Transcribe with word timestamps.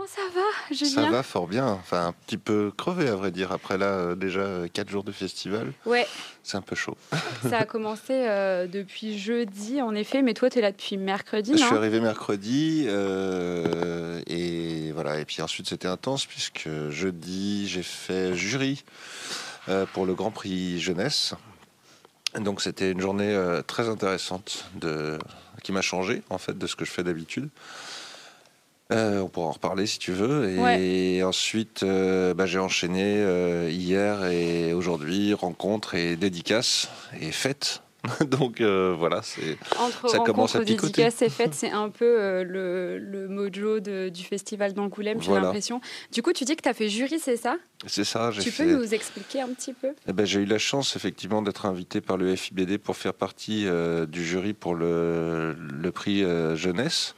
Comment 0.00 0.08
ça 0.08 0.34
va, 0.34 0.74
Julien 0.74 1.04
Ça 1.04 1.10
va 1.10 1.22
fort 1.22 1.46
bien. 1.46 1.66
Enfin, 1.66 2.06
un 2.06 2.12
petit 2.12 2.38
peu 2.38 2.72
crevé, 2.74 3.08
à 3.08 3.16
vrai 3.16 3.30
dire. 3.30 3.52
Après 3.52 3.76
là, 3.76 3.86
euh, 3.86 4.14
déjà 4.14 4.66
4 4.72 4.88
jours 4.88 5.04
de 5.04 5.12
festival. 5.12 5.74
Ouais. 5.84 6.06
C'est 6.42 6.56
un 6.56 6.62
peu 6.62 6.74
chaud. 6.74 6.96
ça 7.50 7.58
a 7.58 7.64
commencé 7.66 8.14
euh, 8.14 8.66
depuis 8.66 9.18
jeudi, 9.18 9.82
en 9.82 9.94
effet, 9.94 10.22
mais 10.22 10.32
toi, 10.32 10.48
tu 10.48 10.58
es 10.58 10.62
là 10.62 10.72
depuis 10.72 10.96
mercredi. 10.96 11.52
Je 11.52 11.58
suis 11.58 11.76
arrivé 11.76 12.00
mercredi. 12.00 12.86
Euh, 12.88 14.22
et 14.26 14.90
voilà. 14.92 15.20
Et 15.20 15.26
puis 15.26 15.42
ensuite, 15.42 15.68
c'était 15.68 15.88
intense, 15.88 16.24
puisque 16.24 16.70
jeudi, 16.88 17.68
j'ai 17.68 17.82
fait 17.82 18.34
jury 18.34 18.82
pour 19.92 20.06
le 20.06 20.14
Grand 20.14 20.30
Prix 20.30 20.80
Jeunesse. 20.80 21.34
Donc, 22.36 22.62
c'était 22.62 22.92
une 22.92 23.02
journée 23.02 23.38
très 23.66 23.90
intéressante 23.90 24.64
de... 24.76 25.18
qui 25.62 25.72
m'a 25.72 25.82
changé, 25.82 26.22
en 26.30 26.38
fait, 26.38 26.56
de 26.56 26.66
ce 26.66 26.74
que 26.74 26.86
je 26.86 26.90
fais 26.90 27.02
d'habitude. 27.02 27.50
Euh, 28.92 29.20
on 29.20 29.28
pourra 29.28 29.46
en 29.46 29.52
reparler 29.52 29.86
si 29.86 29.98
tu 29.98 30.12
veux. 30.12 30.48
Et 30.78 31.22
ensuite, 31.22 31.82
euh, 31.82 32.34
bah, 32.34 32.46
j'ai 32.46 32.58
enchaîné 32.58 33.04
euh, 33.04 33.68
hier 33.70 34.24
et 34.26 34.72
aujourd'hui, 34.72 35.34
rencontres 35.34 35.94
et 35.94 36.16
dédicaces 36.16 36.88
et 37.20 37.30
fêtes. 37.30 37.82
Donc 38.26 38.62
voilà, 38.62 39.20
c'est 39.22 39.58
ça 40.08 40.20
commence 40.20 40.56
à 40.56 40.60
picoter. 40.60 41.02
dédicaces 41.02 41.20
et 41.20 41.28
fêtes, 41.28 41.52
c'est 41.54 41.70
un 41.70 41.90
peu 41.90 42.42
le, 42.42 43.26
mojo 43.28 43.78
du 43.78 44.24
festival 44.24 44.72
d'Angoulême, 44.72 45.20
j'ai 45.20 45.32
l'impression. 45.32 45.82
Du 46.10 46.22
coup, 46.22 46.32
tu 46.32 46.44
dis 46.44 46.56
que 46.56 46.62
tu 46.62 46.68
as 46.70 46.72
fait 46.72 46.88
jury, 46.88 47.18
c'est 47.18 47.36
ça? 47.36 47.58
C'est 47.86 48.04
ça. 48.04 48.30
Tu 48.40 48.50
peux 48.50 48.64
nous 48.64 48.94
expliquer 48.94 49.42
un 49.42 49.48
petit 49.48 49.74
peu? 49.74 49.88
Eh 50.08 50.14
ben, 50.14 50.24
J'ai 50.24 50.40
eu 50.40 50.46
la 50.46 50.56
chance 50.56 50.96
effectivement 50.96 51.42
d'être 51.42 51.66
invité 51.66 52.00
par 52.00 52.16
le 52.16 52.34
FIBD 52.34 52.78
pour 52.78 52.96
faire 52.96 53.12
partie 53.12 53.66
du 54.08 54.24
jury 54.24 54.54
pour 54.54 54.74
le, 54.74 55.52
le 55.52 55.92
prix 55.92 56.24
jeunesse. 56.54 57.14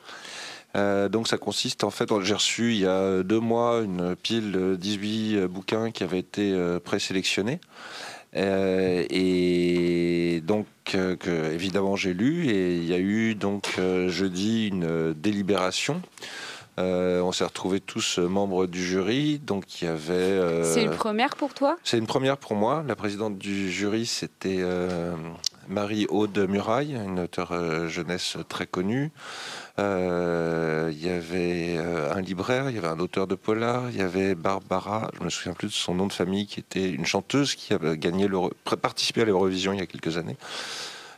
Euh, 0.76 1.08
donc 1.08 1.28
ça 1.28 1.38
consiste 1.38 1.84
en 1.84 1.90
fait, 1.90 2.08
j'ai 2.22 2.34
reçu 2.34 2.72
il 2.72 2.80
y 2.80 2.86
a 2.86 3.22
deux 3.22 3.40
mois 3.40 3.80
une 3.82 4.16
pile 4.16 4.52
de 4.52 4.76
18 4.76 5.46
bouquins 5.46 5.90
qui 5.90 6.02
avaient 6.02 6.18
été 6.18 6.52
euh, 6.52 6.78
présélectionnés. 6.80 7.60
Euh, 8.34 9.04
et 9.10 10.42
donc 10.46 10.66
que, 10.86 11.52
évidemment 11.52 11.96
j'ai 11.96 12.14
lu 12.14 12.48
et 12.48 12.76
il 12.76 12.86
y 12.86 12.94
a 12.94 12.98
eu 12.98 13.34
donc 13.34 13.78
jeudi 14.06 14.68
une 14.68 15.12
délibération. 15.12 16.00
on 16.78 17.32
s'est 17.32 17.44
retrouvés 17.44 17.80
tous 17.80 18.18
membres 18.18 18.66
du 18.66 18.82
jury, 18.82 19.38
donc 19.38 19.82
il 19.82 19.84
y 19.84 19.88
avait. 19.88 20.64
c'est 20.64 20.82
une 20.82 20.92
première 20.92 21.36
pour 21.36 21.52
toi? 21.52 21.76
C'est 21.84 21.98
une 21.98 22.06
première 22.06 22.38
pour 22.38 22.54
moi. 22.54 22.82
La 22.86 22.96
présidente 22.96 23.36
du 23.36 23.70
jury, 23.70 24.06
c'était 24.06 24.62
Marie-Aude 25.68 26.46
Muraille, 26.48 26.94
une 26.94 27.20
auteure 27.20 27.88
jeunesse 27.88 28.38
très 28.48 28.66
connue. 28.66 29.10
Euh, 29.78 30.90
il 30.92 31.04
y 31.04 31.08
avait 31.08 31.76
euh, 31.78 32.12
un 32.14 32.20
libraire, 32.20 32.68
il 32.68 32.76
y 32.76 32.78
avait 32.78 32.88
un 32.88 32.98
auteur 32.98 33.26
de 33.26 33.34
polar, 33.34 33.84
il 33.90 33.96
y 33.96 34.02
avait 34.02 34.34
Barbara, 34.34 35.10
je 35.18 35.24
me 35.24 35.30
souviens 35.30 35.54
plus 35.54 35.68
de 35.68 35.72
son 35.72 35.94
nom 35.94 36.06
de 36.06 36.12
famille, 36.12 36.46
qui 36.46 36.60
était 36.60 36.90
une 36.90 37.06
chanteuse 37.06 37.54
qui 37.54 37.72
avait 37.72 37.96
gagné 37.96 38.28
participé 38.80 39.22
à 39.22 39.24
l'Eurovision 39.24 39.72
il 39.72 39.78
y 39.78 39.82
a 39.82 39.86
quelques 39.86 40.18
années. 40.18 40.36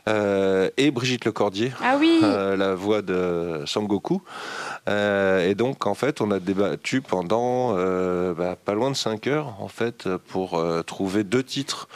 Euh, 0.07 0.69
et 0.77 0.91
Brigitte 0.91 1.25
Lecordier, 1.25 1.73
ah 1.81 1.97
oui. 1.99 2.19
la 2.21 2.75
voix 2.75 3.01
de 3.01 3.63
Sangoku. 3.65 4.21
et 4.87 5.55
donc, 5.55 5.87
en 5.87 5.95
fait, 5.95 6.21
on 6.21 6.29
a 6.29 6.39
débattu 6.39 7.01
pendant 7.01 7.73
bah, 8.35 8.55
pas 8.55 8.73
loin 8.73 8.91
de 8.91 8.95
5 8.95 9.27
heures, 9.27 9.55
en 9.59 9.67
fait, 9.67 10.07
pour 10.27 10.63
trouver 10.85 11.23
deux 11.23 11.43
titres 11.43 11.89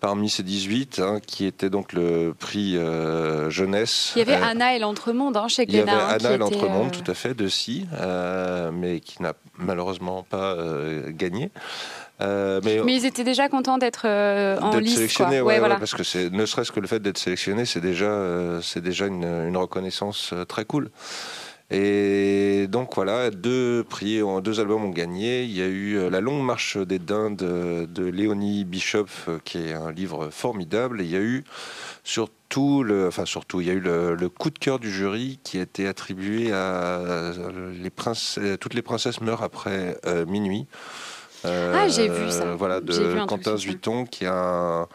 parmi 0.00 0.30
ces 0.30 0.42
18, 0.42 1.00
hein, 1.00 1.18
qui 1.24 1.44
était 1.44 1.70
donc 1.70 1.92
le 1.92 2.34
prix 2.38 2.76
euh, 2.76 3.50
jeunesse. 3.50 4.12
Il 4.14 4.20
y 4.20 4.22
avait 4.22 4.36
euh, 4.36 4.44
Anna 4.44 4.76
et 4.76 4.78
l'Entremonde 4.78 5.36
hein, 5.36 5.48
chez 5.48 5.66
Glénat. 5.66 5.92
Il 5.92 5.96
y 5.96 6.00
avait 6.00 6.14
Anna 6.14 6.34
et 6.34 6.38
l'Entremonde, 6.38 6.94
euh, 6.94 7.02
tout 7.02 7.10
à 7.10 7.14
fait, 7.14 7.34
de 7.34 7.48
Si, 7.48 7.86
mais 8.72 9.00
qui 9.00 9.22
n'a 9.22 9.34
malheureusement 9.58 10.24
pas 10.28 10.56
gagné. 11.08 11.50
mais, 12.20 12.60
mais, 12.84 12.94
ils 12.94 13.06
étaient 13.06 13.24
déjà 13.24 13.48
contents 13.48 13.78
d'être 13.78 14.06
en 14.06 14.78
lice. 14.78 14.94
Sélectionnés, 14.94 15.40
ouais, 15.40 15.58
voilà. 15.58 15.76
parce 15.76 15.94
que 15.94 16.28
ne 16.28 16.46
serait-ce 16.46 16.72
que 16.72 16.80
le 16.80 16.86
fait 16.86 17.00
d'être 17.00 17.18
sélectionné, 17.18 17.64
c'est 17.64 17.80
déjà, 17.80 18.60
c'est 18.62 18.82
déjà 18.82 19.06
une, 19.06 19.24
une, 19.24 19.56
reconnaissance 19.56 20.32
très 20.46 20.64
cool. 20.64 20.90
Et 21.70 22.66
donc 22.66 22.94
voilà, 22.94 23.30
deux 23.30 23.84
prix, 23.84 24.20
deux 24.42 24.60
albums 24.60 24.84
ont 24.84 24.90
gagné. 24.90 25.42
Il 25.42 25.52
y 25.52 25.60
a 25.60 25.66
eu 25.66 25.98
euh, 25.98 26.08
La 26.08 26.22
longue 26.22 26.42
marche 26.42 26.78
des 26.78 26.98
dindes 26.98 27.36
de 27.36 28.04
Léonie 28.04 28.64
Bishop, 28.64 29.06
euh, 29.28 29.38
qui 29.44 29.58
est 29.58 29.74
un 29.74 29.92
livre 29.92 30.30
formidable. 30.30 31.02
Et 31.02 31.04
il 31.04 31.10
y 31.10 31.16
a 31.16 31.20
eu 31.20 31.44
surtout, 32.04 32.82
le, 32.82 33.08
enfin 33.08 33.26
surtout, 33.26 33.60
il 33.60 33.66
y 33.66 33.70
a 33.70 33.74
eu 33.74 33.80
le, 33.80 34.28
coup 34.30 34.48
de 34.48 34.58
cœur 34.58 34.78
du 34.78 34.90
jury 34.90 35.40
qui 35.44 35.58
a 35.58 35.62
été 35.62 35.86
attribué 35.86 36.52
à 36.52 37.32
les 37.82 37.90
Toutes 38.56 38.74
les 38.74 38.82
princesses 38.82 39.20
meurent 39.20 39.42
après 39.42 39.98
euh, 40.06 40.24
minuit. 40.24 40.66
ah, 41.44 41.86
j'ai 41.88 42.08
vu 42.08 42.30
ça. 42.30 42.54
Voilà, 42.54 42.80
de 42.80 43.26
Quentin 43.26 43.58
Zuiton, 43.58 44.06
qui 44.06 44.24
a 44.24 44.32
un 44.32 44.88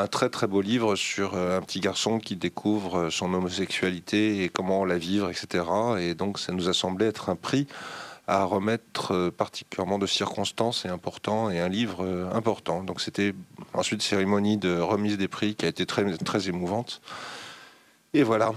un 0.00 0.06
très 0.06 0.30
très 0.30 0.46
beau 0.46 0.60
livre 0.60 0.96
sur 0.96 1.34
euh, 1.34 1.58
un 1.58 1.62
petit 1.62 1.80
garçon 1.80 2.18
qui 2.18 2.36
découvre 2.36 2.98
euh, 2.98 3.10
son 3.10 3.32
homosexualité 3.34 4.42
et 4.42 4.48
comment 4.48 4.84
la 4.84 4.98
vivre, 4.98 5.28
etc. 5.30 5.64
Et 5.98 6.14
donc 6.14 6.38
ça 6.38 6.52
nous 6.52 6.68
a 6.68 6.74
semblé 6.74 7.06
être 7.06 7.28
un 7.28 7.36
prix 7.36 7.66
à 8.26 8.44
remettre 8.44 9.12
euh, 9.12 9.30
particulièrement 9.30 9.98
de 9.98 10.06
circonstances 10.06 10.84
et 10.86 10.88
important 10.88 11.50
et 11.50 11.60
un 11.60 11.68
livre 11.68 12.04
important. 12.32 12.82
Donc 12.82 13.00
c'était 13.00 13.34
ensuite 13.74 14.02
cérémonie 14.02 14.56
de 14.56 14.78
remise 14.78 15.18
des 15.18 15.28
prix 15.28 15.54
qui 15.54 15.66
a 15.66 15.68
été 15.68 15.84
très 15.86 16.16
très 16.18 16.48
émouvante. 16.48 17.02
Et 18.14 18.22
voilà. 18.22 18.52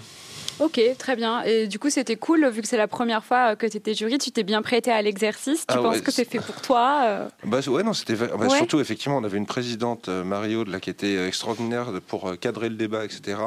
Ok, 0.60 0.80
très 0.98 1.16
bien. 1.16 1.42
Et 1.44 1.68
du 1.68 1.80
coup, 1.80 1.90
c'était 1.90 2.16
cool, 2.16 2.48
vu 2.50 2.62
que 2.62 2.68
c'est 2.68 2.78
la 2.78 2.88
première 2.88 3.24
fois 3.24 3.56
que 3.56 3.66
tu 3.66 3.78
étais 3.78 3.94
jury, 3.94 4.18
tu 4.18 4.32
t'es 4.32 4.44
bien 4.44 4.62
prêté 4.62 4.92
à 4.92 5.02
l'exercice. 5.02 5.66
Tu 5.68 5.76
ah 5.76 5.82
penses 5.82 6.02
que 6.02 6.12
c'est 6.12 6.26
fait 6.26 6.40
pour 6.40 6.62
toi 6.62 7.02
euh 7.06 7.28
bah, 7.46 7.60
Ouais, 7.68 7.84
non, 7.84 7.94
c'était. 7.94 8.16
Bah, 8.16 8.50
surtout, 8.50 8.80
effectivement, 8.80 9.18
on 9.18 9.24
avait 9.24 9.38
une 9.38 9.46
présidente, 9.46 10.10
euh, 10.10 10.24
Mario, 10.24 10.64
là, 10.64 10.80
qui 10.80 10.90
était 10.90 11.18
euh, 11.18 11.28
extraordinaire 11.28 11.88
pour 12.08 12.38
cadrer 12.40 12.70
le 12.70 12.76
débat, 12.76 13.04
etc. 13.04 13.38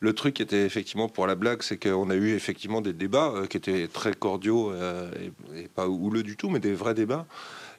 Le 0.00 0.12
truc 0.12 0.34
qui 0.34 0.42
était 0.42 0.66
effectivement 0.66 1.08
pour 1.08 1.26
la 1.26 1.34
blague, 1.34 1.62
c'est 1.62 1.78
qu'on 1.78 2.10
a 2.10 2.14
eu 2.14 2.34
effectivement 2.34 2.82
des 2.82 2.92
débats 2.92 3.32
qui 3.48 3.56
étaient 3.56 3.88
très 3.88 4.12
cordiaux 4.12 4.74
et, 5.54 5.68
pas 5.68 5.88
houleux 5.88 6.22
du 6.22 6.36
tout, 6.36 6.50
mais 6.50 6.58
des 6.58 6.74
vrais 6.74 6.92
débats. 6.92 7.24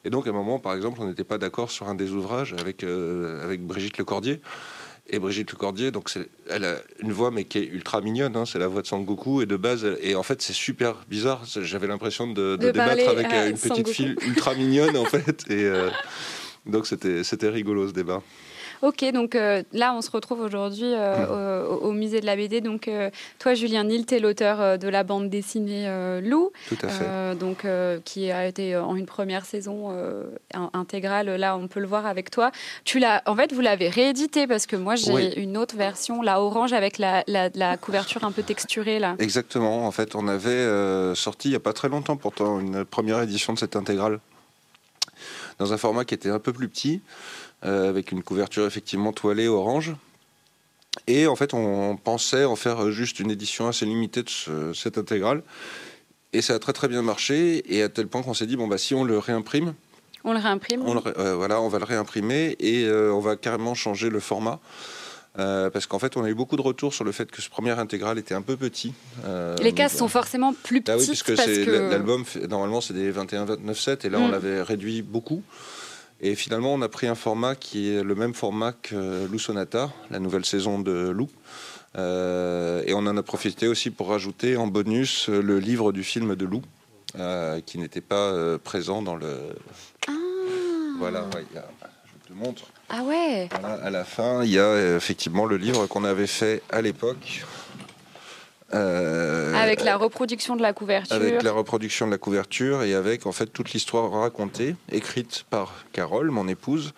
Et 0.03 0.09
donc, 0.09 0.25
à 0.25 0.31
un 0.31 0.33
moment, 0.33 0.57
par 0.57 0.73
exemple, 0.73 0.99
on 0.99 1.05
n'était 1.05 1.23
pas 1.23 1.37
d'accord 1.37 1.69
sur 1.69 1.87
un 1.87 1.93
des 1.93 2.11
ouvrages 2.11 2.55
avec, 2.59 2.83
avec 2.83 3.61
Brigitte 3.61 3.99
Lecordier 3.99 4.41
et 5.09 5.19
Brigitte 5.19 5.51
Lecordier. 5.51 5.91
Donc 5.91 6.11
elle 6.49 6.65
a 6.65 6.75
une 6.99 7.11
voix 7.11 7.31
mais 7.31 7.45
qui 7.45 7.59
est 7.59 7.65
ultra 7.65 8.01
mignonne. 8.01 8.35
Hein, 8.35 8.45
c'est 8.45 8.59
la 8.59 8.67
voix 8.67 8.81
de 8.81 8.87
Sangoku 8.87 9.41
et 9.41 9.45
de 9.45 9.55
base. 9.55 9.85
Et 10.01 10.15
en 10.15 10.23
fait, 10.23 10.41
c'est 10.41 10.53
super 10.53 11.05
bizarre. 11.09 11.43
J'avais 11.45 11.87
l'impression 11.87 12.27
de, 12.27 12.55
débattre 12.55 13.09
avec 13.09 13.27
une 13.27 13.57
petite 13.57 13.89
fille 13.89 14.15
ultra 14.25 14.55
mignonne 14.55 14.97
en 14.97 15.05
fait. 15.05 15.45
Et 15.49 15.63
euh, 15.63 15.89
donc 16.65 16.87
c'était 16.87 17.49
rigolo 17.49 17.87
ce 17.87 17.93
débat. 17.93 18.21
Ok, 18.81 19.03
donc 19.11 19.35
euh, 19.35 19.63
là, 19.73 19.93
on 19.95 20.01
se 20.01 20.11
retrouve 20.11 20.41
aujourd'hui 20.41 20.93
euh, 20.93 21.65
au, 21.65 21.91
musée 21.91 22.21
de 22.21 22.25
la 22.25 22.35
BD. 22.35 22.61
Donc, 22.61 22.87
euh, 22.87 23.09
toi, 23.39 23.53
Julien 23.53 23.83
Nil, 23.83 24.05
tu 24.05 24.15
es 24.15 24.19
l'auteur 24.19 24.77
de 24.77 24.87
la 24.87 25.03
bande 25.03 25.29
dessinée 25.29 25.87
Lou. 26.21 26.51
Tout 26.67 26.77
à 26.83 26.87
fait. 26.87 27.35
donc, 27.35 27.65
qui 28.05 28.31
a 28.31 28.47
été 28.47 28.75
en 28.77 28.95
une 28.95 29.05
première 29.05 29.45
saison 29.45 29.93
intégrale. 30.73 31.35
Là, 31.35 31.57
on 31.57 31.67
peut 31.67 31.79
le 31.79 31.87
voir 31.87 32.05
avec 32.05 32.29
toi. 32.29 32.51
Tu 32.83 32.99
l'as, 32.99 33.23
en 33.25 33.35
fait, 33.35 33.53
vous 33.53 33.61
l'avez 33.61 33.89
réédité 33.89 34.47
parce 34.47 34.65
que 34.65 34.75
moi, 34.75 34.95
j'ai 34.95 35.39
une 35.39 35.57
autre 35.57 35.75
version, 35.75 36.21
la 36.21 36.41
orange, 36.41 36.73
avec 36.73 36.97
la, 36.97 37.23
la, 37.27 37.77
couverture 37.77 38.23
un 38.23 38.31
peu 38.31 38.43
texturée. 38.43 38.99
Là. 38.99 39.15
Exactement. 39.19 39.87
En 39.87 39.91
fait, 39.91 40.15
on 40.15 40.27
avait 40.27 41.15
sorti 41.15 41.49
il 41.49 41.51
n'y 41.51 41.57
a 41.57 41.61
pas 41.61 41.73
très 41.73 41.89
longtemps, 41.89 42.17
pourtant, 42.17 42.59
une 42.59 42.85
première 42.85 43.21
édition 43.21 43.53
de 43.53 43.59
cette 43.59 43.75
intégrale 43.75 44.19
dans 45.59 45.73
un 45.73 45.77
format 45.77 46.05
qui 46.05 46.13
était 46.13 46.29
un 46.29 46.39
peu 46.39 46.53
plus 46.53 46.69
petit. 46.69 47.01
Euh, 47.65 47.89
avec 47.89 48.11
une 48.11 48.21
couverture 48.21 48.67
effectivement 48.67 49.11
toilée 49.11 49.47
orange. 49.47 49.95
Et 51.07 51.25
en 51.25 51.35
fait, 51.35 51.55
on 51.55 51.97
pensait 51.97 52.45
en 52.45 52.55
faire 52.55 52.91
juste 52.91 53.19
une 53.19 53.31
édition 53.31 53.67
assez 53.67 53.83
limitée 53.83 54.21
de 54.21 54.73
cette 54.73 54.99
intégrale. 54.99 55.41
Et 56.33 56.43
ça 56.43 56.53
a 56.53 56.59
très 56.59 56.73
très 56.73 56.87
bien 56.87 57.01
marché, 57.01 57.63
et 57.75 57.81
à 57.81 57.89
tel 57.89 58.07
point 58.07 58.21
qu'on 58.21 58.35
s'est 58.35 58.45
dit, 58.45 58.57
bon, 58.57 58.67
bah, 58.67 58.77
si 58.77 58.93
on 58.93 59.03
le 59.03 59.17
réimprime, 59.17 59.73
on 60.23 60.33
le 60.33 60.39
réimprime 60.39 60.83
on 60.85 61.01
euh, 61.17 61.35
Voilà, 61.35 61.59
on 61.59 61.67
va 61.67 61.79
le 61.79 61.85
réimprimer, 61.85 62.55
et 62.59 62.83
euh, 62.83 63.11
on 63.11 63.21
va 63.21 63.37
carrément 63.37 63.73
changer 63.73 64.11
le 64.11 64.19
format. 64.19 64.59
parce 65.35 65.87
qu'en 65.87 65.97
fait, 65.97 66.15
on 66.15 66.23
a 66.23 66.29
eu 66.29 66.35
beaucoup 66.35 66.57
de 66.57 66.61
retours 66.61 66.93
sur 66.93 67.05
le 67.05 67.11
fait 67.11 67.31
que 67.31 67.41
ce 67.41 67.49
premier 67.49 67.71
intégral 67.71 68.19
était 68.19 68.35
un 68.35 68.43
peu 68.43 68.55
petit. 68.55 68.93
les 69.63 69.71
cases 69.71 69.97
sont 69.97 70.09
forcément 70.09 70.53
plus 70.53 70.81
petites. 70.81 70.89
Ah 70.89 70.99
oui, 70.99 71.07
puisque 71.07 71.35
parce 71.35 71.47
que... 71.47 71.89
l'album, 71.89 72.23
normalement, 72.47 72.81
c'est 72.81 72.93
des 72.93 73.11
21-29-7, 73.11 74.05
et 74.05 74.09
là, 74.09 74.19
on 74.19 74.27
mm. 74.27 74.31
l'avait 74.31 74.61
réduit 74.61 75.01
beaucoup. 75.01 75.41
Et 76.21 76.35
finalement, 76.35 76.73
on 76.73 76.81
a 76.81 76.89
pris 76.89 77.07
un 77.07 77.15
format 77.15 77.55
qui 77.55 77.91
est 77.91 78.03
le 78.03 78.15
même 78.15 78.33
format 78.33 78.71
que 78.71 79.27
Lou 79.27 79.37
Sonata, 79.37 79.91
la 80.09 80.19
nouvelle 80.19 80.45
saison 80.45 80.79
de 80.79 81.09
Lou. 81.09 81.29
Euh, 81.97 82.83
et 82.85 82.93
on 82.93 82.99
en 82.99 83.17
a 83.17 83.23
profité 83.23 83.67
aussi 83.67 83.89
pour 83.89 84.09
rajouter 84.09 84.57
en 84.57 84.67
bonus 84.67 85.29
le 85.29 85.59
livre 85.59 85.91
du 85.91 86.03
film 86.03 86.35
de 86.35 86.45
Lou, 86.45 86.61
euh, 87.17 87.59
qui 87.65 87.77
n'était 87.77 88.01
pas 88.01 88.15
euh, 88.15 88.57
présent 88.57 89.01
dans 89.01 89.15
le. 89.15 89.55
Ah. 90.07 90.11
Voilà, 90.99 91.25
je 91.33 92.27
te 92.27 92.33
montre. 92.33 92.63
Ah 92.89 93.03
ouais. 93.03 93.49
à 93.83 93.89
la 93.89 94.03
fin, 94.03 94.43
il 94.43 94.51
y 94.51 94.59
a 94.59 94.95
effectivement 94.95 95.45
le 95.45 95.57
livre 95.57 95.87
qu'on 95.87 96.03
avait 96.03 96.27
fait 96.27 96.61
à 96.69 96.81
l'époque. 96.81 97.45
Avec 99.57 99.83
la 99.83 99.97
reproduction 99.97 100.55
de 100.55 100.61
la 100.61 100.73
couverture. 100.73 101.15
Avec 101.15 101.43
la 101.43 101.51
reproduction 101.51 102.05
de 102.05 102.11
la 102.11 102.17
couverture 102.17 102.83
et 102.83 102.93
avec 102.93 103.25
en 103.25 103.31
fait 103.31 103.47
toute 103.47 103.73
l'histoire 103.73 104.11
racontée, 104.11 104.75
écrite 104.91 105.45
par 105.49 105.85
Carole, 105.93 106.31
mon 106.31 106.47
épouse. 106.47 106.93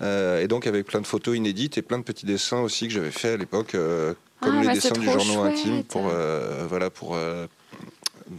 et 0.00 0.46
donc 0.48 0.66
avec 0.66 0.86
plein 0.86 1.00
de 1.00 1.06
photos 1.06 1.36
inédites 1.36 1.78
et 1.78 1.82
plein 1.82 1.98
de 1.98 2.04
petits 2.04 2.26
dessins 2.26 2.60
aussi 2.60 2.88
que 2.88 2.94
j'avais 2.94 3.10
fait 3.10 3.34
à 3.34 3.36
l'époque, 3.36 3.72
comme 3.72 4.54
ah, 4.56 4.60
les 4.60 4.66
bah, 4.66 4.74
dessins 4.74 4.98
du 4.98 5.06
journal 5.06 5.52
intime, 5.52 5.84
pour, 5.84 6.10
voilà, 6.68 6.90
pour, 6.90 7.16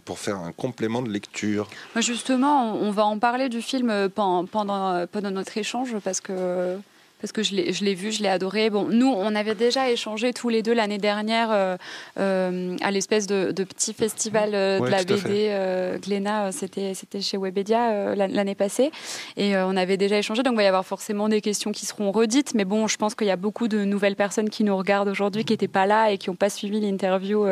pour 0.06 0.20
faire 0.20 0.38
un 0.38 0.52
complément 0.52 1.02
de 1.02 1.10
lecture. 1.10 1.68
Justement, 1.98 2.76
on 2.76 2.92
va 2.92 3.06
en 3.06 3.20
parler 3.20 3.50
du 3.50 3.62
film 3.62 3.90
euh, 3.90 4.10
pendant, 4.10 4.92
euh, 4.94 5.06
pendant 5.12 5.32
notre 5.32 5.58
échange 5.58 5.96
parce 6.04 6.22
que 6.22 6.78
parce 7.24 7.32
que 7.32 7.42
je 7.42 7.86
l'ai 7.86 7.94
vu, 7.94 8.12
je 8.12 8.22
l'ai 8.22 8.28
adoré. 8.28 8.70
Bon, 8.70 8.90
nous, 8.90 9.08
on 9.08 9.34
avait 9.34 9.56
déjà 9.56 9.90
échangé 9.90 10.34
tous 10.34 10.50
les 10.50 10.62
deux 10.62 10.74
l'année 10.74 10.98
dernière 10.98 11.52
euh, 11.54 11.78
euh, 12.20 12.76
à 12.82 12.92
l'espèce 12.92 13.28
de, 13.28 13.54
petit 13.64 13.94
festival 13.94 14.50
euh, 14.54 14.82
de 14.82 14.88
la 14.88 15.06
BD 15.06 16.00
Glénat, 16.02 16.52
c'était 16.52 17.22
chez 17.22 17.38
Webedia 17.38 18.14
l'année 18.14 18.56
passée. 18.56 18.92
Et 19.38 19.56
on 19.56 19.78
avait 19.78 19.96
déjà 19.96 20.18
échangé, 20.18 20.44
donc 20.44 20.56
il 20.56 20.58
va 20.58 20.64
y 20.64 20.68
avoir 20.68 20.86
forcément 20.86 21.30
des 21.30 21.40
questions 21.40 21.72
qui 21.72 21.86
seront 21.86 22.12
redites. 22.12 22.56
Mais 22.56 22.66
bon, 22.66 22.88
je 22.88 22.98
pense 22.98 23.16
qu'il 23.16 23.28
y 23.28 23.32
a 23.32 23.38
beaucoup 23.38 23.70
de 23.70 23.86
nouvelles 23.86 24.18
personnes 24.18 24.50
qui 24.50 24.66
nous 24.66 24.76
regardent 24.76 25.08
aujourd'hui, 25.08 25.46
qui 25.46 25.54
n'étaient 25.54 25.70
pas 25.70 25.86
là 25.86 26.12
et 26.12 26.18
qui 26.18 26.30
n'ont 26.30 26.36
pas 26.36 26.50
suivi 26.50 26.82
l'interview 26.82 27.46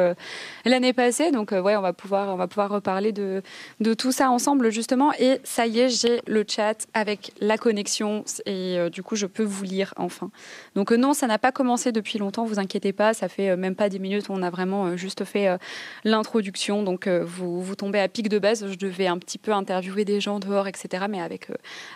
l'année 0.65 0.91
passée. 0.91 1.31
Donc 1.31 1.51
ouais, 1.51 1.77
on 1.77 1.81
va 1.81 1.94
pouvoir, 1.94 2.33
on 2.33 2.35
va 2.35 2.47
pouvoir 2.47 2.71
reparler 2.71 3.13
de, 3.13 3.41
de 3.79 3.94
tout 3.94 4.12
ça 4.12 4.31
ensemble, 4.31 4.69
justement. 4.69 5.13
Et 5.18 5.39
ça 5.45 5.65
y 5.65 5.79
est, 5.79 5.88
j'ai 5.88 6.19
le 6.27 6.44
chat 6.45 6.89
avec 6.94 7.31
la 7.39 7.57
connexion. 7.57 8.25
Et 8.45 8.77
du 8.91 9.01
coup, 9.01 9.15
je 9.15 9.27
peux 9.27 9.44
vous 9.44 9.60
lire 9.63 9.93
enfin. 9.97 10.31
Donc 10.75 10.91
euh, 10.91 10.97
non, 10.97 11.13
ça 11.13 11.27
n'a 11.27 11.37
pas 11.37 11.51
commencé 11.51 11.91
depuis 11.91 12.19
longtemps, 12.19 12.45
vous 12.45 12.59
inquiétez 12.59 12.93
pas, 12.93 13.13
ça 13.13 13.27
fait 13.27 13.49
euh, 13.49 13.57
même 13.57 13.75
pas 13.75 13.89
10 13.89 13.99
minutes, 13.99 14.25
on 14.29 14.41
a 14.41 14.49
vraiment 14.49 14.85
euh, 14.85 14.97
juste 14.97 15.23
fait 15.25 15.57
l'introduction, 16.03 16.83
donc 16.83 17.07
vous, 17.07 17.61
vous 17.61 17.75
tombez 17.75 17.99
à 17.99 18.07
pic 18.07 18.29
de 18.29 18.39
base, 18.39 18.67
je 18.67 18.77
devais 18.77 19.07
un 19.07 19.17
petit 19.17 19.37
peu 19.37 19.51
interviewer 19.51 20.05
des 20.05 20.19
gens 20.19 20.39
dehors, 20.39 20.67
etc. 20.67 21.05
Mais 21.09 21.21
avec, 21.21 21.47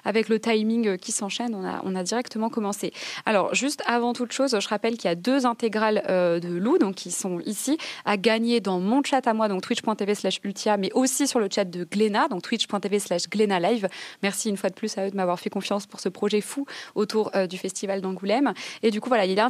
avec 0.04 0.30
le 0.30 0.40
timing 0.40 0.98
qui 0.98 1.12
s'enchaîne, 1.12 1.56
on 1.56 1.66
a, 1.66 1.82
on 1.84 1.96
a 1.96 2.04
directement 2.04 2.50
commencé. 2.50 2.94
Alors 3.26 3.54
juste 3.54 3.84
avant 3.86 4.14
toute 4.14 4.32
chose, 4.32 4.58
je 4.60 4.68
rappelle 4.68 4.98
qu'il 4.98 5.10
y 5.10 5.12
a 5.12 5.16
deux 5.16 5.46
intégrales 5.46 6.04
de 6.08 6.58
Lou, 6.58 6.78
donc 6.78 6.96
qui 6.96 7.12
sont 7.12 7.40
ici, 7.42 7.78
à 8.06 8.18
gagner 8.18 8.62
dans 8.62 8.80
mon 8.80 9.04
chat 9.04 9.26
à 9.28 9.34
moi, 9.34 9.48
donc 9.48 9.62
twitch.tv 9.62 10.16
slash 10.16 10.40
ultia, 10.44 10.78
mais 10.78 10.92
aussi 10.94 11.28
sur 11.28 11.40
le 11.40 11.48
chat 11.54 11.66
de 11.66 11.84
Gléna, 11.84 12.28
donc 12.28 12.42
twitch.tv 12.42 13.00
slash 13.00 13.30
Gléna 13.30 13.60
live. 13.60 13.88
Merci 14.24 14.50
une 14.50 14.58
fois 14.58 14.70
de 14.70 14.76
plus 14.76 14.98
à 14.98 15.08
eux 15.08 15.12
de 15.12 15.16
m'avoir 15.16 15.40
fait 15.40 15.50
confiance 15.50 15.86
pour 15.88 16.00
ce 16.00 16.10
projet 16.10 16.42
fou 16.42 16.66
autour 16.96 17.32
du 17.48 17.56
du 17.56 17.62
Festival 17.62 18.02
d'Angoulême. 18.02 18.54
Et 18.84 18.92
du 18.92 19.00
coup, 19.02 19.10
voilà, 19.10 19.26
il 19.26 19.32
y 19.32 19.40
a 19.40 19.46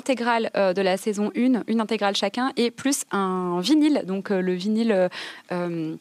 euh, 0.56 0.74
de 0.74 0.82
la 0.82 0.98
saison 0.98 1.32
1, 1.36 1.64
une 1.68 1.82
intégrale 1.82 2.16
chacun, 2.16 2.52
et 2.56 2.72
plus 2.72 3.04
un 3.12 3.60
vinyle, 3.62 4.04
donc 4.06 4.32
euh, 4.32 4.42
le 4.42 4.54
vinyle. 4.54 5.10
Euh, 5.52 5.96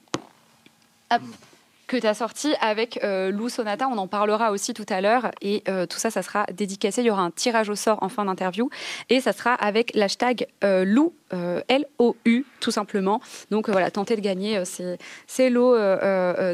que 1.86 1.96
tu 1.96 2.06
as 2.06 2.14
sorti 2.14 2.54
avec 2.60 2.98
Lou 3.02 3.48
Sonata. 3.48 3.88
On 3.88 3.98
en 3.98 4.06
parlera 4.06 4.50
aussi 4.50 4.74
tout 4.74 4.86
à 4.88 5.00
l'heure. 5.00 5.30
Et 5.42 5.62
tout 5.88 5.98
ça, 5.98 6.10
ça 6.10 6.22
sera 6.22 6.46
dédicacé. 6.52 7.02
Il 7.02 7.06
y 7.06 7.10
aura 7.10 7.22
un 7.22 7.30
tirage 7.30 7.68
au 7.68 7.74
sort 7.74 8.02
en 8.02 8.08
fin 8.08 8.24
d'interview. 8.24 8.70
Et 9.10 9.20
ça 9.20 9.32
sera 9.32 9.54
avec 9.54 9.94
l'hashtag 9.94 10.46
Lou 10.62 11.12
euh, 11.34 11.62
L-O-U, 11.68 12.44
tout 12.60 12.70
simplement. 12.70 13.20
Donc 13.50 13.68
euh, 13.68 13.72
voilà, 13.72 13.90
tenter 13.90 14.14
de 14.14 14.20
gagner 14.20 14.58
euh, 14.58 14.96
ces, 15.26 15.50
lots 15.50 15.74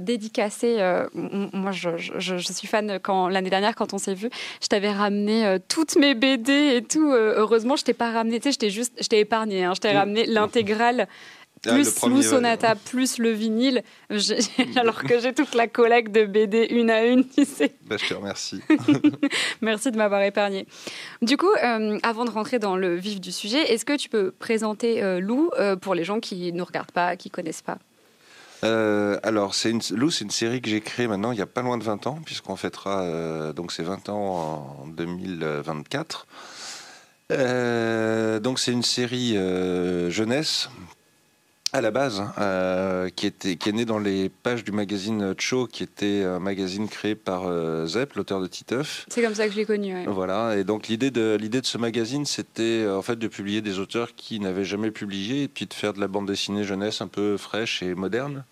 dédicacés. 0.01 0.77
moi, 1.13 1.73
je, 1.73 2.37
suis 2.39 2.69
fan 2.69 2.99
quand 3.03 3.29
l'année 3.29 3.51
dernière, 3.51 3.75
quand 3.75 3.93
on 3.93 3.99
s'est 3.99 4.15
vu, 4.15 4.31
je 4.63 4.69
t'avais 4.69 4.93
ramené 4.93 5.59
toutes 5.69 5.97
mes 5.97 6.15
BD 6.15 6.77
et 6.77 6.83
tout. 6.83 7.11
heureusement, 7.11 7.77
je 7.77 7.85
t'ai 7.85 7.95
pas 7.95 8.11
ramené, 8.11 8.41
tu 8.41 8.45
sais, 8.45 8.53
je 8.53 8.59
t'ai 8.59 8.71
juste, 8.71 8.95
je 9.01 9.09
t'ai 9.09 9.21
épargné. 9.21 9.65
Hein. 9.65 9.73
je 9.75 9.81
t'ai 9.81 9.93
ramené 9.93 10.25
l'intégrale 10.27 11.09
ah, 11.67 11.73
plus 11.73 12.07
Lou 12.07 12.23
Sonata, 12.23 12.75
plus 12.91 13.19
le 13.19 13.31
vinyle, 13.33 13.83
alors 14.77 15.03
que 15.03 15.21
j'ai 15.21 15.35
toute 15.35 15.55
la 15.55 15.67
collecte 15.67 16.11
de 16.11 16.25
BD 16.25 16.69
une 16.71 16.89
à 16.91 17.05
une, 17.05 17.29
tu 17.29 17.45
sais. 17.45 17.75
Bah, 17.87 17.97
je 17.99 18.09
te 18.09 18.15
remercie. 18.15 18.63
Merci 19.61 19.91
de 19.91 19.99
m'avoir 19.99 20.23
épargné. 20.23 20.67
Du 21.21 21.37
coup, 21.37 21.51
euh, 21.63 21.99
avant 22.03 22.25
de 22.25 22.31
rentrer 22.31 22.59
dans 22.59 22.77
le 22.77 22.97
vif 22.97 23.21
du 23.21 23.31
sujet, 23.31 23.73
est-ce 23.73 23.85
que 23.85 23.97
tu 23.97 24.09
peux 24.09 24.31
présenter 24.31 25.03
euh, 25.03 25.21
Lou 25.21 25.51
euh, 25.59 25.77
pour 25.77 25.95
les 25.95 26.05
gens 26.05 26.19
qui 26.19 26.51
ne 26.51 26.59
nous 26.59 26.65
regardent 26.65 26.93
pas, 26.93 27.17
qui 27.17 27.29
ne 27.29 27.33
connaissent 27.33 27.63
pas? 27.63 27.79
Alors, 28.63 29.55
c'est 29.55 29.71
une, 29.71 29.81
Lou, 29.93 30.11
c'est 30.11 30.25
une 30.25 30.31
série 30.31 30.61
que 30.61 30.69
j'ai 30.69 30.83
créée 30.83 31.09
maintenant 31.09 31.33
il 31.33 31.37
n'y 31.37 31.43
a 31.43 31.47
pas 31.47 31.63
loin 31.63 31.79
de 31.79 31.85
20 31.85 32.07
ans, 32.07 32.19
puisqu'on 32.25 32.57
fêtera 32.57 33.53
donc 33.55 33.73
ces 33.73 33.83
20 33.83 34.11
ans 34.11 34.77
en 34.83 34.87
2024. 34.89 36.27
donc, 38.41 38.59
c'est 38.59 38.73
une 38.73 38.83
série 38.83 39.35
jeunesse 40.11 40.69
à 41.73 41.81
la 41.81 41.91
base, 41.91 42.23
euh, 42.39 43.09
qui, 43.11 43.27
était, 43.27 43.57
qui 43.57 43.69
est 43.69 43.73
né 43.73 43.85
dans 43.85 43.99
les 43.99 44.29
pages 44.29 44.65
du 44.65 44.73
magazine 44.73 45.35
Cho, 45.39 45.67
qui 45.67 45.83
était 45.83 46.25
un 46.25 46.41
magazine 46.41 46.89
créé 46.89 47.15
par 47.15 47.47
euh, 47.47 47.87
Zepp, 47.87 48.15
l'auteur 48.15 48.41
de 48.41 48.47
Titeuf. 48.47 49.07
C'est 49.09 49.23
comme 49.23 49.35
ça 49.35 49.47
que 49.47 49.53
je 49.53 49.57
l'ai 49.57 49.65
connu. 49.65 49.95
Voilà, 50.07 50.57
et 50.57 50.65
donc 50.65 50.89
l'idée 50.89 51.11
de, 51.11 51.37
l'idée 51.41 51.61
de 51.61 51.67
ce 51.67 51.79
magazine, 51.79 52.27
c'était 52.27 52.87
en 52.89 53.03
fait 53.03 53.17
de 53.17 53.29
publier 53.29 53.61
des 53.61 53.79
auteurs 53.79 54.15
qui 54.15 54.41
n'avaient 54.41 54.65
jamais 54.65 54.91
publié, 54.91 55.45
et 55.45 55.49
puis 55.49 55.67
de 55.67 55.75
faire 55.75 55.93
de 55.93 56.01
la 56.01 56.09
bande 56.09 56.27
dessinée 56.27 56.65
jeunesse 56.65 57.01
un 57.01 57.09
peu 57.09 57.37
fraîche 57.37 57.83
et 57.83 57.95
moderne. 57.95 58.45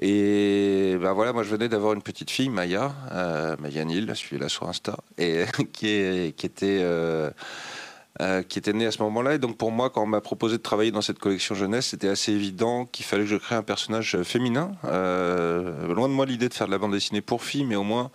Et 0.00 0.96
ben 1.00 1.12
voilà, 1.12 1.32
moi 1.32 1.42
je 1.42 1.50
venais 1.50 1.68
d'avoir 1.68 1.92
une 1.92 2.02
petite 2.02 2.30
fille, 2.30 2.50
Maya, 2.50 2.94
euh, 3.12 3.56
Maya 3.58 3.84
Nil, 3.84 4.10
suivez-la 4.14 4.48
sur 4.48 4.68
Insta, 4.68 4.96
et 5.18 5.44
qui, 5.72 5.88
est, 5.88 6.36
qui 6.36 6.46
était 6.46 6.78
euh, 6.82 7.30
qui 8.48 8.58
était 8.58 8.72
né 8.72 8.86
à 8.86 8.90
ce 8.90 9.02
moment-là. 9.02 9.34
Et 9.34 9.38
donc 9.38 9.56
pour 9.56 9.70
moi, 9.70 9.90
quand 9.90 10.02
on 10.02 10.06
m'a 10.06 10.20
proposé 10.20 10.56
de 10.56 10.62
travailler 10.62 10.90
dans 10.90 11.02
cette 11.02 11.18
collection 11.18 11.54
jeunesse, 11.54 11.86
c'était 11.88 12.08
assez 12.08 12.32
évident 12.32 12.86
qu'il 12.86 13.04
fallait 13.04 13.22
que 13.22 13.30
je 13.30 13.36
crée 13.36 13.54
un 13.54 13.62
personnage 13.62 14.20
féminin. 14.22 14.72
Euh, 14.84 15.94
loin 15.94 16.08
de 16.08 16.14
moi 16.14 16.26
l'idée 16.26 16.48
de 16.48 16.54
faire 16.54 16.66
de 16.66 16.72
la 16.72 16.78
bande 16.78 16.92
dessinée 16.92 17.20
pour 17.20 17.44
filles, 17.44 17.64
mais 17.64 17.76
au 17.76 17.84
moins 17.84 18.10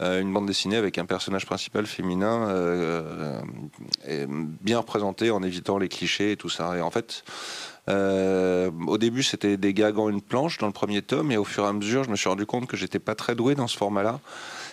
euh, 0.00 0.20
une 0.20 0.32
bande 0.32 0.46
dessinée 0.46 0.76
avec 0.76 0.98
un 0.98 1.06
personnage 1.06 1.46
principal 1.46 1.86
féminin 1.86 2.16
bien 4.60 4.78
représenté 4.78 5.30
en 5.30 5.42
évitant 5.42 5.78
les 5.78 5.88
clichés 5.88 6.32
et 6.32 6.36
tout 6.36 6.48
ça. 6.48 6.76
Et 6.76 6.80
en 6.80 6.90
fait, 6.90 7.24
au 7.88 8.98
début, 8.98 9.22
c'était 9.22 9.56
des 9.56 9.74
gags 9.74 9.98
en 9.98 10.08
une 10.08 10.22
planche 10.22 10.58
dans 10.58 10.66
le 10.66 10.72
premier 10.72 11.02
tome, 11.02 11.30
et 11.30 11.36
au 11.36 11.44
fur 11.44 11.64
et 11.64 11.68
à 11.68 11.72
mesure, 11.72 12.04
je 12.04 12.10
me 12.10 12.16
suis 12.16 12.28
rendu 12.28 12.46
compte 12.46 12.66
que 12.66 12.76
j'étais 12.76 12.98
pas 12.98 13.14
très 13.14 13.34
doué 13.34 13.54
dans 13.54 13.68
ce 13.68 13.76
format-là. 13.76 14.20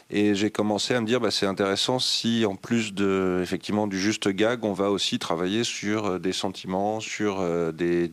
Et 0.10 0.36
j'ai 0.36 0.52
commencé 0.52 0.94
à 0.94 1.02
me 1.02 1.08
dire, 1.08 1.20
bah, 1.20 1.32
c'est 1.32 1.46
intéressant 1.46 1.98
si 2.00 2.46
en 2.46 2.56
plus 2.56 2.94
de 2.94 3.40
effectivement 3.42 3.88
du 3.88 4.00
juste 4.00 4.28
gag, 4.30 4.64
on 4.64 4.74
va 4.74 4.92
aussi 4.92 5.18
travailler 5.18 5.64
sur 5.64 6.06
euh, 6.06 6.20
des 6.20 6.34
sentiments, 6.34 7.00
sur 7.00 7.40
euh, 7.40 7.72
des 7.72 8.12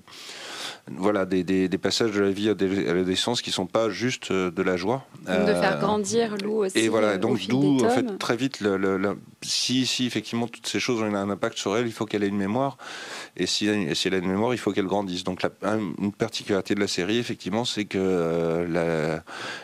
voilà, 0.96 1.24
des, 1.24 1.44
des, 1.44 1.78
passages 1.78 2.12
de 2.12 2.20
la 2.20 2.30
vie 2.30 2.48
à 2.48 2.54
l'adolescence 2.54 3.42
qui 3.42 3.50
ne 3.50 3.54
sont 3.54 3.66
pas 3.66 3.90
juste 3.90 4.30
euh, 4.30 4.50
de 4.50 4.62
la 4.62 4.76
joie. 4.76 5.04
de 5.26 5.30
faire 5.30 5.78
grandir 5.78 6.36
Lou 6.42 6.64
aussi. 6.64 6.78
Et 6.78 6.88
voilà, 6.88 7.16
donc 7.16 7.46
d'où 7.46 7.84
en 7.84 7.90
fait 7.90 8.18
très 8.18 8.36
vite, 8.36 8.60
le, 8.60 9.16
si, 9.42 10.06
effectivement 10.06 10.46
toutes 10.46 10.66
ces 10.66 10.80
choses 10.80 11.00
ont 11.00 11.14
un 11.14 11.30
impact 11.30 11.58
sur 11.58 11.76
elle, 11.76 11.86
il 11.86 11.92
faut 11.92 12.06
qu'elle 12.06 12.22
ait 12.22 12.28
une 12.28 12.36
mémoire. 12.36 12.76
Et 13.36 13.46
si, 13.46 13.66
elle 13.66 14.14
a 14.14 14.18
une 14.18 14.28
mémoire, 14.28 14.52
il 14.54 14.58
faut 14.58 14.72
qu'elle 14.72 14.86
grandisse. 14.86 15.24
Donc 15.24 15.42
la, 15.42 15.50
une 15.98 16.12
particularité 16.12 16.74
de 16.74 16.80
la 16.80 16.88
série, 16.88 17.18
effectivement, 17.18 17.64
c'est 17.64 17.84
que 17.84 18.66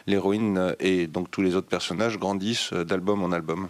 l'héroïne 0.07 0.75
et 0.81 1.07
donc 1.07 1.31
tous 1.31 1.43
les 1.43 1.57
autres 1.57 1.69
personnages 1.69 2.19
grandissent 2.19 2.73
d'album 2.73 3.23
en 3.23 3.33
album. 3.33 3.69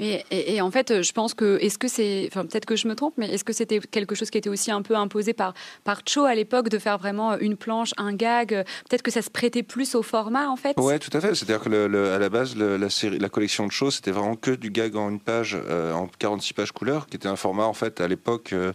Et, 0.00 0.60
en 0.60 0.70
fait, 0.70 1.02
je 1.02 1.12
pense 1.12 1.34
que, 1.34 1.58
est-ce 1.60 1.78
que 1.78 1.86
c'est, 1.86 2.28
enfin 2.30 2.44
peut-être 2.44 2.64
que 2.64 2.76
je 2.76 2.88
me 2.88 2.94
trompe, 2.94 3.14
mais 3.18 3.28
est-ce 3.28 3.44
que 3.44 3.52
c'était 3.52 3.78
quelque 3.78 4.14
chose 4.14 4.30
qui 4.30 4.38
était 4.38 4.48
aussi 4.48 4.70
un 4.70 4.82
peu 4.82 4.96
imposé 4.96 5.32
par, 5.32 5.54
par 5.84 6.00
Cho 6.06 6.24
à 6.24 6.34
l'époque 6.34 6.68
de 6.68 6.78
faire 6.78 6.98
vraiment 6.98 7.38
une 7.38 7.56
planche, 7.56 7.92
un 7.98 8.14
gag? 8.14 8.48
Peut-être 8.88 9.02
que 9.02 9.10
ça 9.10 9.22
se 9.22 9.30
prêtait 9.30 9.62
plus 9.62 9.94
au 9.94 10.02
format 10.02 10.48
en 10.48 10.56
fait? 10.56 10.78
Ouais, 10.78 10.98
tout 10.98 11.16
à 11.16 11.20
fait. 11.20 11.34
C'est-à-dire 11.34 11.60
que 11.60 11.68
la 11.68 12.28
base, 12.28 12.56
la, 12.56 13.28
collection 13.28 13.66
de 13.66 13.72
Cho, 13.72 13.90
c'était 13.90 14.10
vraiment 14.10 14.36
que 14.36 14.50
du 14.50 14.70
gag 14.70 14.96
en 14.96 15.10
une 15.10 15.20
page, 15.20 15.56
euh, 15.68 15.92
en 15.92 16.08
46 16.18 16.54
pages 16.54 16.72
couleurs, 16.72 17.06
qui 17.06 17.16
était 17.16 17.28
un 17.28 17.36
format 17.36 17.64
en 17.64 17.74
fait 17.74 18.00
à 18.00 18.08
l'époque. 18.08 18.52
Euh, 18.52 18.72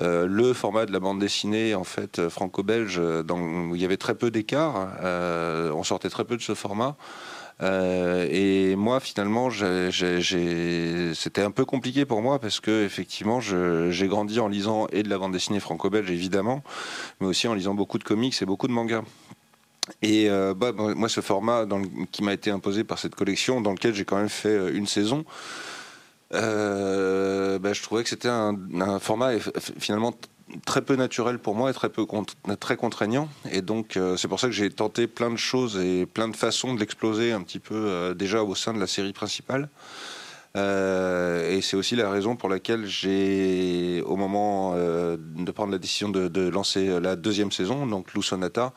euh, 0.00 0.26
le 0.26 0.54
format 0.54 0.86
de 0.86 0.92
la 0.92 1.00
bande 1.00 1.18
dessinée 1.18 1.74
en 1.74 1.84
fait 1.84 2.30
franco-belge, 2.30 2.98
où 2.98 3.76
il 3.76 3.82
y 3.82 3.84
avait 3.84 3.98
très 3.98 4.14
peu 4.14 4.30
d'écart. 4.30 4.88
on 5.02 5.84
sortait 5.84 6.08
très 6.08 6.24
peu 6.24 6.38
de 6.38 6.42
ce 6.42 6.54
format. 6.54 6.96
Euh, 7.62 8.26
et 8.30 8.74
moi, 8.76 9.00
finalement, 9.00 9.50
c'était 9.50 11.42
un 11.42 11.50
peu 11.50 11.64
compliqué 11.64 12.04
pour 12.04 12.22
moi 12.22 12.38
parce 12.38 12.60
que 12.60 12.84
effectivement, 12.84 13.40
j'ai 13.40 14.08
grandi 14.08 14.40
en 14.40 14.48
lisant 14.48 14.86
et 14.92 15.02
de 15.02 15.08
la 15.08 15.18
bande 15.18 15.32
dessinée 15.32 15.60
franco-belge 15.60 16.10
évidemment, 16.10 16.62
mais 17.20 17.26
aussi 17.26 17.48
en 17.48 17.54
lisant 17.54 17.74
beaucoup 17.74 17.98
de 17.98 18.04
comics 18.04 18.34
et 18.40 18.46
beaucoup 18.46 18.68
de 18.68 18.72
mangas. 18.72 19.02
Et 20.02 20.30
euh, 20.30 20.54
bah, 20.54 20.72
moi, 20.72 21.08
ce 21.08 21.20
format 21.20 21.66
qui 22.12 22.22
m'a 22.22 22.32
été 22.32 22.50
imposé 22.50 22.84
par 22.84 22.98
cette 22.98 23.14
collection, 23.14 23.60
dans 23.60 23.72
lequel 23.72 23.94
j'ai 23.94 24.04
quand 24.04 24.16
même 24.16 24.28
fait 24.28 24.48
euh, 24.48 24.74
une 24.74 24.86
saison, 24.86 25.24
bah, 26.32 27.72
je 27.72 27.82
trouvais 27.82 28.02
que 28.02 28.08
c'était 28.08 28.28
un, 28.28 28.98
format 29.00 29.32
finalement 29.78 30.14
très 30.64 30.82
peu 30.82 30.96
naturel 30.96 31.38
pour 31.38 31.54
moi 31.54 31.70
et 31.70 31.72
très 31.72 31.90
très 32.58 32.76
contraignant. 32.76 33.28
Et 33.50 33.62
donc 33.62 33.96
euh, 33.96 34.16
c'est 34.16 34.28
pour 34.28 34.40
ça 34.40 34.48
que 34.48 34.52
j'ai 34.52 34.70
tenté 34.70 35.06
plein 35.06 35.30
de 35.30 35.36
choses 35.36 35.76
et 35.78 36.06
plein 36.06 36.28
de 36.28 36.36
façons 36.36 36.74
de 36.74 36.80
l'exploser 36.80 37.32
un 37.32 37.42
petit 37.42 37.60
peu 37.60 37.74
euh, 37.74 38.14
déjà 38.14 38.42
au 38.42 38.54
sein 38.54 38.74
de 38.74 38.80
la 38.80 38.86
série 38.86 39.12
principale. 39.12 39.68
et 40.56 41.60
c'est 41.62 41.76
aussi 41.76 41.94
la 41.94 42.10
raison 42.10 42.34
pour 42.34 42.48
laquelle 42.48 42.84
j'ai, 42.86 44.02
au 44.04 44.16
moment 44.16 44.74
de 44.74 45.52
prendre 45.52 45.70
la 45.70 45.78
décision 45.78 46.08
de, 46.08 46.48
lancer 46.48 46.98
la 47.00 47.14
deuxième 47.14 47.52
saison, 47.52 47.86
donc 47.86 48.12
Lou 48.14 48.22
Sonata, 48.22 48.72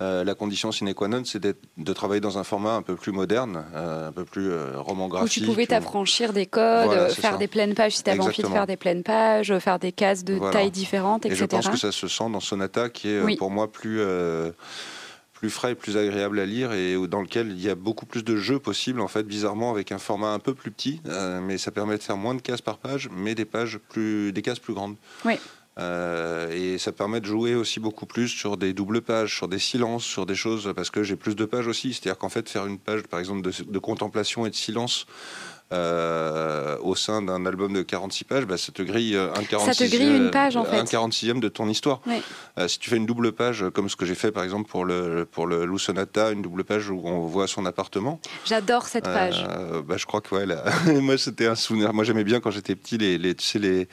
la 0.00 0.34
condition 0.34 0.72
sine 0.72 0.94
qua 0.94 1.08
non, 1.08 1.24
c'est 1.24 1.42
de 1.42 1.92
travailler 1.92 2.20
dans 2.20 2.38
un 2.38 2.44
format 2.44 2.74
un 2.74 2.82
peu 2.82 2.94
plus 2.94 3.12
moderne, 3.12 3.64
un 3.74 4.12
peu 4.12 4.24
plus 4.24 4.50
roman 4.76 5.08
graphique. 5.08 5.42
Où 5.42 5.46
tu 5.46 5.46
pouvais 5.46 5.66
t'affranchir 5.66 6.32
des 6.32 6.46
codes, 6.46 7.10
faire 7.10 7.38
des 7.38 7.48
pleines 7.48 7.74
pages 7.74 7.96
si 7.96 8.02
tu 8.02 8.10
avais 8.10 8.20
envie 8.20 8.42
de 8.42 8.48
faire 8.48 8.66
des 8.66 8.76
pleines 8.76 9.02
pages, 9.02 9.56
faire 9.58 9.78
des 9.78 9.92
cases 9.92 10.24
de 10.24 10.38
tailles 10.52 10.70
différentes, 10.70 11.26
etc. 11.26 11.42
Et 11.42 11.46
je 11.46 11.46
pense 11.46 11.68
que 11.68 11.76
ça 11.76 11.92
se 11.92 12.08
sent 12.08 12.30
dans 12.30 12.40
Sonata, 12.40 12.88
qui 12.88 13.08
est 13.08 13.36
pour 13.36 13.50
moi 13.50 13.70
plus 13.70 14.00
plus 15.38 15.50
frais 15.50 15.72
et 15.72 15.74
plus 15.76 15.96
agréable 15.96 16.40
à 16.40 16.46
lire 16.46 16.72
et 16.72 16.96
dans 17.06 17.20
lequel 17.20 17.52
il 17.52 17.60
y 17.60 17.70
a 17.70 17.76
beaucoup 17.76 18.06
plus 18.06 18.24
de 18.24 18.34
jeux 18.34 18.58
possibles 18.58 19.00
en 19.00 19.06
fait 19.06 19.22
bizarrement 19.22 19.70
avec 19.70 19.92
un 19.92 19.98
format 19.98 20.32
un 20.32 20.40
peu 20.40 20.52
plus 20.52 20.72
petit 20.72 21.00
euh, 21.06 21.40
mais 21.40 21.58
ça 21.58 21.70
permet 21.70 21.96
de 21.96 22.02
faire 22.02 22.16
moins 22.16 22.34
de 22.34 22.40
cases 22.40 22.60
par 22.60 22.78
page 22.78 23.08
mais 23.12 23.36
des 23.36 23.44
pages 23.44 23.78
plus 23.78 24.32
des 24.32 24.42
cases 24.42 24.58
plus 24.58 24.74
grandes 24.74 24.96
oui. 25.24 25.34
Euh, 25.78 26.50
et 26.50 26.78
ça 26.78 26.92
permet 26.92 27.20
de 27.20 27.26
jouer 27.26 27.54
aussi 27.54 27.78
beaucoup 27.78 28.06
plus 28.06 28.28
sur 28.28 28.56
des 28.56 28.72
doubles 28.72 29.00
pages, 29.00 29.36
sur 29.36 29.48
des 29.48 29.58
silences, 29.58 30.04
sur 30.04 30.26
des 30.26 30.34
choses, 30.34 30.72
parce 30.74 30.90
que 30.90 31.02
j'ai 31.02 31.16
plus 31.16 31.36
de 31.36 31.44
pages 31.44 31.66
aussi. 31.66 31.92
C'est-à-dire 31.92 32.18
qu'en 32.18 32.28
fait, 32.28 32.48
faire 32.48 32.66
une 32.66 32.78
page, 32.78 33.02
par 33.02 33.20
exemple, 33.20 33.42
de, 33.42 33.52
de 33.62 33.78
contemplation 33.78 34.44
et 34.46 34.50
de 34.50 34.54
silence, 34.54 35.06
euh, 35.70 36.78
au 36.80 36.94
sein 36.94 37.20
d'un 37.20 37.44
album 37.44 37.74
de 37.74 37.82
46 37.82 38.24
pages, 38.24 38.46
bah, 38.46 38.56
ça 38.56 38.72
te 38.72 38.80
grille 38.80 39.16
un 39.16 39.44
46 39.44 39.66
ça 39.66 39.84
te 39.84 39.90
grille 39.90 40.16
une 40.16 40.30
page, 40.30 40.56
en 40.56 40.64
fait. 40.64 40.78
un 40.78 40.84
46e 40.84 41.40
de 41.40 41.48
ton 41.48 41.68
histoire. 41.68 42.00
Euh, 42.58 42.68
si 42.68 42.78
tu 42.78 42.88
fais 42.88 42.96
une 42.96 43.04
double 43.04 43.32
page, 43.32 43.66
comme 43.74 43.90
ce 43.90 43.96
que 43.96 44.06
j'ai 44.06 44.14
fait 44.14 44.32
par 44.32 44.44
exemple 44.44 44.66
pour 44.70 44.86
le, 44.86 45.26
pour 45.30 45.46
le 45.46 45.66
Lou 45.66 45.78
Sonata, 45.78 46.30
une 46.30 46.40
double 46.40 46.64
page 46.64 46.88
où 46.88 47.02
on 47.04 47.26
voit 47.26 47.46
son 47.46 47.66
appartement. 47.66 48.18
J'adore 48.46 48.86
cette 48.86 49.04
page. 49.04 49.44
Euh, 49.46 49.82
bah, 49.82 49.96
je 49.98 50.06
crois 50.06 50.22
que 50.22 50.34
ouais, 50.34 50.46
moi 51.02 51.18
c'était 51.18 51.46
un 51.46 51.54
souvenir. 51.54 51.92
Moi 51.92 52.04
j'aimais 52.04 52.24
bien 52.24 52.40
quand 52.40 52.50
j'étais 52.50 52.74
petit 52.74 52.96
les, 52.96 53.18
les, 53.18 53.34
tu 53.34 53.44
sais, 53.44 53.58
les, 53.58 53.88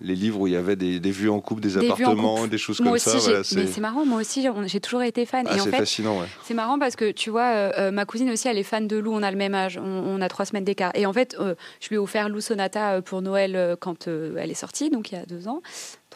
les 0.00 0.14
livres 0.14 0.40
où 0.40 0.46
il 0.46 0.52
y 0.52 0.56
avait 0.56 0.76
des, 0.76 0.98
vues 1.10 1.30
en 1.30 1.40
coupe 1.40 1.60
des, 1.60 1.78
appartements, 1.78 2.46
des 2.46 2.58
choses 2.58 2.78
comme 2.78 2.98
ça. 2.98 3.16
mais 3.56 3.66
c'est 3.66 3.80
marrant, 3.80 4.04
moi 4.04 4.20
aussi, 4.20 4.46
j'ai 4.66 4.80
toujours 4.80 5.02
été 5.02 5.26
fan. 5.26 5.46
Ah, 5.48 5.58
c'est 5.58 5.70
fascinant, 5.70 6.22
C'est 6.42 6.54
marrant 6.54 6.78
parce 6.78 6.96
que 6.96 7.10
tu 7.10 7.30
vois, 7.30 7.50
euh, 7.54 7.72
euh, 7.78 7.90
ma 7.90 8.04
cousine 8.04 8.30
aussi, 8.30 8.48
elle 8.48 8.58
est 8.58 8.64
fan 8.64 8.86
de 8.86 8.96
Lou, 8.96 9.12
on 9.12 9.22
a 9.22 9.30
le 9.30 9.36
même 9.36 9.54
âge, 9.54 9.78
on, 9.82 10.20
a 10.20 10.28
trois 10.28 10.44
semaines 10.44 10.64
d'écart. 10.64 10.92
Et 10.94 11.06
en 11.06 11.12
fait, 11.12 11.36
euh, 11.38 11.54
je 11.80 11.88
lui 11.88 11.96
ai 11.96 11.98
offert 11.98 12.28
Lou 12.28 12.40
Sonata 12.40 13.02
pour 13.02 13.22
Noël 13.22 13.76
quand 13.80 14.08
elle 14.08 14.50
est 14.50 14.54
sortie, 14.54 14.90
donc 14.90 15.12
il 15.12 15.16
y 15.16 15.18
a 15.18 15.26
deux 15.26 15.48
ans 15.48 15.62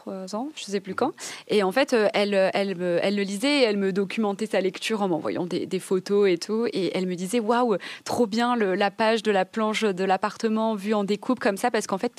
ans, 0.08 0.48
je 0.54 0.64
ne 0.66 0.72
sais 0.72 0.80
plus 0.80 0.94
quand. 0.94 1.12
Et 1.48 1.62
en 1.62 1.72
fait, 1.72 1.92
euh, 1.92 2.08
elle, 2.14 2.34
elle, 2.54 2.76
elle 3.02 3.16
le 3.16 3.22
lisait, 3.22 3.62
elle 3.62 3.76
me 3.76 3.92
documentait 3.92 4.46
sa 4.46 4.60
lecture 4.60 5.02
en 5.02 5.08
m'envoyant 5.08 5.46
des, 5.46 5.78
photos 5.78 6.28
et 6.28 6.38
tout. 6.38 6.66
Et 6.72 6.96
elle 6.96 7.06
me 7.06 7.14
disait 7.14 7.40
Waouh, 7.40 7.76
trop 8.04 8.26
bien 8.26 8.56
la 8.56 8.90
page 8.90 9.22
de 9.22 9.30
la 9.30 9.44
planche 9.44 9.82
de 9.82 10.04
l'appartement 10.04 10.74
vue 10.74 10.94
en 10.94 11.04
découpe 11.04 11.40
comme 11.40 11.56
ça, 11.56 11.70
parce 11.70 11.86
qu'en 11.86 11.98
fait, 11.98 12.12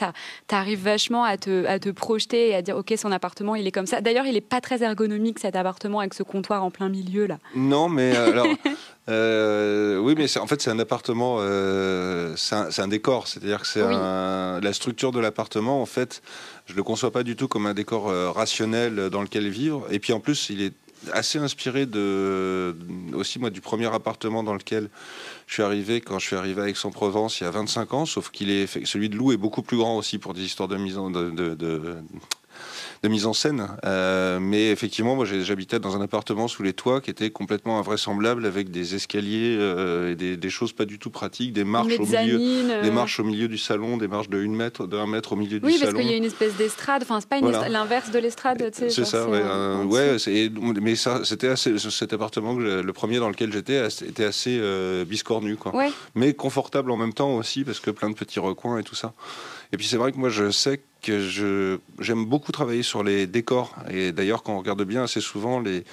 tu 0.48 0.56
arrives 0.56 0.84
vachement 0.84 1.24
à 1.24 1.38
te, 1.38 1.66
à 1.66 1.80
te 1.80 1.90
projeter 1.90 2.50
et 2.50 2.56
à 2.56 2.62
dire 2.62 2.78
Ok, 2.78 2.94
son 2.98 3.12
appartement, 3.12 3.56
il 3.56 3.68
est 3.68 3.72
comme 3.72 3.88
ça. 3.88 4.02
D'ailleurs, 4.02 4.26
il 4.26 4.34
n'est 4.34 4.42
pas 4.42 4.62
très 4.62 4.84
ergonomique 4.84 5.40
cet 5.40 5.56
appartement 5.56 6.00
avec 6.00 6.14
ce 6.14 6.24
comptoir 6.24 6.64
en 6.64 6.72
plein 6.72 6.90
milieu 6.90 7.28
là. 7.28 7.38
Non, 7.56 7.90
mais 7.90 8.16
euh, 8.16 8.32
alors. 8.32 8.48
Euh, 9.10 9.98
oui, 9.98 10.14
mais 10.16 10.38
en 10.38 10.46
fait, 10.46 10.62
c'est 10.62 10.70
un 10.70 10.78
appartement, 10.78 11.38
euh, 11.40 12.36
c'est 12.36 12.80
un, 12.80 12.88
décor. 12.88 13.28
C'est-à-dire 13.28 13.62
que 13.62 13.68
c'est 13.68 13.82
la 13.82 14.74
structure 14.74 15.12
de 15.12 15.20
l'appartement, 15.20 15.82
en 15.82 15.88
fait, 15.88 16.22
je 16.68 16.76
le 16.76 16.84
conçois 16.84 17.10
pas 17.10 17.24
du 17.24 17.36
tout 17.36 17.48
comme 17.48 17.66
un 17.66 17.74
décor 17.80 18.10
euh, 18.10 18.32
rationnel 18.32 19.10
dans 19.10 19.22
lequel 19.22 19.48
vivre. 19.50 19.88
Et 19.90 20.00
puis 20.00 20.14
en 20.14 20.20
plus, 20.20 20.50
il 20.50 20.62
est 20.62 20.74
assez 21.14 21.40
inspiré 21.40 21.86
de 21.86 22.76
aussi 23.14 23.40
moi 23.40 23.50
du 23.50 23.62
premier 23.62 23.88
appartement 24.00 24.44
dans 24.44 24.54
lequel 24.54 24.90
je 25.48 25.54
suis 25.54 25.64
arrivé 25.64 26.02
quand 26.02 26.20
je 26.20 26.26
suis 26.28 26.36
arrivé 26.36 26.62
à 26.62 26.68
Aix-en-Provence 26.68 27.40
il 27.40 27.46
y 27.46 27.48
a 27.48 27.52
25 27.52 27.94
ans 27.94 28.06
sauf 28.06 28.32
qu'il 28.32 28.50
est 28.50 28.68
celui 28.86 29.08
de 29.08 29.16
Lou 29.16 29.32
est 29.32 29.38
beaucoup 29.38 29.62
plus 29.62 29.78
grand 29.78 29.96
aussi 29.96 30.18
pour 30.18 30.34
des 30.34 30.44
histoires 30.44 30.68
de 30.68 30.76
mise 30.76 30.98
en 30.98 31.10
de, 31.10 31.30
de 31.32 31.96
mise 33.08 33.26
en 33.26 33.34
scène. 33.34 33.68
Euh, 33.86 34.40
mais 34.40 34.72
effectivement, 34.72 35.16
moi, 35.16 35.26
j'habitais 35.26 35.80
dans 35.80 35.96
un 35.96 36.02
appartement 36.02 36.48
sous 36.48 36.64
les 36.64 36.74
toits 36.74 37.02
qui 37.02 37.10
était 37.10 37.30
complètement 37.30 37.80
invraisemblable 37.80 38.46
avec 38.46 38.72
des 38.72 38.96
escaliers 38.96 39.56
euh, 39.58 40.12
et 40.12 40.38
des, 40.38 40.50
choses 40.50 40.74
pas 40.74 40.86
du 40.86 41.00
tout 41.00 41.10
pratiques, 41.10 41.54
des 41.54 41.64
marches 41.64 42.00
au 42.00 42.06
milieu, 42.06 42.38
des 42.38 42.90
euh. 42.90 42.92
marches 42.92 43.20
au 43.20 43.24
milieu 43.24 43.48
du 43.48 43.58
salon, 43.58 43.98
des 43.98 44.08
marches 44.08 44.30
de 44.30 44.44
1 44.44 44.50
mètre, 44.50 44.88
de 44.88 44.98
1 44.98 45.08
mètre 45.08 45.34
au 45.34 45.36
milieu 45.36 45.60
du 45.60 45.66
salon. 45.66 45.74
Oui, 45.74 45.80
parce 45.80 45.94
qu'il 45.94 46.10
y 46.10 46.14
a 46.14 46.18
une 46.18 46.26
espèce 46.26 46.56
d'estrade. 46.56 47.04
Enfin, 47.04 47.20
c'est 47.20 47.30
pas 47.30 47.40
l'inverse 47.70 48.12
de 48.12 48.20
l'estrade. 48.20 48.72
C'est 48.74 49.06
ça. 49.06 49.28
Ouais, 49.28 50.18
mais 50.82 50.96
ça, 50.96 51.22
c'était 51.24 51.56
cet 51.56 52.14
appartement 52.14 52.56
que 52.56 52.82
le 52.82 52.94
premier 52.94 53.20
dans 53.20 53.30
lequel 53.30 53.54
j'étais 53.54 53.88
était 53.88 54.26
assez 54.26 54.60
biscornu, 55.06 55.56
quoi. 55.56 55.74
Mais 56.16 56.34
confortable 56.34 56.92
en 56.92 56.98
même 56.98 57.14
temps 57.14 57.36
aussi 57.36 57.64
parce 57.64 57.80
que 57.80 57.92
plein 57.92 58.10
de 58.10 58.16
petits 58.16 58.40
recoins 58.40 58.80
et 58.80 58.84
tout 58.84 58.96
ça. 58.96 59.14
Et 59.72 59.78
puis 59.78 59.86
c'est 59.86 59.98
vrai 59.98 60.12
que 60.12 60.18
moi 60.18 60.30
je 60.30 60.52
sais 60.52 60.82
que 61.02 61.20
je, 61.20 61.78
j'aime 62.00 62.26
beaucoup 62.26 62.52
travailler 62.52 62.84
sur 62.84 63.04
les 63.04 63.28
décors. 63.28 63.76
Et 63.90 64.12
d'ailleurs, 64.12 64.44
quand 64.44 64.54
on 64.54 64.60
regarde 64.60 64.84
bien, 64.84 65.04
assez 65.04 65.22
souvent, 65.22 65.60
les, 65.60 65.84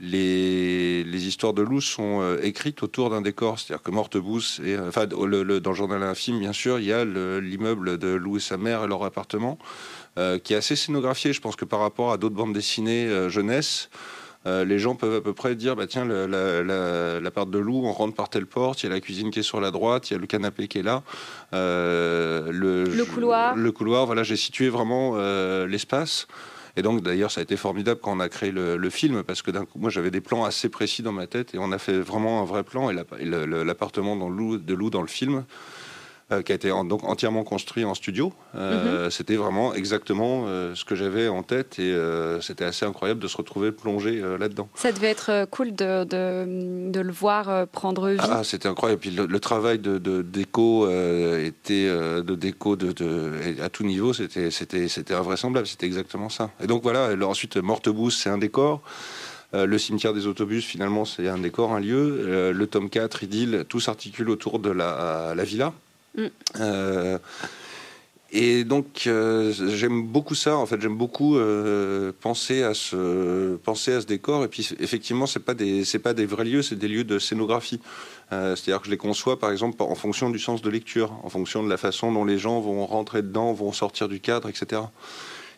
les, 0.00 1.04
les 1.04 1.26
histoires 1.26 1.54
de 1.54 1.62
loups 1.62 1.80
sont 1.80 2.20
euh, 2.20 2.38
écrites 2.42 2.82
autour 2.82 3.10
d'un 3.10 3.22
décor. 3.22 3.58
C'est-à-dire 3.58 3.82
que 3.82 3.90
Mortebousse, 3.90 4.60
et, 4.64 4.74
euh, 4.74 4.88
enfin, 4.88 5.06
dans 5.06 5.24
le 5.24 5.74
journal 5.74 6.02
infime, 6.02 6.40
bien 6.40 6.52
sûr, 6.52 6.78
il 6.78 6.86
y 6.86 6.92
a 6.92 7.04
l'immeuble 7.04 7.98
de 7.98 8.08
Lou 8.08 8.36
et 8.36 8.40
sa 8.40 8.56
mère 8.56 8.84
et 8.84 8.86
leur 8.86 9.02
appartement, 9.04 9.58
euh, 10.18 10.38
qui 10.38 10.52
est 10.52 10.56
assez 10.56 10.76
scénographié. 10.76 11.32
Je 11.32 11.40
pense 11.40 11.56
que 11.56 11.64
par 11.64 11.80
rapport 11.80 12.12
à 12.12 12.18
d'autres 12.18 12.36
bandes 12.36 12.52
dessinées 12.52 13.28
jeunesse, 13.28 13.88
euh, 14.46 14.64
les 14.64 14.78
gens 14.78 14.94
peuvent 14.94 15.14
à 15.14 15.20
peu 15.20 15.32
près 15.32 15.54
dire 15.54 15.74
bah 15.74 15.86
tiens 15.86 16.04
la, 16.04 17.30
part 17.30 17.46
de 17.46 17.58
loup 17.58 17.82
on 17.84 17.92
rentre 17.92 18.14
par 18.14 18.28
telle 18.28 18.46
porte 18.46 18.82
il 18.82 18.86
y 18.86 18.90
a 18.90 18.94
la 18.94 19.00
cuisine 19.00 19.30
qui 19.30 19.40
est 19.40 19.44
sur 19.44 19.60
la 19.60 19.70
droite 19.70 20.10
il 20.10 20.14
y 20.14 20.16
a 20.16 20.20
le 20.20 20.26
canapé 20.26 20.68
qui 20.68 20.78
est 20.78 20.82
là. 20.82 21.02
Euh, 21.52 22.50
le, 22.52 23.04
couloir. 23.04 23.56
le 23.56 23.72
couloir 23.72 24.06
voilà 24.06 24.22
j'ai 24.22 24.36
situé 24.36 24.68
vraiment 24.68 25.14
euh, 25.16 25.66
l'espace. 25.66 26.26
Et 26.76 26.82
donc 26.82 27.02
d'ailleurs 27.02 27.30
ça 27.30 27.40
a 27.40 27.44
été 27.44 27.56
formidable 27.56 28.00
quand 28.02 28.16
on 28.16 28.20
a 28.20 28.28
créé 28.28 28.50
le, 28.50 28.90
film 28.90 29.22
parce 29.22 29.42
que 29.42 29.52
d'un 29.52 29.64
coup 29.64 29.78
moi 29.78 29.90
j'avais 29.90 30.10
des 30.10 30.20
plans 30.20 30.44
assez 30.44 30.68
précis 30.68 31.02
dans 31.02 31.12
ma 31.12 31.28
tête 31.28 31.54
et 31.54 31.58
on 31.58 31.70
a 31.70 31.78
fait 31.78 31.98
vraiment 31.98 32.42
un 32.42 32.44
vrai 32.44 32.64
plan. 32.64 32.90
Et 32.90 32.94
l'appartement 33.24 34.16
de 34.16 34.74
loup 34.74 34.90
dans 34.90 35.02
le 35.02 35.06
film 35.06 35.44
euh, 36.32 36.40
qui 36.40 36.52
a 36.52 36.54
été 36.54 36.70
donc 36.70 37.04
entièrement 37.04 37.44
construit 37.44 37.84
en 37.84 37.92
studio. 37.92 38.32
Euh, 38.54 39.04
mhm. 39.04 39.10
C'était 39.10 39.36
vraiment 39.36 39.74
exactement 39.74 40.44
euh, 40.46 40.74
ce 40.74 40.86
que 40.86 40.94
j'avais 40.94 41.28
en 41.28 41.42
tête 41.42 41.78
et 41.78 41.94
c'était 42.40 42.64
assez 42.64 42.86
incroyable 42.86 43.20
de 43.20 43.28
se 43.28 43.36
retrouver 43.36 43.72
plongé 43.72 44.22
là-dedans. 44.38 44.70
Ça 44.74 44.90
devait 44.92 45.10
être 45.10 45.46
cool 45.50 45.74
de, 45.74 46.04
de, 46.04 47.00
le 47.00 47.12
voir 47.12 47.66
prendre 47.66 48.08
vie. 48.08 48.16
Ah, 48.20 48.42
c'était 48.42 48.68
incroyable. 48.68 49.02
Puis 49.02 49.10
le, 49.10 49.38
travail 49.38 49.78
de, 49.78 49.98
déco 50.22 50.88
était 50.88 51.88
de 51.88 52.34
déco 52.34 52.76
de, 52.76 53.60
à 53.62 53.68
tout 53.68 53.84
niveau, 53.84 54.14
c'était 54.14 54.50
c'était 54.50 54.88
c'était 54.88 55.14
invraisemblable. 55.14 55.66
C'était 55.66 55.86
exactement 55.86 56.30
ça. 56.30 56.50
Et 56.62 56.66
donc 56.66 56.82
voilà. 56.82 57.06
Alors, 57.06 57.28
ensuite, 57.28 57.58
Mortebousse, 57.58 58.16
c'est 58.16 58.30
un 58.30 58.38
décor. 58.38 58.80
le 59.52 59.78
cimetière 59.78 60.14
des 60.14 60.26
autobus, 60.26 60.64
finalement, 60.64 61.04
c'est 61.04 61.28
un 61.28 61.38
décor, 61.38 61.74
un 61.74 61.80
lieu. 61.80 62.50
le 62.52 62.66
tome 62.66 62.88
4, 62.88 63.24
Idylle, 63.24 63.64
tout 63.68 63.80
s'articule 63.80 64.30
autour 64.30 64.58
de 64.58 64.70
la, 64.70 65.34
la 65.36 65.44
villa. 65.44 65.74
Euh, 66.60 67.18
et 68.30 68.64
donc 68.64 69.04
euh, 69.06 69.52
j'aime 69.52 70.02
beaucoup 70.06 70.34
ça. 70.34 70.56
En 70.56 70.66
fait, 70.66 70.80
j'aime 70.80 70.96
beaucoup 70.96 71.36
euh, 71.36 72.12
penser 72.20 72.62
à 72.62 72.74
ce 72.74 74.06
décor. 74.06 74.44
Et 74.44 74.48
puis 74.48 74.68
effectivement, 74.80 75.26
c'est 75.26 75.40
pas 75.40 75.54
des 75.54 75.84
pas 76.02 76.14
des 76.14 76.26
vrais 76.26 76.44
lieux, 76.44 76.62
c'est 76.62 76.76
des 76.76 76.88
lieux 76.88 77.04
de 77.04 77.18
scénographie. 77.18 77.80
C'est-à-dire 78.30 78.80
que 78.80 78.86
je 78.86 78.90
les 78.90 78.96
conçois, 78.96 79.38
par 79.38 79.52
exemple, 79.52 79.80
en 79.80 79.94
fonction 79.94 80.28
du 80.28 80.40
sens 80.40 80.60
de 80.60 80.68
lecture, 80.68 81.12
en 81.22 81.28
fonction 81.28 81.62
de 81.62 81.68
la 81.68 81.76
façon 81.76 82.10
dont 82.10 82.24
les 82.24 82.36
gens 82.36 82.58
vont 82.58 82.84
rentrer 82.84 83.22
dedans, 83.22 83.52
vont 83.52 83.70
sortir 83.70 84.08
du 84.08 84.18
cadre, 84.18 84.48
etc. 84.48 84.82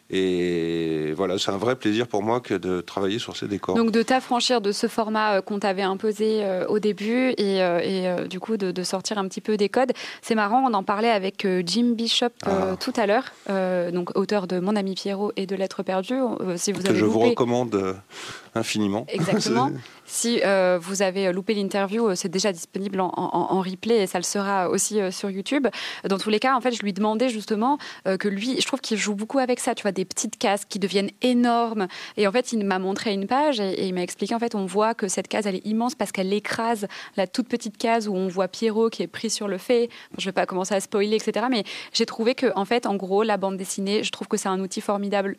Et 0.08 1.12
voilà, 1.16 1.36
c'est 1.38 1.50
un 1.50 1.56
vrai 1.56 1.74
plaisir 1.74 2.06
pour 2.06 2.22
moi 2.22 2.40
que 2.40 2.54
de 2.54 2.80
travailler 2.80 3.18
sur 3.18 3.36
ces 3.36 3.48
décors. 3.48 3.74
Donc 3.74 3.90
de 3.90 4.02
t'affranchir 4.02 4.60
de 4.60 4.70
ce 4.70 4.86
format 4.86 5.36
euh, 5.36 5.40
qu'on 5.42 5.58
t'avait 5.58 5.82
imposé 5.82 6.44
euh, 6.44 6.64
au 6.68 6.78
début 6.78 7.30
et, 7.30 7.60
euh, 7.62 8.26
du 8.26 8.38
coup 8.38 8.56
de, 8.56 8.82
sortir 8.84 9.18
un 9.18 9.26
petit 9.26 9.40
peu 9.40 9.56
des 9.56 9.68
codes. 9.68 9.92
C'est 10.22 10.36
marrant, 10.36 10.62
on 10.64 10.74
en 10.74 10.84
parlait 10.84 11.10
avec 11.10 11.46
Jim 11.64 11.94
Bishop 11.96 12.28
ah. 12.44 12.76
tout 12.78 12.92
à 12.96 13.06
l'heure, 13.06 13.24
donc 13.92 14.16
auteur 14.16 14.46
de 14.46 14.60
Mon 14.60 14.76
ami 14.76 14.94
Pierrot 14.94 15.32
et 15.36 15.46
de 15.46 15.56
Lettres 15.56 15.82
perdues. 15.82 16.20
si 16.56 16.70
vous 16.70 16.82
que 16.82 16.94
je 16.94 17.04
vous 17.04 17.18
recommande 17.18 17.96
infiniment. 18.54 19.06
Exactement. 19.08 19.70
Si 20.06 20.40
euh, 20.44 20.78
vous 20.80 21.02
avez 21.02 21.32
loupé 21.32 21.54
l'interview, 21.54 22.08
euh, 22.08 22.14
c'est 22.14 22.28
déjà 22.28 22.52
disponible 22.52 23.00
en, 23.00 23.60
replay 23.60 24.02
et 24.02 24.06
ça 24.06 24.18
le 24.18 24.24
sera 24.24 24.70
aussi 24.70 25.00
euh, 25.00 25.10
sur 25.10 25.30
YouTube. 25.30 25.66
Dans 26.08 26.18
tous 26.18 26.30
les 26.30 26.38
cas, 26.38 26.54
en 26.54 26.60
fait, 26.60 26.70
je 26.72 26.82
lui 26.82 26.92
demandais 26.92 27.28
justement 27.28 27.78
que 28.04 28.28
lui, 28.28 28.60
je 28.60 28.66
trouve 28.66 28.80
qu'il 28.80 28.96
joue 28.96 29.14
beaucoup 29.14 29.38
avec 29.38 29.58
ça, 29.58 29.74
tu 29.74 29.82
vois, 29.82 29.92
des 29.92 30.04
petites 30.04 30.38
cases 30.38 30.64
qui 30.64 30.78
deviennent 30.78 31.10
énormes. 31.22 31.88
Et 32.16 32.28
en 32.28 32.32
fait, 32.32 32.52
il 32.52 32.64
m'a 32.64 32.78
montré 32.78 33.12
une 33.12 33.26
page 33.26 33.58
et, 33.58 33.86
il 33.86 33.94
m'a 33.94 34.02
expliqué, 34.02 34.34
en 34.34 34.38
fait, 34.38 34.54
on 34.54 34.66
voit 34.66 34.94
que 34.94 35.08
cette 35.08 35.28
case, 35.28 35.46
elle 35.46 35.56
est 35.56 35.66
immense 35.66 35.94
parce 35.94 36.12
qu'elle 36.12 36.32
écrase 36.32 36.86
la 37.16 37.26
toute 37.26 37.48
petite 37.48 37.76
case 37.76 38.06
où 38.06 38.14
on 38.14 38.28
voit 38.28 38.48
Pierrot 38.48 38.90
qui 38.90 39.02
est 39.02 39.08
pris 39.08 39.30
sur 39.30 39.48
le 39.48 39.58
fait. 39.58 39.88
je 40.18 40.24
ne 40.24 40.26
vais 40.26 40.32
pas 40.32 40.46
commencer 40.46 40.74
à 40.74 40.80
spoiler, 40.80 41.16
etc. 41.16 41.46
Mais 41.50 41.64
j'ai 41.92 42.06
trouvé 42.06 42.34
que, 42.34 42.52
en 42.54 42.64
fait, 42.64 42.86
en 42.86 42.94
gros, 42.94 43.22
la 43.22 43.36
bande 43.36 43.56
dessinée, 43.56 44.04
je 44.04 44.12
trouve 44.12 44.28
que 44.28 44.36
c'est 44.36 44.48
un 44.48 44.60
outil 44.60 44.80
formidable 44.80 45.36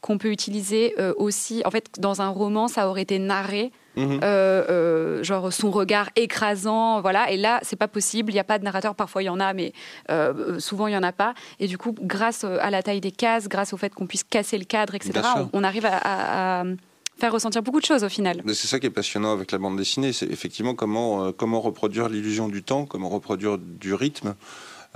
qu'on 0.00 0.18
peut 0.18 0.30
utiliser 0.30 0.94
aussi, 1.16 1.62
en 1.64 1.70
fait, 1.70 1.98
dans 1.98 2.22
un 2.22 2.28
roman, 2.28 2.68
ça 2.68 2.88
aurait 2.88 3.02
été 3.02 3.18
narré. 3.18 3.72
Mhm. 3.96 5.22
genre 5.22 5.52
son 5.52 5.70
regard 5.70 6.10
écrasant, 6.16 7.00
voilà. 7.00 7.30
Et 7.30 7.36
là, 7.36 7.60
c'est 7.62 7.76
pas 7.76 7.88
possible. 7.88 8.30
Il 8.30 8.34
n'y 8.34 8.40
a 8.40 8.44
pas 8.44 8.58
de 8.58 8.64
narrateur. 8.64 8.94
Parfois, 8.94 9.22
il 9.22 9.26
y 9.26 9.30
en 9.30 9.40
a, 9.40 9.52
mais 9.52 9.72
souvent, 10.58 10.86
il 10.86 10.92
y 10.92 10.96
en 10.96 11.02
a 11.02 11.12
pas. 11.12 11.34
Et 11.60 11.66
du 11.66 11.78
coup, 11.78 11.94
grâce 12.00 12.44
à 12.44 12.70
la 12.70 12.82
taille 12.82 13.00
des 13.00 13.12
cases, 13.12 13.48
grâce 13.48 13.72
au 13.72 13.76
fait 13.76 13.94
qu'on 13.94 14.06
puisse 14.06 14.24
casser 14.24 14.58
le 14.58 14.64
cadre, 14.64 14.94
etc., 14.94 15.20
on, 15.52 15.64
arrive 15.64 15.86
à 15.86 16.64
faire 17.18 17.32
ressentir 17.32 17.62
beaucoup 17.62 17.80
de 17.80 17.84
choses 17.84 18.04
au 18.04 18.08
final. 18.08 18.42
C'est 18.48 18.66
ça 18.66 18.78
qui 18.78 18.86
est 18.86 18.90
passionnant 18.90 19.32
avec 19.32 19.52
la 19.52 19.58
bande 19.58 19.76
dessinée, 19.76 20.12
c'est 20.12 20.30
effectivement 20.30 20.74
comment, 20.74 21.24
euh, 21.24 21.32
comment 21.32 21.60
reproduire 21.60 22.08
l'illusion 22.08 22.48
du 22.48 22.62
temps, 22.62 22.86
comment 22.86 23.08
reproduire 23.08 23.58
du 23.58 23.94
rythme. 23.94 24.34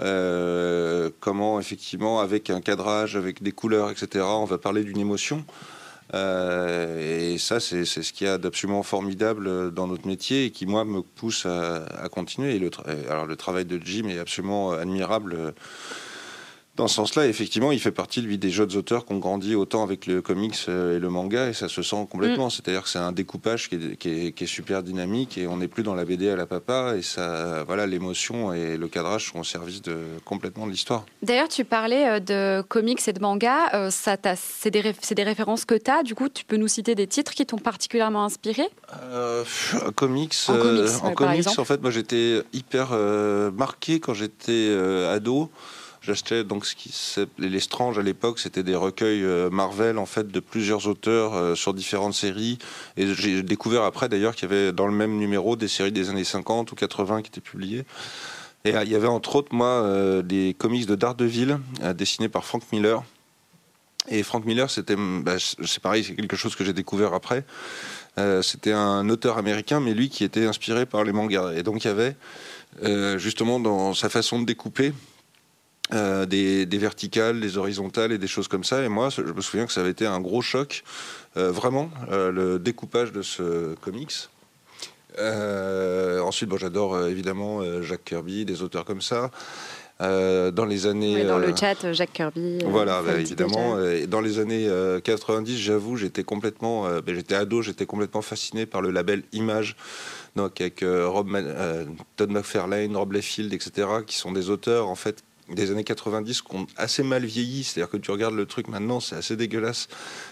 Euh, 0.01 1.11
comment 1.21 1.61
effectivement 1.61 2.21
avec 2.21 2.49
un 2.49 2.63
cadrage, 2.63 3.17
avec 3.17 3.43
des 3.43 3.53
couleurs, 3.53 3.91
etc., 3.91 4.25
on 4.27 4.47
va 4.47 4.57
parler 4.57 4.83
d'une 4.83 4.99
émotion. 4.99 5.45
Euh, 6.15 7.33
et 7.33 7.39
ça, 7.39 7.61
c'est 7.61 7.85
ce 7.85 8.13
qu'il 8.13 8.27
y 8.27 8.31
a 8.31 8.39
d'absolument 8.39 8.83
formidable 8.83 9.73
dans 9.73 9.87
notre 9.87 10.07
métier 10.07 10.47
et 10.47 10.51
qui, 10.51 10.67
moi, 10.67 10.85
me 10.85 11.03
pousse 11.03 11.47
à, 11.47 12.09
continuer. 12.11 12.57
Et 12.57 13.09
alors, 13.09 13.27
le 13.27 13.37
travail 13.37 13.65
de 13.65 13.81
Jim 13.83 14.09
est 14.09 14.19
absolument 14.19 14.73
admirable 14.73 15.55
dans 16.81 16.89
ce 16.89 16.95
sens-là, 16.95 17.27
effectivement, 17.27 17.73
il 17.73 17.79
fait 17.79 17.93
partie, 17.93 18.23
lui, 18.23 18.39
des 18.39 18.49
jeunes 18.49 18.75
auteurs 18.75 19.05
qui 19.05 19.13
ont 19.13 19.19
grandi 19.19 19.55
autant 19.55 19.83
avec 19.83 20.07
le 20.07 20.23
comics 20.23 20.57
euh, 20.69 20.97
et 20.97 20.99
le 20.99 21.11
manga, 21.11 21.49
et 21.49 21.53
ça 21.53 21.69
se 21.69 21.83
sent 21.83 22.07
complètement. 22.11 22.47
Mm. 22.47 22.51
C'est-à-dire 22.51 22.83
que 22.85 22.89
c'est 22.89 22.99
un 22.99 23.13
découpage 23.13 23.69
qui 23.69 23.77
est, 23.77 24.47
super 24.47 24.83
dynamique, 24.83 25.37
et 25.37 25.47
on 25.47 25.59
n'est 25.59 25.69
plus 25.69 25.83
dans 25.83 25.95
la 25.95 26.07
BD 26.07 26.31
à 26.31 26.37
la 26.37 26.47
papa, 26.47 26.95
et 26.97 27.03
ça, 27.03 27.65
voilà, 27.65 27.87
l'émotion 27.87 28.55
et 28.55 28.79
le 28.79 28.89
cadrage 28.89 29.31
sont 29.31 29.41
au 29.41 29.45
service 29.45 29.83
de, 29.83 29.99
complètement 30.25 30.67
de 30.67 30.73
l'histoire. 30.73 31.05
D'ailleurs, 31.23 31.49
tu 31.49 31.67
parlais 31.67 32.09
euh, 32.09 32.21
de 32.21 32.63
comics 32.63 33.07
et 33.07 33.13
de 33.13 33.21
manga, 33.21 33.75
euh, 33.75 33.91
c'est 33.93 34.71
des, 34.71 34.83
des, 35.15 35.23
références 35.23 35.67
que 35.67 35.75
tu 35.75 35.91
as, 35.91 36.03
du 36.03 36.15
coup, 36.15 36.31
tu 36.31 36.45
peux 36.47 36.57
nous 36.57 36.69
citer 36.69 36.95
des 36.95 37.07
titres 37.07 37.35
qui 37.35 37.45
t'ont 37.45 37.59
particulièrement 37.59 38.25
inspiré? 38.25 38.63
Comics, 39.97 40.35
en 40.49 40.57
comics, 40.57 40.91
en, 41.03 41.13
comics 41.13 41.59
en 41.59 41.65
fait, 41.65 41.83
moi 41.83 41.91
j'étais 41.91 42.43
hyper 42.55 42.93
marqué 43.53 44.01
quand 44.01 44.15
j'étais 44.15 44.75
ado. 45.09 45.51
J'achetais 46.03 46.45
donc 46.45 46.65
ce 46.65 46.75
qui 46.75 46.95
les 47.39 47.61
Strange 47.61 47.99
à 47.99 48.03
l'époque, 48.03 48.39
c'était 48.39 48.63
des 48.63 48.75
recueils 48.75 49.23
euh, 49.23 49.51
Marvel 49.51 49.99
en 49.99 50.07
fait 50.07 50.29
de 50.29 50.41
plusieurs 50.41 50.87
auteurs 50.87 51.35
euh, 51.35 51.55
sur 51.55 51.75
différentes 51.75 52.15
séries. 52.15 52.59
Et 52.97 53.15
j'ai 53.15 53.43
découvert 53.43 53.83
après 53.83 54.09
d'ailleurs 54.09 54.35
qu'il 54.35 54.49
y 54.49 54.53
avait 54.53 54.73
dans 54.73 54.87
le 54.87 54.95
même 54.95 55.19
numéro 55.19 55.57
des 55.57 55.69
séries 55.69 55.93
des 55.93 56.09
années 56.09 56.25
50 56.25 56.73
ou 56.73 56.75
80 56.75 57.21
qui 57.21 57.29
étaient 57.29 57.43
publiées. 57.43 57.85
Et 58.65 58.75
euh, 58.75 58.85
il 58.85 58.91
y 58.91 58.95
avait 58.95 59.09
entre 59.09 59.37
autres 59.37 59.55
moi 59.55 60.23
des 60.25 60.57
comics 60.59 60.87
de 60.87 60.95
Daredevil 60.95 61.59
dessinés 61.95 62.31
par 62.31 62.47
Frank 62.47 62.63
Miller. 62.73 63.03
Et 64.09 64.23
Frank 64.23 64.47
Miller, 64.47 64.71
c'était, 64.71 64.97
bah, 64.97 65.37
c'est 65.39 65.83
pareil, 65.83 66.03
c'est 66.03 66.15
quelque 66.15 66.37
chose 66.37 66.57
que 66.57 66.65
j'ai 66.65 66.73
découvert 66.73 67.13
après. 67.13 67.45
c'était 68.43 68.73
un 68.73 69.07
auteur 69.11 69.37
américain, 69.37 69.81
mais 69.81 69.93
lui 69.93 70.09
qui 70.09 70.25
était 70.25 70.47
inspiré 70.47 70.87
par 70.87 71.05
les 71.05 71.13
mangas. 71.13 71.53
Et 71.53 71.63
donc 71.63 71.85
il 71.85 71.89
y 71.89 71.91
avait 71.91 72.17
justement 73.19 73.61
dans 73.61 73.93
sa 73.93 74.09
façon 74.09 74.41
de 74.41 74.47
découper 74.47 74.95
euh, 75.93 76.27
des, 76.27 76.79
verticales, 76.79 77.41
des 77.41 77.59
horizontales 77.59 78.13
et 78.13 78.19
des 78.19 78.27
choses 78.27 78.49
comme 78.49 78.65
ça. 78.65 78.85
Et 78.85 78.89
moi, 78.89 79.09
je 79.11 79.23
me 79.23 79.41
souviens 79.41 79.67
que 79.67 79.73
ça 79.73 79.81
avait 79.81 79.91
été 79.91 80.07
un 80.07 80.21
gros 80.21 80.43
choc, 80.43 80.85
euh, 81.37 81.51
vraiment, 81.51 81.91
euh, 82.11 82.31
le 82.31 82.59
découpage 82.59 83.13
de 83.13 83.23
ce 83.23 83.75
comics. 83.77 84.29
ensuite, 85.19 86.49
bon, 86.49 86.57
j'adore 86.57 87.07
évidemment 87.07 87.61
Jack 87.83 88.05
Kirby, 88.05 88.45
des 88.45 88.63
auteurs 88.63 88.85
comme 88.85 89.03
ça. 89.03 89.31
dans 89.99 90.67
les 90.67 90.87
années. 90.87 91.25
dans 91.25 91.39
le 91.39 91.55
chat, 91.57 91.93
Jack 91.93 92.13
Kirby. 92.13 92.59
Voilà, 92.65 93.03
bah, 93.03 93.19
évidemment. 93.19 93.77
dans 94.07 94.21
les 94.21 94.39
années 94.39 94.71
90, 95.03 95.59
j'avoue, 95.59 95.97
j'étais 95.97 96.23
complètement. 96.23 96.85
Bah, 96.85 97.13
j'étais 97.15 97.35
ado, 97.35 97.63
j'étais 97.63 97.87
complètement 97.87 98.23
fasciné 98.23 98.65
par 98.65 98.81
le 98.81 98.91
label 98.91 99.25
Image. 99.33 99.77
Donc 100.37 100.61
avec 100.61 100.85
Rob 100.85 101.29
Todd 102.17 102.31
McFarlane, 102.31 102.97
Rob 102.97 103.13
Liefeld, 103.13 103.53
etc., 103.53 103.89
qui 104.07 104.17
sont 104.17 104.31
des 104.31 104.49
auteurs 104.49 104.89
en 104.89 104.95
fait 104.95 105.25
des 105.55 105.71
années 105.71 105.85
90 105.85 106.43
qui 106.43 106.57
ont 106.57 106.67
assez 106.77 107.03
mal 107.03 107.25
vieilli. 107.25 107.65
C'est-à-dire 107.65 107.91
que 107.91 107.97
tu 107.97 108.11
regardes 108.11 108.35
le 108.35 108.47
truc 108.47 108.69
maintenant, 108.69 109.01
c'est 109.01 109.17
assez 109.17 109.37
dégueulasse. 109.37 109.89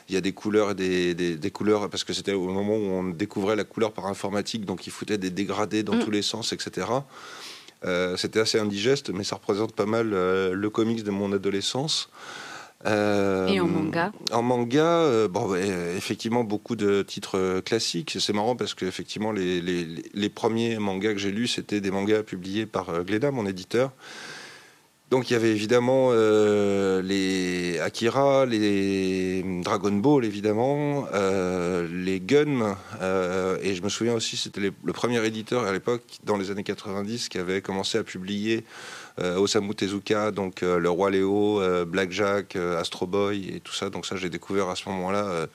Il 0.08 0.14
y 0.14 0.18
a 0.18 0.20
des 0.20 0.32
couleurs 0.32 0.72
et 0.72 0.74
des, 0.74 1.14
des, 1.36 1.50
couleurs, 1.50 1.88
parce 1.90 2.04
que 2.04 2.12
c'était 2.12 2.32
au 2.32 2.48
moment 2.48 2.76
où 2.76 2.90
on 2.90 3.04
découvrait 3.04 3.56
la 3.56 3.64
couleur 3.64 3.92
par 3.92 4.06
informatique, 4.06 4.64
donc 4.64 4.86
il 4.86 4.90
foutait 4.90 5.18
des 5.18 5.30
dégradés 5.30 5.82
dans 5.82 5.94
mm. 5.94 6.04
tous 6.04 6.10
les 6.10 6.22
sens, 6.22 6.52
etc. 6.52 6.86
Euh, 7.84 8.16
c'était 8.16 8.40
assez 8.40 8.58
indigeste, 8.58 9.10
mais 9.10 9.24
ça 9.24 9.36
représente 9.36 9.72
pas 9.72 9.86
mal 9.86 10.12
euh, 10.12 10.52
le 10.52 10.70
comics 10.70 11.04
de 11.04 11.10
mon 11.10 11.32
adolescence. 11.32 12.10
Euh, 12.86 13.48
et 13.48 13.58
en 13.58 13.66
manga 13.66 14.12
En 14.30 14.42
manga, 14.42 15.26
bon, 15.28 15.54
effectivement, 15.56 16.44
beaucoup 16.44 16.76
de 16.76 17.02
titres 17.02 17.60
classiques. 17.60 18.16
C'est 18.20 18.32
marrant 18.32 18.54
parce 18.54 18.74
que 18.74 18.84
effectivement, 18.84 19.32
les, 19.32 19.60
les, 19.60 19.86
les 20.12 20.28
premiers 20.28 20.78
mangas 20.78 21.12
que 21.12 21.18
j'ai 21.18 21.32
lus, 21.32 21.48
c'était 21.48 21.80
des 21.80 21.90
mangas 21.90 22.22
publiés 22.22 22.66
par 22.66 23.04
Glénat, 23.04 23.32
mon 23.32 23.46
éditeur. 23.46 23.90
Donc 25.10 25.30
il 25.30 25.32
y 25.32 25.36
avait 25.36 25.52
évidemment 25.52 26.10
euh, 26.12 27.00
les 27.00 27.80
Akira, 27.80 28.44
les 28.44 29.42
Dragon 29.64 29.92
Ball 29.92 30.26
évidemment, 30.26 31.06
euh, 31.14 31.88
les 31.90 32.20
Gun, 32.20 32.76
euh, 33.00 33.56
et 33.62 33.74
je 33.74 33.82
me 33.82 33.88
souviens 33.88 34.12
aussi 34.12 34.36
c'était 34.36 34.60
le 34.60 34.92
premier 34.92 35.24
éditeur 35.24 35.64
à 35.64 35.72
l'époque 35.72 36.02
dans 36.24 36.36
les 36.36 36.50
années 36.50 36.62
90 36.62 37.30
qui 37.30 37.38
avait 37.38 37.62
commencé 37.62 37.96
à 37.96 38.04
publier 38.04 38.64
Osamu 39.18 39.74
Tezuka, 39.74 40.30
donc 40.30 40.60
le 40.60 40.88
roi 40.88 41.10
Léo, 41.10 41.60
Blackjack, 41.86 42.54
Astro 42.54 43.06
Boy 43.06 43.48
et 43.56 43.58
tout 43.58 43.74
ça. 43.74 43.90
Donc 43.90 44.06
ça 44.06 44.14
j'ai 44.14 44.28
découvert 44.28 44.68
à 44.68 44.76
ce 44.76 44.88
moment-là 44.90 45.48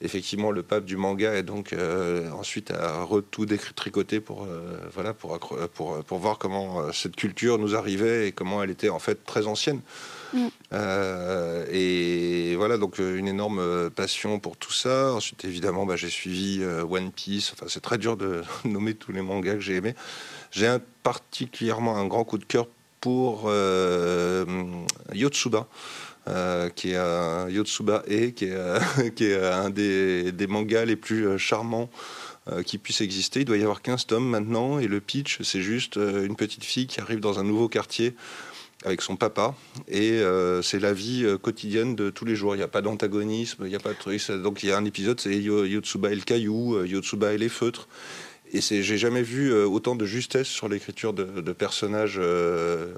effectivement 0.00 0.50
le 0.50 0.62
pape 0.62 0.84
du 0.84 0.96
manga 0.96 1.34
et 1.36 1.42
donc 1.42 1.72
euh, 1.72 2.30
ensuite 2.32 2.70
a 2.70 3.06
tout 3.30 3.46
détricoté 3.46 4.20
pour 4.20 4.44
euh, 4.44 4.76
voilà 4.92 5.14
pour, 5.14 5.38
pour, 5.74 6.04
pour 6.04 6.18
voir 6.18 6.38
comment 6.38 6.80
euh, 6.80 6.92
cette 6.92 7.16
culture 7.16 7.58
nous 7.58 7.74
arrivait 7.76 8.28
et 8.28 8.32
comment 8.32 8.62
elle 8.62 8.70
était 8.70 8.88
en 8.88 8.98
fait 8.98 9.24
très 9.24 9.46
ancienne. 9.46 9.80
Mm. 10.32 10.48
et 11.70 12.56
voilà, 12.56 12.76
donc 12.76 12.98
une 12.98 13.28
énorme 13.28 13.88
passion 13.90 14.40
pour 14.40 14.56
tout 14.56 14.72
ça. 14.72 15.12
Ensuite, 15.12 15.44
évidemment, 15.44 15.86
bah, 15.86 15.94
j'ai 15.94 16.10
suivi 16.10 16.64
One 16.64 17.12
Piece. 17.12 17.52
Enfin, 17.52 17.66
c'est 17.68 17.80
très 17.80 17.98
dur 17.98 18.16
de 18.16 18.42
nommer 18.64 18.94
tous 18.94 19.12
les 19.12 19.22
mangas 19.22 19.54
que 19.54 19.60
j'ai 19.60 19.76
aimés. 19.76 19.94
J'ai 20.50 20.66
un, 20.66 20.80
particulièrement 21.04 21.96
un 21.96 22.06
grand 22.06 22.24
coup 22.24 22.38
de 22.38 22.44
cœur 22.44 22.66
pour 23.00 23.48
Yotsuba. 25.12 25.68
Euh, 26.26 26.70
qui 26.70 26.92
est 26.92 26.96
un 26.96 27.50
Yotsuba 27.50 28.02
E, 28.10 28.30
qui 28.30 28.46
est, 28.46 28.52
euh, 28.52 28.80
qui 29.14 29.26
est 29.26 29.36
un 29.44 29.68
des, 29.68 30.32
des, 30.32 30.46
mangas 30.46 30.86
les 30.86 30.96
plus 30.96 31.26
euh, 31.26 31.38
charmants 31.38 31.90
qui 32.66 32.76
puisse 32.76 33.00
exister. 33.00 33.40
Il 33.40 33.46
doit 33.46 33.56
y 33.56 33.62
avoir 33.62 33.80
15 33.80 34.06
tomes 34.06 34.28
maintenant, 34.28 34.78
et 34.78 34.86
le 34.86 35.00
pitch, 35.00 35.40
c'est 35.40 35.62
juste 35.62 35.96
une 35.96 36.36
petite 36.36 36.62
fille 36.62 36.86
qui 36.86 37.00
arrive 37.00 37.18
dans 37.18 37.38
un 37.38 37.42
nouveau 37.42 37.70
quartier 37.70 38.14
avec 38.84 39.00
son 39.00 39.16
papa, 39.16 39.54
et 39.88 40.20
c'est 40.60 40.78
la 40.78 40.92
vie 40.92 41.26
quotidienne 41.40 41.96
de 41.96 42.10
tous 42.10 42.26
les 42.26 42.36
jours. 42.36 42.54
Il 42.54 42.58
n'y 42.58 42.62
a 42.62 42.68
pas 42.68 42.82
d'antagonisme, 42.82 43.62
il 43.64 43.70
n'y 43.70 43.74
a 43.74 43.80
pas 43.80 43.94
de 43.94 43.98
truc. 43.98 44.30
Donc 44.30 44.62
il 44.62 44.68
y 44.68 44.72
a 44.72 44.76
un 44.76 44.84
épisode, 44.84 45.18
c'est 45.20 45.34
Yotsuba 45.34 46.12
et 46.12 46.14
le 46.14 46.20
caillou, 46.20 46.84
Yotsuba 46.84 47.32
et 47.32 47.38
les 47.38 47.48
feutres. 47.48 47.88
Et 48.52 48.60
j'ai 48.60 48.98
jamais 48.98 49.22
vu 49.22 49.50
autant 49.50 49.94
de 49.94 50.04
justesse 50.04 50.48
sur 50.48 50.68
l'écriture 50.68 51.14
de, 51.14 51.52
personnages 51.54 52.20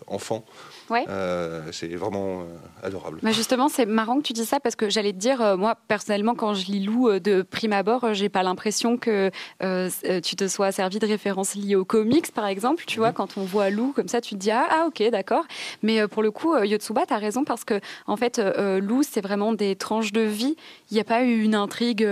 enfants. 0.08 0.44
Ouais. 0.90 1.04
Euh, 1.08 1.62
c'est 1.72 1.88
vraiment 1.88 2.40
euh, 2.40 2.86
adorable. 2.86 3.18
Mais 3.22 3.32
justement, 3.32 3.68
c'est 3.68 3.86
marrant 3.86 4.18
que 4.18 4.22
tu 4.22 4.32
dis 4.32 4.44
ça 4.44 4.60
parce 4.60 4.76
que 4.76 4.88
j'allais 4.88 5.12
te 5.12 5.18
dire, 5.18 5.40
euh, 5.40 5.56
moi 5.56 5.76
personnellement, 5.88 6.34
quand 6.34 6.54
je 6.54 6.66
lis 6.66 6.84
Lou 6.84 7.18
de 7.18 7.42
prime 7.42 7.72
abord, 7.72 8.14
j'ai 8.14 8.28
pas 8.28 8.42
l'impression 8.42 8.96
que 8.96 9.30
tu 9.60 10.36
te 10.36 10.48
sois 10.48 10.72
servi 10.72 10.98
de 10.98 11.06
références 11.06 11.54
liées 11.54 11.76
aux 11.76 11.84
comics, 11.84 12.32
par 12.32 12.46
exemple. 12.46 12.84
Tu 12.86 12.98
vois, 12.98 13.08
mhm. 13.08 13.14
quand 13.14 13.36
on 13.36 13.42
voit 13.42 13.70
Lou 13.70 13.92
comme 13.94 14.08
ça, 14.08 14.20
tu 14.20 14.34
te 14.34 14.40
dis 14.40 14.50
ah, 14.50 14.66
ah 14.70 14.84
ok, 14.88 15.02
d'accord. 15.10 15.44
Mais 15.82 16.06
pour 16.08 16.22
le 16.22 16.30
coup, 16.30 16.56
Yotsuba, 16.56 17.06
tu 17.06 17.14
as 17.14 17.18
raison 17.18 17.44
parce 17.44 17.64
que 17.64 17.80
en 18.06 18.16
fait, 18.16 18.40
Lou, 18.80 19.02
c'est 19.02 19.20
vraiment 19.20 19.52
des 19.52 19.76
tranches 19.76 20.12
de 20.12 20.20
vie. 20.20 20.56
Il 20.90 20.94
n'y 20.94 21.00
a 21.00 21.04
pas 21.04 21.22
eu 21.22 21.42
une 21.42 21.54
intrigue 21.54 22.06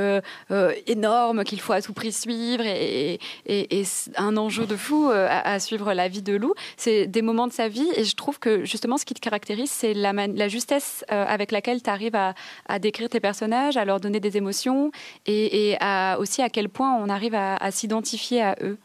énorme 0.87 1.45
qu'il 1.45 1.61
faut 1.61 1.73
à 1.73 1.83
tout 1.83 1.93
prix 1.93 2.13
suivre 2.13 2.65
et, 2.67 3.21
et, 3.47 3.85
un 4.17 4.37
enjeu 4.37 4.67
de 4.67 4.77
fou 4.77 5.11
à, 5.11 5.49
à 5.49 5.61
suivre 5.61 5.93
la 5.93 6.09
vie 6.09 6.23
de 6.23 6.35
Lou. 6.35 6.55
C'est 6.77 7.07
des 7.07 7.23
moments 7.23 7.47
de 7.47 7.53
sa 7.53 7.69
vie 7.69 7.89
et 7.97 8.05
je 8.05 8.17
trouve 8.17 8.39
que 8.39 8.64
justement, 8.65 8.99
ce 8.99 9.05
qui 9.05 9.15
te 9.15 9.21
caractérise, 9.21 9.71
c'est 9.71 9.95
la, 9.95 10.49
justesse 10.49 11.05
euh, 11.11 11.25
avec 11.27 11.53
laquelle 11.53 11.83
tu 11.83 11.91
arrives 11.91 12.17
à, 12.17 12.79
décrire 12.79 13.09
tes 13.09 13.21
personnages, 13.21 13.77
à 13.77 13.85
leur 13.85 14.01
donner 14.01 14.21
des 14.21 14.37
émotions 14.37 14.91
et, 15.27 15.77
à, 15.81 16.17
aussi 16.19 16.43
à 16.43 16.49
quel 16.49 16.69
point 16.69 16.95
on 16.95 17.09
arrive 17.09 17.35
à, 17.35 17.71
s'identifier 17.71 18.43
à 18.43 18.57
eux. 18.63 18.79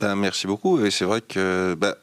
Ben, 0.00 0.14
merci 0.16 0.46
beaucoup. 0.46 0.78
C'est 0.90 1.04
vrai 1.04 1.20
que 1.20 1.76
ben, 1.78 1.94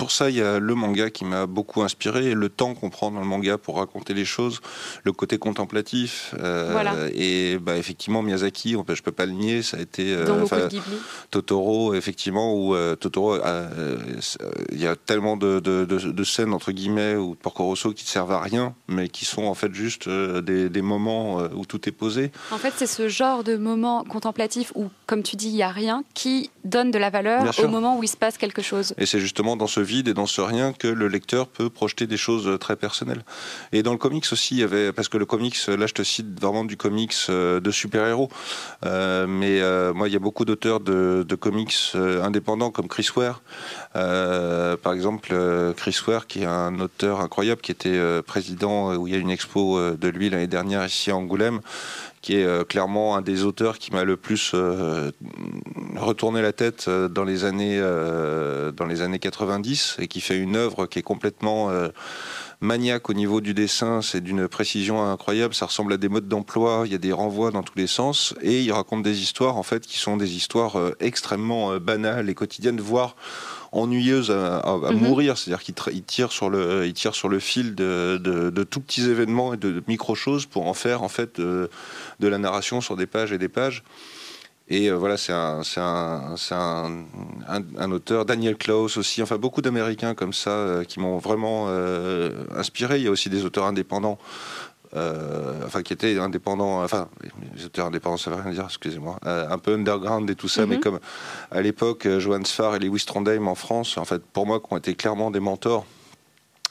pour 0.00 0.12
ça, 0.12 0.30
il 0.30 0.36
y 0.36 0.40
a 0.40 0.58
le 0.58 0.74
manga 0.74 1.10
qui 1.10 1.26
m'a 1.26 1.44
beaucoup 1.44 1.82
inspiré, 1.82 2.32
le 2.32 2.48
temps 2.48 2.74
qu'on 2.74 2.88
prend 2.88 3.10
dans 3.10 3.20
le 3.20 3.26
manga 3.26 3.58
pour 3.58 3.76
raconter 3.76 4.14
les 4.14 4.24
choses, 4.24 4.60
le 5.04 5.12
côté 5.12 5.36
contemplatif. 5.36 6.34
Euh, 6.40 7.10
et 7.14 7.58
bah, 7.58 7.76
effectivement, 7.76 8.22
Miyazaki, 8.22 8.76
on 8.76 8.82
peut, 8.82 8.94
je 8.94 9.02
peux 9.02 9.12
pas 9.12 9.26
le 9.26 9.32
nier, 9.32 9.62
ça 9.62 9.76
a 9.76 9.80
été 9.80 10.14
euh, 10.14 10.24
Totoro, 11.30 11.92
effectivement, 11.92 12.54
où 12.54 12.74
euh, 12.74 12.96
Totoro, 12.96 13.36
il 14.72 14.80
y 14.80 14.86
a 14.86 14.96
tellement 14.96 15.36
de, 15.36 15.60
de, 15.60 16.24
scènes 16.24 16.54
entre 16.54 16.72
guillemets 16.72 17.16
ou 17.16 17.34
Porco 17.34 17.64
Rosso 17.64 17.92
qui 17.92 18.04
ne 18.04 18.08
servent 18.08 18.32
à 18.32 18.40
rien, 18.40 18.74
mais 18.88 19.10
qui 19.10 19.26
sont 19.26 19.42
en 19.42 19.54
fait 19.54 19.74
juste 19.74 20.08
des, 20.08 20.70
des, 20.70 20.82
moments 20.82 21.42
où 21.54 21.66
tout 21.66 21.86
est 21.86 21.92
posé. 21.92 22.32
En 22.52 22.58
fait, 22.58 22.72
c'est 22.74 22.86
ce 22.86 23.08
genre 23.10 23.44
de 23.44 23.58
moment 23.58 24.04
contemplatif 24.04 24.72
où, 24.74 24.86
comme 25.06 25.22
tu 25.22 25.36
dis, 25.36 25.48
il 25.48 25.56
y 25.56 25.62
a 25.62 25.68
rien 25.68 26.04
qui 26.14 26.50
donne 26.64 26.90
de 26.90 26.98
la 26.98 27.10
valeur 27.10 27.44
au 27.62 27.68
moment 27.68 27.98
où 27.98 28.02
il 28.02 28.08
se 28.08 28.16
passe 28.16 28.38
quelque 28.38 28.62
chose. 28.62 28.94
Et 28.96 29.04
c'est 29.04 29.20
justement 29.20 29.56
dans 29.56 29.66
ce 29.66 29.89
et 29.98 30.14
dans 30.14 30.26
ce 30.26 30.40
rien 30.40 30.72
que 30.72 30.88
le 30.88 31.08
lecteur 31.08 31.46
peut 31.48 31.70
projeter 31.70 32.06
des 32.06 32.16
choses 32.16 32.58
très 32.58 32.76
personnelles. 32.76 33.24
Et 33.72 33.82
dans 33.82 33.92
le 33.92 33.98
comics 33.98 34.24
aussi, 34.32 34.54
il 34.54 34.60
y 34.60 34.62
avait, 34.62 34.92
parce 34.92 35.08
que 35.08 35.18
le 35.18 35.26
comics, 35.26 35.56
là 35.66 35.86
je 35.86 35.94
te 35.94 36.02
cite 36.02 36.40
vraiment 36.40 36.64
du 36.64 36.76
comics 36.76 37.14
euh, 37.28 37.60
de 37.60 37.70
super-héros, 37.70 38.30
euh, 38.84 39.26
mais 39.26 39.60
euh, 39.60 39.92
moi 39.92 40.08
il 40.08 40.12
y 40.12 40.16
a 40.16 40.20
beaucoup 40.20 40.44
d'auteurs 40.44 40.80
de, 40.80 41.24
comics 41.40 41.74
indépendants 41.94 42.70
comme 42.70 42.88
Chris 42.88 43.08
Ware, 43.16 43.40
par 43.94 44.92
exemple 44.92 45.34
Chris 45.76 45.98
Ware 46.06 46.26
qui 46.26 46.42
est 46.42 46.46
un 46.46 46.78
auteur 46.80 47.20
incroyable 47.20 47.62
qui 47.62 47.72
était 47.72 47.98
président 48.22 48.94
où 48.94 49.06
il 49.06 49.14
y 49.14 49.16
a 49.16 49.18
une 49.18 49.30
expo 49.30 49.80
de 49.96 50.08
lui 50.08 50.28
l'année 50.28 50.46
dernière 50.46 50.84
ici 50.84 51.10
à 51.10 51.16
Angoulême 51.16 51.60
qui 52.20 52.36
est 52.36 52.68
clairement 52.68 53.16
un 53.16 53.22
des 53.22 53.44
auteurs 53.44 53.78
qui 53.78 53.92
m'a 53.92 54.04
le 54.04 54.16
plus 54.16 54.54
retourné 55.96 56.42
la 56.42 56.52
tête 56.52 56.88
dans 56.88 57.24
les 57.24 57.44
années 57.44 57.80
dans 57.80 58.86
les 58.86 59.00
années 59.00 59.18
90 59.18 59.96
et 59.98 60.08
qui 60.08 60.20
fait 60.20 60.36
une 60.36 60.56
œuvre 60.56 60.86
qui 60.86 60.98
est 60.98 61.02
complètement 61.02 61.70
maniaque 62.60 63.08
au 63.08 63.14
niveau 63.14 63.40
du 63.40 63.54
dessin, 63.54 64.02
c'est 64.02 64.20
d'une 64.20 64.46
précision 64.46 65.02
incroyable, 65.02 65.54
ça 65.54 65.66
ressemble 65.66 65.94
à 65.94 65.96
des 65.96 66.08
modes 66.08 66.28
d'emploi, 66.28 66.82
il 66.84 66.92
y 66.92 66.94
a 66.94 66.98
des 66.98 67.12
renvois 67.12 67.50
dans 67.50 67.62
tous 67.62 67.76
les 67.76 67.86
sens, 67.86 68.34
et 68.42 68.60
il 68.60 68.72
raconte 68.72 69.02
des 69.02 69.22
histoires 69.22 69.56
en 69.56 69.62
fait 69.62 69.86
qui 69.86 69.98
sont 69.98 70.16
des 70.16 70.36
histoires 70.36 70.78
euh, 70.78 70.94
extrêmement 71.00 71.72
euh, 71.72 71.78
banales 71.78 72.28
et 72.28 72.34
quotidiennes, 72.34 72.80
voire 72.80 73.16
ennuyeuses 73.72 74.30
à, 74.30 74.78
mhm. 74.92 74.98
mourir, 74.98 75.38
c'est-à-dire 75.38 75.62
qu'il 75.62 76.02
tire 76.02 76.32
sur 76.32 76.50
le, 76.50 76.86
il 76.86 76.92
tire 76.92 77.14
sur 77.14 77.28
le 77.28 77.38
fil 77.38 77.74
de, 77.74 78.18
de, 78.18 78.62
tout 78.64 78.80
petits 78.80 79.08
événements 79.08 79.54
et 79.54 79.56
de, 79.56 79.82
micro 79.86 80.14
choses 80.14 80.46
pour 80.46 80.66
en 80.66 80.74
faire 80.74 81.02
en 81.02 81.08
fait 81.08 81.40
de 81.40 81.68
la 82.20 82.38
narration 82.38 82.80
sur 82.80 82.96
des 82.96 83.06
pages 83.06 83.32
et 83.32 83.38
des 83.38 83.48
pages. 83.48 83.84
Et 84.70 84.88
euh, 84.88 84.94
voilà, 84.94 85.16
c'est 85.16 85.32
un, 85.32 85.62
un, 85.76 86.36
un, 87.48 87.62
un, 87.76 87.90
auteur, 87.90 88.24
Daniel 88.24 88.56
Klaus 88.56 88.96
aussi, 88.96 89.20
enfin 89.20 89.36
beaucoup 89.36 89.62
d'Américains 89.62 90.14
comme 90.14 90.32
ça 90.32 90.50
euh, 90.50 90.84
qui 90.84 91.00
m'ont 91.00 91.18
vraiment 91.18 91.66
euh, 91.68 92.44
inspiré. 92.54 92.98
Il 92.98 93.02
y 93.02 93.08
a 93.08 93.10
aussi 93.10 93.28
des 93.28 93.44
auteurs 93.44 93.64
indépendants. 93.64 94.16
Enfin, 94.94 95.82
qui 95.82 95.92
étaient 95.92 96.18
indépendants, 96.18 96.82
enfin, 96.82 97.08
indépendants, 97.78 98.16
ça 98.16 98.30
veut 98.30 98.42
rien 98.42 98.52
dire, 98.52 98.64
excusez-moi, 98.66 99.18
un 99.22 99.58
peu 99.58 99.74
underground 99.74 100.28
et 100.30 100.34
tout 100.34 100.48
ça, 100.48 100.66
mais 100.66 100.76
mm-hmm. 100.76 100.80
comme 100.80 101.00
à 101.50 101.60
l'époque, 101.60 102.08
Johan 102.18 102.44
Sfar 102.44 102.76
et 102.76 102.78
Lewis 102.78 103.04
Trondheim 103.06 103.46
en 103.46 103.54
France, 103.54 103.98
en 103.98 104.04
fait, 104.04 104.22
pour 104.24 104.46
moi, 104.46 104.60
qui 104.60 104.66
ont 104.70 104.76
été 104.76 104.94
clairement 104.94 105.30
des 105.30 105.40
mentors 105.40 105.86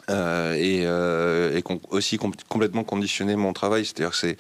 euh, 0.10 0.56
et, 0.56 0.82
euh, 0.86 1.58
et 1.58 1.64
aussi 1.92 2.18
complètement 2.18 2.84
conditionné 2.84 3.36
mon 3.36 3.54
travail. 3.54 3.86
C'est-à-dire 3.86 4.12
que 4.12 4.18
c'est 4.18 4.38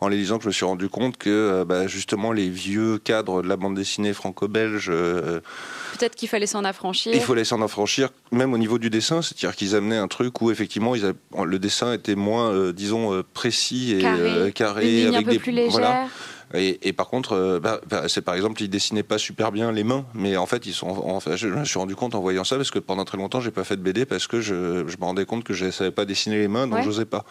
en 0.00 0.08
les 0.08 0.16
lisant 0.16 0.36
que 0.36 0.44
je 0.44 0.48
me 0.48 0.52
suis 0.52 0.64
rendu 0.64 0.88
compte 0.88 1.16
que 1.16 1.30
euh, 1.30 1.64
bah, 1.64 1.86
justement 1.86 2.32
les 2.32 2.50
vieux 2.50 2.98
cadres 2.98 3.42
de 3.42 3.48
la 3.48 3.56
bande 3.56 3.74
dessinée 3.74 4.12
franco-belge. 4.12 4.90
Peut-être 4.90 6.16
qu'il 6.16 6.28
fallait 6.28 6.46
s'en 6.46 6.64
affranchir. 6.64 7.14
Il 7.14 7.20
fallait 7.20 7.44
s'en 7.44 7.62
affranchir, 7.62 8.10
même 8.30 8.52
au 8.52 8.58
niveau 8.58 8.78
du 8.78 8.90
dessin, 8.90 9.22
c'est-à-dire 9.22 9.56
qu'ils 9.56 9.74
amenaient 9.74 9.96
un 9.96 10.08
truc 10.08 10.42
où 10.42 10.50
effectivement 10.50 10.94
ils 10.94 11.14
le 11.44 11.58
dessin 11.58 11.92
était 11.92 12.14
moins, 12.14 12.72
disons, 12.72 13.22
précis 13.32 13.94
et 13.96 14.02
carré, 14.02 14.52
carré 14.52 15.06
avec 15.06 15.16
un 15.16 15.22
peu 15.22 15.30
des 15.30 15.38
plus 15.38 15.52
légères. 15.52 16.08
Et, 16.54 16.92
par 16.92 17.08
contre, 17.08 17.32
euh, 17.32 17.58
bah, 17.58 17.80
bah, 17.88 18.04
c'est 18.08 18.22
par 18.22 18.34
exemple, 18.34 18.62
ils 18.62 18.70
dessinaient 18.70 19.02
pas 19.02 19.18
super 19.18 19.50
bien 19.50 19.72
les 19.72 19.82
mains, 19.82 20.06
mais 20.14 20.36
en 20.36 20.46
fait, 20.46 20.64
ils 20.64 20.72
sont. 20.72 20.86
En 20.86 21.18
je 21.20 21.48
me 21.48 21.64
suis 21.64 21.78
rendu 21.78 21.96
compte 21.96 22.14
en 22.14 22.20
voyant 22.20 22.44
ça 22.44 22.56
parce 22.56 22.70
que 22.70 22.78
pendant 22.78 23.04
très 23.04 23.18
longtemps, 23.18 23.40
j'ai 23.40 23.50
pas 23.50 23.64
fait 23.64 23.76
de 23.76 23.82
BD 23.82 24.06
parce 24.06 24.28
que 24.28 24.40
je, 24.40 24.54
me 24.54 25.04
rendais 25.04 25.24
compte 25.24 25.42
que 25.42 25.54
je 25.54 25.70
savais 25.70 25.90
pas 25.90 26.04
dessiner 26.04 26.38
les 26.38 26.48
mains, 26.48 26.68
donc 26.68 26.78
je 26.80 26.84
j'osais 26.84 27.04
pas. 27.04 27.24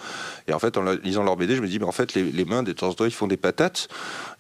Et 0.48 0.54
en 0.54 0.60
fait, 0.60 0.78
en 0.78 0.84
lisant 1.04 1.24
leur 1.24 1.38
BD, 1.38 1.56
je 1.56 1.62
me 1.62 1.68
dis, 1.68 1.80
mais 1.80 1.86
en 1.86 1.94
fait, 1.94 2.14
les, 2.14 2.46
mains 2.46 2.62
des 2.62 2.76
temps 2.76 2.94
ils 3.00 3.12
font 3.12 3.28
des 3.28 3.38
patates. 3.38 3.88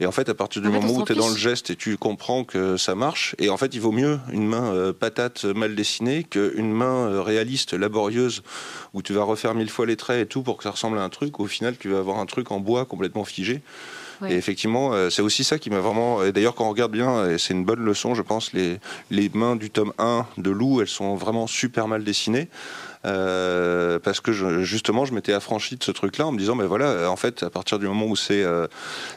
Et 0.02 0.06
en 0.06 0.12
fait, 0.12 0.28
à 0.28 0.34
partir 0.34 0.62
du 0.62 0.68
moment 0.68 0.94
où 0.94 1.04
tu 1.04 1.14
es 1.14 1.16
dans 1.16 1.30
le 1.30 1.38
geste 1.38 1.70
et 1.70 1.78
tu 1.78 1.98
comprends 1.98 2.44
que 2.44 2.76
ça 2.76 2.96
marche, 2.96 3.36
et 3.40 3.50
en 3.50 3.58
fait, 3.58 3.74
il 3.74 3.82
vaut 3.82 3.94
mieux 3.94 4.20
une 4.32 4.46
main 4.46 4.74
euh, 4.74 4.92
patate 4.92 5.46
mal 5.46 5.74
dessinée 5.74 6.24
qu'une 6.24 6.72
main 6.72 7.08
euh, 7.08 7.22
réaliste, 7.22 7.74
laborieuse, 7.74 8.44
où 8.94 9.02
tu 9.02 9.14
vas 9.14 9.24
refaire 9.24 9.56
mille 9.56 9.70
fois 9.70 9.86
les 9.86 9.96
traits 9.96 10.22
et 10.22 10.28
tout 10.28 10.44
pour 10.44 10.58
que 10.58 10.64
ça 10.64 10.72
ressemble 10.72 10.98
à 10.98 11.04
un 11.04 11.10
truc. 11.10 11.40
Au 11.40 11.48
final, 11.48 11.78
tu 11.78 11.90
vas 11.90 12.00
avoir 12.00 12.20
un 12.20 12.26
truc 12.26 12.52
en 12.52 12.60
bois 12.60 12.86
complètement 12.86 13.24
figé. 13.24 13.62
Et 14.28 14.36
effectivement, 14.36 14.94
euh, 14.94 15.10
c'est 15.10 15.22
aussi 15.22 15.44
ça 15.44 15.60
qui 15.60 15.70
m'a 15.70 15.80
vraiment. 15.80 16.24
Et 16.24 16.32
d'ailleurs, 16.32 16.56
quand 16.56 16.66
on 16.66 16.70
regarde 16.70 16.92
bien, 16.92 17.38
c'est 17.38 17.54
une 17.54 17.66
bonne 17.66 17.84
leçon, 17.84 18.16
je 18.16 18.22
pense, 18.22 18.54
les, 18.54 18.80
les 19.12 19.30
mains 19.34 19.56
du 19.56 19.70
tome 19.70 19.94
1 19.98 20.26
de 20.38 20.52
Lou, 20.52 20.82
elles 20.82 20.88
sont 20.88 21.16
vraiment 21.16 21.48
super 21.48 21.88
mal 21.88 22.04
dessinées. 22.04 22.48
Euh, 23.06 24.00
parce 24.00 24.20
que 24.20 24.32
justement, 24.64 25.06
je 25.06 25.14
m'étais 25.14 25.34
affranchi 25.34 25.76
de 25.76 25.84
ce 25.84 25.92
truc-là 25.92 26.28
en 26.28 26.32
me 26.32 26.40
disant, 26.40 26.56
mais 26.56 26.66
voilà, 26.66 26.86
euh, 26.86 27.08
en 27.08 27.16
fait, 27.16 27.44
à 27.44 27.50
partir 27.50 27.80
du 27.80 27.88
moment 27.88 28.06
où 28.08 28.16
c'est 28.16 28.44
euh, 28.44 28.68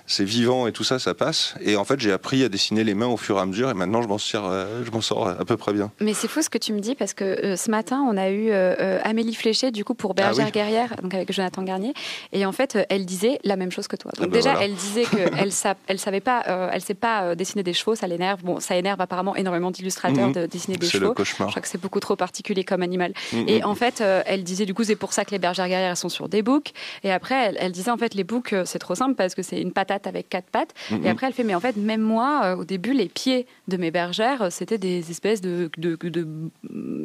c'est 0.06 0.24
vivant 0.24 0.66
et 0.66 0.72
tout 0.72 0.84
ça, 0.84 0.98
ça 0.98 1.14
passe. 1.14 1.54
Et 1.60 1.76
en 1.76 1.84
fait, 1.84 1.98
j'ai 2.00 2.12
appris 2.12 2.44
à 2.44 2.48
dessiner 2.48 2.84
les 2.84 2.94
mains 2.94 3.06
au 3.06 3.16
fur 3.16 3.38
et 3.38 3.40
à 3.40 3.46
mesure, 3.46 3.70
et 3.70 3.74
maintenant, 3.74 4.02
je 4.02 4.08
m'en 4.08 4.18
sors, 4.18 4.52
je 4.84 4.90
m'en 4.90 5.00
sors 5.00 5.28
à 5.28 5.44
peu 5.44 5.56
près 5.56 5.72
bien. 5.72 5.90
Mais 6.00 6.14
c'est 6.14 6.28
fou 6.28 6.42
ce 6.42 6.50
que 6.50 6.58
tu 6.58 6.72
me 6.72 6.80
dis, 6.80 6.94
parce 6.94 7.14
que 7.14 7.56
ce 7.56 7.70
matin, 7.70 8.04
on 8.08 8.16
a 8.16 8.30
eu 8.30 8.50
Amélie 8.52 9.34
Fléché, 9.34 9.70
du 9.70 9.84
coup, 9.84 9.94
pour 9.94 10.14
Bergère 10.14 10.46
ah 10.48 10.50
Guerrière, 10.50 10.94
donc 11.02 11.14
avec 11.14 11.32
Jonathan 11.32 11.62
Garnier, 11.62 11.94
et 12.32 12.44
en 12.46 12.52
fait, 12.52 12.78
elle 12.90 13.06
disait 13.06 13.38
la 13.44 13.56
même 13.56 13.72
chose 13.72 13.88
que 13.88 13.96
toi. 13.96 14.12
Donc 14.16 14.26
ah 14.28 14.30
ben 14.30 14.32
déjà, 14.32 14.62
elle 14.62 14.74
disait 14.74 15.04
qu'elle 15.04 15.52
elle 15.86 15.98
savait 15.98 16.20
pas, 16.20 16.70
elle 16.72 16.80
sait 16.80 16.94
pas 16.94 17.34
dessiner 17.34 17.62
des 17.62 17.72
chevaux, 17.72 17.94
ça 17.94 18.06
l'énerve. 18.06 18.42
Bon, 18.42 18.60
ça 18.60 18.76
énerve 18.76 19.00
apparemment 19.00 19.36
énormément 19.36 19.70
d'illustrateurs 19.70 20.28
mhm. 20.28 20.34
de 20.34 20.46
dessiner 20.46 20.76
des 20.76 20.86
chevaux. 20.86 21.14
Le 21.16 21.24
Je 21.24 21.34
crois 21.34 21.62
que 21.62 21.68
c'est 21.68 21.80
beaucoup 21.80 22.00
trop 22.00 22.16
particulier 22.16 22.64
comme 22.64 22.82
animal. 22.82 23.12
Mhm. 23.32 23.48
Et 23.48 23.64
en 23.64 23.74
fait, 23.78 24.00
euh, 24.00 24.22
elle 24.26 24.44
disait 24.44 24.66
du 24.66 24.74
coup, 24.74 24.84
c'est 24.84 24.96
pour 24.96 25.12
ça 25.12 25.24
que 25.24 25.30
les 25.30 25.38
bergères 25.38 25.68
guerrières 25.68 25.96
sont 25.96 26.08
sur 26.08 26.28
des 26.28 26.42
boucs. 26.42 26.72
Et 27.02 27.10
après, 27.10 27.54
elle, 27.58 27.72
disait 27.72 27.90
en 27.90 27.96
fait, 27.96 28.14
les 28.14 28.24
boucs, 28.24 28.52
euh, 28.52 28.64
c'est 28.66 28.78
trop 28.78 28.94
simple 28.94 29.14
parce 29.14 29.34
que 29.34 29.42
c'est 29.42 29.60
une 29.60 29.72
patate 29.72 30.06
avec 30.06 30.28
quatre 30.28 30.50
pattes. 30.50 30.74
Et 30.90 30.94
mhm. 30.94 31.06
après, 31.06 31.26
elle 31.28 31.32
fait, 31.32 31.44
mais 31.44 31.54
en 31.54 31.60
fait, 31.60 31.76
même 31.76 32.02
moi, 32.02 32.42
euh, 32.44 32.56
au 32.56 32.64
début, 32.64 32.92
les 32.92 33.08
pieds 33.08 33.46
de 33.68 33.76
mes 33.76 33.90
bergères, 33.90 34.48
c'était 34.50 34.78
des 34.78 35.10
espèces 35.10 35.40
de, 35.40 35.70
de, 35.78 35.96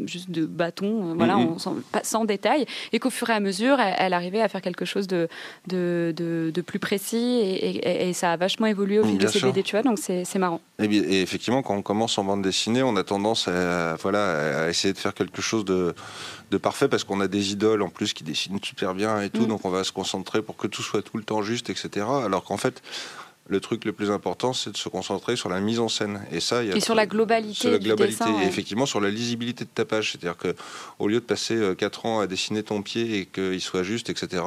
juste 0.05 0.31
de 0.31 0.45
bâtons, 0.45 1.15
voilà, 1.15 1.37
mhm. 1.37 1.57
sans, 2.03 2.25
détail. 2.25 2.65
Et 2.91 2.99
qu'au 2.99 3.09
fur 3.09 3.29
et 3.29 3.33
à 3.33 3.39
mesure, 3.39 3.79
elle, 3.79 4.13
arrivait 4.13 4.41
à 4.41 4.47
faire 4.47 4.61
quelque 4.61 4.85
chose 4.85 5.07
de, 5.07 5.29
de, 5.67 6.13
de 6.15 6.61
plus 6.61 6.79
précis. 6.79 7.39
Et, 7.41 8.13
ça 8.13 8.33
a 8.33 8.37
vachement 8.37 8.67
évolué 8.67 8.99
au 8.99 9.05
fil 9.05 9.17
de 9.17 9.27
ses 9.27 9.39
BD, 9.39 9.63
tu 9.63 9.75
vois, 9.75 9.81
donc 9.81 9.97
c'est 9.97 10.35
marrant. 10.35 10.61
Et, 10.79 11.21
effectivement, 11.21 11.61
quand 11.61 11.75
on 11.75 11.81
commence 11.81 12.17
en 12.17 12.23
bande 12.23 12.41
dessinée, 12.41 12.83
on 12.83 12.95
a 12.95 13.03
tendance 13.03 13.47
à, 13.47 13.95
voilà, 13.95 14.63
à 14.65 14.69
essayer 14.69 14.93
de 14.93 14.97
faire 14.97 15.13
quelque 15.13 15.41
chose 15.41 15.65
de, 15.65 15.93
de 16.51 16.57
parfait 16.63 16.87
parce 16.87 17.03
qu'on 17.03 17.21
a 17.21 17.27
des 17.27 17.51
idoles 17.51 17.83
en 17.83 17.89
plus 17.89 18.13
qui 18.13 18.23
dessinent 18.23 18.59
super 18.63 18.95
bien 18.95 19.21
et 19.21 19.29
tout, 19.29 19.43
mm. 19.43 19.47
donc 19.47 19.65
on 19.65 19.69
va 19.69 19.83
se 19.83 19.91
concentrer 19.91 20.41
pour 20.41 20.57
que 20.57 20.65
tout 20.65 20.81
soit 20.81 21.03
tout 21.03 21.17
le 21.17 21.23
temps 21.23 21.43
juste, 21.43 21.69
etc. 21.69 22.07
Alors 22.25 22.43
qu'en 22.43 22.57
fait, 22.57 22.81
le 23.47 23.59
truc 23.59 23.85
le 23.85 23.91
plus 23.91 24.09
important, 24.09 24.53
c'est 24.53 24.71
de 24.71 24.77
se 24.77 24.89
concentrer 24.89 25.35
sur 25.35 25.49
la 25.49 25.59
mise 25.59 25.79
en 25.79 25.89
scène. 25.89 26.25
Et 26.31 26.39
ça, 26.39 26.63
il 26.63 26.69
y 26.69 26.71
a 26.71 26.75
et 26.75 26.79
sur 26.79 26.95
la 26.95 27.05
globalité, 27.05 27.53
sur 27.53 27.71
la 27.71 27.77
globalité 27.77 28.23
et 28.41 28.47
effectivement 28.47 28.85
sur 28.85 29.01
la 29.01 29.09
lisibilité 29.09 29.65
de 29.65 29.69
ta 29.69 29.85
page. 29.85 30.11
C'est-à-dire 30.11 30.37
que 30.37 30.55
au 30.97 31.07
lieu 31.07 31.19
de 31.19 31.25
passer 31.25 31.59
4 31.77 32.05
euh, 32.05 32.09
ans 32.09 32.19
à 32.21 32.27
dessiner 32.27 32.63
ton 32.63 32.81
pied 32.81 33.19
et 33.19 33.25
qu'il 33.25 33.61
soit 33.61 33.83
juste, 33.83 34.09
etc. 34.09 34.43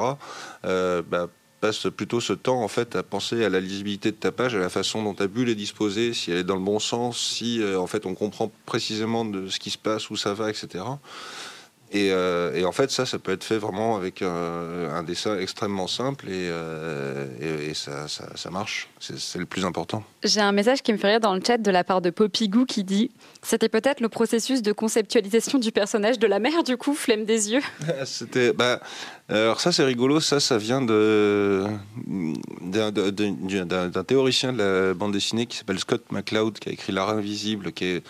Euh, 0.65 1.03
bah, 1.07 1.29
passe 1.61 1.87
plutôt 1.95 2.19
ce 2.19 2.33
temps 2.33 2.61
en 2.61 2.67
fait 2.67 2.95
à 2.95 3.03
penser 3.03 3.43
à 3.43 3.49
la 3.49 3.59
lisibilité 3.59 4.11
de 4.11 4.15
ta 4.15 4.31
page, 4.31 4.55
à 4.55 4.59
la 4.59 4.69
façon 4.69 5.03
dont 5.03 5.13
ta 5.13 5.27
bulle 5.27 5.49
est 5.49 5.55
disposée, 5.55 6.13
si 6.13 6.31
elle 6.31 6.37
est 6.37 6.43
dans 6.43 6.55
le 6.55 6.61
bon 6.61 6.79
sens, 6.79 7.19
si 7.19 7.61
euh, 7.61 7.79
en 7.79 7.87
fait 7.87 8.05
on 8.05 8.15
comprend 8.15 8.51
précisément 8.65 9.25
de 9.25 9.47
ce 9.47 9.59
qui 9.59 9.71
se 9.71 9.77
passe, 9.77 10.09
où 10.09 10.15
ça 10.15 10.33
va, 10.33 10.49
etc. 10.49 10.83
Euh, 11.95 12.53
et, 12.53 12.65
en 12.65 12.71
fait, 12.71 12.91
ça, 12.91 13.05
ça 13.05 13.17
peut 13.17 13.31
être 13.31 13.43
fait 13.43 13.57
vraiment 13.57 13.95
avec 13.95 14.21
un, 14.21 15.03
dessin 15.03 15.37
extrêmement 15.39 15.87
simple 15.87 16.27
et, 16.27 16.49
euh, 16.49 17.73
ça, 17.73 18.07
ça, 18.07 18.49
marche. 18.49 18.89
C'est 18.99 19.39
le 19.39 19.45
plus 19.45 19.63
important. 19.63 20.03
J'ai 20.23 20.41
un 20.41 20.51
message 20.51 20.81
qui 20.81 20.91
me 20.91 20.97
fait 20.97 21.07
rire 21.07 21.19
dans 21.19 21.33
le 21.33 21.41
chat 21.45 21.57
de 21.57 21.71
la 21.71 21.83
part 21.83 22.01
de 22.01 22.09
Poppygou 22.09 22.65
qui 22.65 22.83
dit 22.83 23.11
C'était 23.41 23.69
peut-être 23.69 24.01
le 24.01 24.09
processus 24.09 24.61
de 24.61 24.71
conceptualisation 24.73 25.59
du 25.59 25.71
personnage 25.71 26.19
de 26.19 26.27
la 26.27 26.39
mère, 26.39 26.63
du 26.63 26.77
coup, 26.77 26.93
flemme 26.93 27.25
des 27.25 27.51
yeux. 27.51 27.61
C'était. 28.05 28.51
Bah, 28.53 28.81
alors, 29.29 29.61
ça, 29.61 29.71
c'est 29.71 29.83
rigolo. 29.83 30.19
Ça, 30.19 30.39
ça 30.39 30.57
vient 30.57 30.81
d'un 30.81 31.71
théoricien 34.05 34.53
de 34.53 34.57
la 34.57 34.93
bande 34.93 35.13
dessinée 35.13 35.45
qui 35.45 35.57
s'appelle 35.57 35.79
Scott 35.79 36.03
McCloud, 36.11 36.59
qui 36.59 36.69
a 36.69 36.71
écrit 36.71 36.91
L'art 36.91 37.09
invisible, 37.09 37.71
qui 37.71 37.85
est 37.85 38.03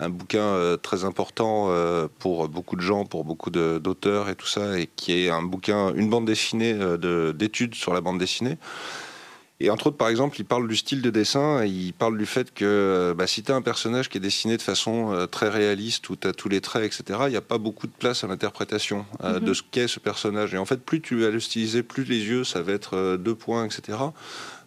un 0.00 0.08
bouquin 0.08 0.40
euh, 0.40 0.76
très 0.76 1.04
important 1.04 1.66
euh, 1.68 2.08
pour 2.18 2.48
beaucoup 2.48 2.76
de 2.76 2.80
gens, 2.80 3.04
pour 3.04 3.24
beaucoup 3.24 3.50
d'auteurs 3.50 4.28
et 4.28 4.34
tout 4.34 4.46
ça, 4.46 4.78
et 4.78 4.88
qui 4.96 5.12
est 5.12 5.28
un 5.28 5.42
bouquin, 5.42 5.94
une 5.94 6.08
bande 6.08 6.24
dessinée 6.24 6.72
euh, 6.72 7.32
d'études 7.32 7.74
sur 7.74 7.94
la 7.94 8.00
bande 8.00 8.18
dessinée. 8.18 8.56
Et 9.62 9.68
entre 9.68 9.88
autres, 9.88 9.98
par 9.98 10.08
exemple, 10.08 10.40
il 10.40 10.44
parle 10.44 10.66
du 10.66 10.76
style 10.76 11.02
de 11.02 11.10
dessin 11.10 11.62
et 11.62 11.68
il 11.68 11.92
parle 11.92 12.16
du 12.16 12.24
fait 12.24 12.52
que 12.52 13.14
bah, 13.16 13.26
si 13.26 13.42
tu 13.42 13.52
as 13.52 13.54
un 13.54 13.60
personnage 13.60 14.08
qui 14.08 14.16
est 14.16 14.20
dessiné 14.20 14.56
de 14.56 14.62
façon 14.62 15.12
euh, 15.12 15.26
très 15.26 15.50
réaliste, 15.50 16.08
où 16.08 16.16
tu 16.16 16.26
as 16.26 16.32
tous 16.32 16.48
les 16.48 16.62
traits, 16.62 16.84
etc., 16.84 17.20
il 17.26 17.30
n'y 17.30 17.36
a 17.36 17.42
pas 17.42 17.58
beaucoup 17.58 17.86
de 17.86 17.92
place 17.92 18.24
à 18.24 18.26
l'interprétation 18.26 19.04
euh, 19.22 19.38
mhm. 19.38 19.44
de 19.44 19.54
ce 19.54 19.62
qu'est 19.70 19.86
ce 19.86 20.00
personnage. 20.00 20.54
Et 20.54 20.58
en 20.58 20.64
fait, 20.64 20.78
plus 20.82 21.02
tu 21.02 21.20
vas 21.20 21.28
le 21.28 21.40
styliser, 21.40 21.82
plus 21.82 22.04
les 22.04 22.24
yeux, 22.24 22.42
ça 22.42 22.62
va 22.62 22.72
être 22.72 22.96
euh, 22.96 23.16
deux 23.18 23.34
points, 23.34 23.66
etc. 23.66 23.98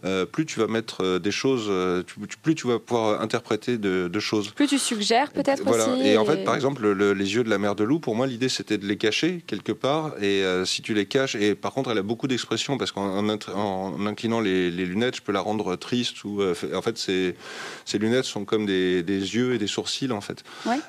Euh, 0.05 0.25
plus 0.25 0.45
tu 0.45 0.59
vas 0.59 0.67
mettre 0.67 1.01
euh, 1.01 1.19
des 1.19 1.31
choses, 1.31 1.67
euh, 1.69 2.03
plus 2.41 2.55
tu 2.55 2.67
vas 2.67 2.77
pouvoir 2.77 3.21
interpréter 3.21 3.77
de, 3.77 4.19
choses. 4.19 4.51
Plus 4.51 4.67
tu 4.67 4.77
suggères 4.77 5.31
peut-être 5.31 5.63
voilà. 5.63 5.87
Et, 6.03 6.17
en 6.17 6.25
fait, 6.25 6.43
par 6.43 6.55
exemple, 6.55 6.87
les 6.87 7.35
yeux 7.35 7.43
de 7.43 7.49
la 7.49 7.57
mère 7.57 7.75
de 7.75 7.83
loup, 7.83 7.99
pour 7.99 8.15
moi, 8.15 8.27
l'idée 8.27 8.49
c'était 8.49 8.77
de 8.77 8.85
les 8.85 8.97
cacher 8.97 9.43
quelque 9.47 9.71
part. 9.71 10.13
Et 10.21 10.43
si 10.65 10.81
tu 10.81 10.93
les 10.93 11.05
caches, 11.05 11.35
et 11.35 11.55
par 11.55 11.73
contre, 11.73 11.91
elle 11.91 11.97
a 11.97 12.03
beaucoup 12.03 12.27
d'expressions 12.27 12.77
parce 12.77 12.91
qu'en 12.91 13.27
en, 13.27 14.05
inclinant 14.05 14.39
les, 14.39 14.71
lunettes, 14.71 15.17
je 15.17 15.21
peux 15.21 15.31
la 15.31 15.41
rendre 15.41 15.75
triste. 15.75 16.23
Ou 16.23 16.41
en 16.73 16.81
fait, 16.81 16.97
ces, 16.97 17.35
ces 17.85 17.97
lunettes 17.97 18.25
sont 18.25 18.45
comme 18.45 18.65
des, 18.65 19.03
yeux 19.03 19.53
et 19.53 19.57
des 19.57 19.67
sourcils 19.67 20.11
en 20.11 20.21
fait. 20.21 20.43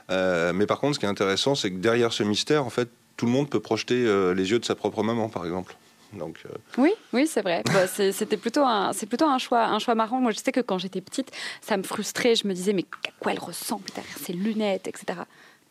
mais 0.09 0.67
par 0.67 0.81
contre, 0.81 0.95
ce 0.95 1.01
qui 1.01 1.07
est 1.07 1.09
intéressant, 1.09 1.55
c'est 1.55 1.71
que 1.71 1.79
derrière 1.79 2.13
ce 2.13 2.23
mystère, 2.23 2.65
en 2.65 2.71
fait, 2.71 2.89
tout 3.17 3.27
le 3.27 3.33
monde 3.33 3.49
peut 3.49 3.61
projeter 3.61 4.05
les 4.35 4.51
yeux 4.51 4.59
de 4.59 4.65
sa 4.65 4.75
propre 4.75 5.03
maman, 5.03 5.29
par 5.29 5.45
exemple. 5.45 5.77
Euh, 6.21 6.49
Oui, 6.79 6.93
oui, 7.13 7.27
c'est 7.27 7.43
vrai. 7.43 7.63
Bah, 7.67 7.87
c'était 8.13 8.37
plutôt 8.37 8.65
un, 8.65 8.93
c'est 8.93 9.07
plutôt 9.07 9.27
un 9.27 9.39
choix, 9.39 9.65
un 9.67 9.79
choix 9.79 9.95
marrant. 9.95 10.21
Moi, 10.21 10.33
je 10.33 10.39
sais 10.39 10.53
que 10.53 10.61
quand 10.61 10.79
j'étais 10.79 11.01
petite, 11.01 11.31
ça 11.61 11.77
me 11.77 11.83
frustrait. 11.83 12.35
Je 12.35 12.47
me 12.47 12.55
disais, 12.55 12.73
mais 12.73 12.85
à 13.07 13.11
quoi 13.21 13.33
elle 13.33 13.39
ressemble? 13.39 13.85
Derrière 13.95 14.19
ses 14.19 14.33
lunettes, 14.33 14.89
etc. 14.89 15.21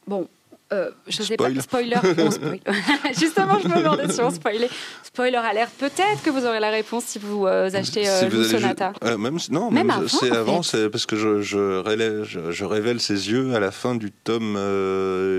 Bon, 0.08 0.28
euh, 0.72 0.90
je 1.08 1.22
sais 1.22 1.38
pas, 1.38 1.50
spoiler, 1.62 1.96
Justement, 3.20 3.60
je 3.62 3.68
me 3.68 3.78
demandais 3.78 4.12
si 4.12 4.22
on 4.22 4.32
spoilait. 4.32 4.70
Spoiler 5.04 5.38
alerte, 5.38 5.74
peut-être 5.78 6.24
que 6.24 6.30
vous 6.30 6.46
aurez 6.46 6.60
la 6.60 6.72
réponse 6.72 7.04
si 7.06 7.20
vous 7.20 7.46
euh, 7.46 7.70
achetez 7.74 8.08
euh, 8.08 8.44
Sonata. 8.44 8.94
même, 9.18 9.38
non, 9.52 9.70
même, 9.70 9.92
c'est 10.08 10.32
avant, 10.32 10.64
c'est 10.64 10.90
parce 10.90 11.06
que 11.06 11.16
je, 11.16 11.42
je, 11.42 11.80
révèle, 11.80 12.24
je, 12.24 12.66
révèle 12.66 13.00
ses 13.00 13.30
yeux 13.30 13.54
à 13.54 13.60
la 13.60 13.72
fin 13.72 13.96
du 13.96 14.12
tome 14.12 14.58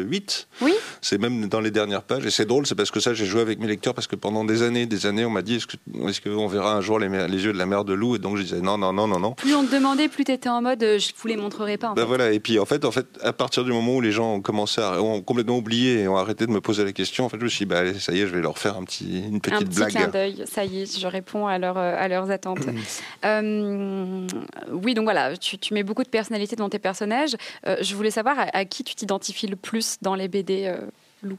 8. 0.08 0.48
Oui. 0.60 0.72
C'est 1.00 1.18
même 1.18 1.48
dans 1.48 1.60
les 1.60 1.70
dernières 1.70 2.02
pages. 2.02 2.24
Et 2.26 2.30
c'est 2.30 2.46
drôle, 2.46 2.66
c'est 2.66 2.74
parce 2.74 2.90
que 2.90 3.00
ça, 3.00 3.14
j'ai 3.14 3.26
joué 3.26 3.40
avec 3.40 3.58
mes 3.58 3.66
lecteurs 3.66 3.94
parce 3.94 4.06
que 4.06 4.16
pendant 4.16 4.44
des 4.44 4.62
années, 4.62 4.86
des 4.86 5.06
années, 5.06 5.24
on 5.24 5.30
m'a 5.30 5.42
dit 5.42 5.56
est-ce 5.56 6.20
qu'on 6.20 6.46
verra 6.46 6.74
un 6.74 6.80
jour 6.80 6.98
les, 6.98 7.08
les, 7.08 7.44
yeux 7.44 7.52
de 7.52 7.58
la 7.58 7.66
mère 7.66 7.84
de 7.84 7.94
loup? 7.94 8.16
Et 8.16 8.18
donc 8.18 8.36
je 8.36 8.42
disais 8.42 8.60
non, 8.60 8.78
non, 8.78 8.92
non, 8.92 9.08
non, 9.08 9.18
non. 9.18 9.32
Plus 9.32 9.54
on 9.54 9.64
te 9.64 9.74
demandait, 9.74 10.08
plus 10.08 10.24
tu 10.24 10.32
étais 10.32 10.48
en 10.48 10.62
mode 10.62 10.80
je 10.80 11.12
vous 11.16 11.28
les 11.28 11.36
montrerai 11.36 11.76
pas. 11.76 11.92
ben 11.94 12.04
voilà, 12.04 12.30
et 12.30 12.40
puis 12.40 12.58
en 12.58 12.66
fait, 12.66 12.84
en 12.84 12.90
fait, 12.90 13.06
à 13.22 13.32
partir 13.32 13.64
du 13.64 13.72
moment 13.72 13.96
où 13.96 14.00
les 14.00 14.12
gens 14.12 14.34
ont 14.34 14.40
commencé 14.40 14.80
à 14.80 15.00
complètement 15.22 15.58
oublié 15.58 16.00
et 16.00 16.08
ont 16.08 16.16
arrêté 16.16 16.46
de 16.46 16.50
me 16.50 16.60
poser 16.60 16.84
la 16.84 16.92
question. 16.92 17.24
En 17.24 17.28
fait, 17.28 17.38
je 17.38 17.44
me 17.44 17.48
suis 17.48 17.64
dit, 17.64 17.70
bah, 17.70 17.98
ça 17.98 18.12
y 18.12 18.20
est, 18.20 18.26
je 18.26 18.34
vais 18.34 18.40
leur 18.40 18.58
faire 18.58 18.76
un 18.76 18.84
petit, 18.84 19.20
une 19.20 19.40
petite 19.40 19.68
un 19.68 19.86
blague. 19.86 19.92
Petit 19.92 20.10
d'œil, 20.10 20.44
ça 20.46 20.64
y 20.64 20.82
est, 20.82 20.98
je 20.98 21.06
réponds 21.06 21.46
à, 21.46 21.58
leur, 21.58 21.76
à 21.76 22.08
leurs 22.08 22.30
attentes. 22.30 22.66
Euh, 23.24 24.26
oui, 24.70 24.94
donc 24.94 25.04
voilà, 25.04 25.36
tu, 25.36 25.58
tu, 25.58 25.72
mets 25.74 25.82
beaucoup 25.82 26.02
de 26.02 26.08
personnalité 26.08 26.56
dans 26.56 26.68
tes 26.68 26.78
personnages. 26.78 27.36
Euh, 27.66 27.76
je 27.80 27.94
voulais 27.94 28.10
savoir 28.10 28.36
à, 28.52 28.64
qui 28.64 28.84
tu 28.84 28.94
t'identifies 28.94 29.46
le 29.46 29.56
plus 29.56 29.96
dans 30.02 30.14
les 30.14 30.28
BD 30.28 30.66
euh, 30.66 30.76
Lou? 31.22 31.38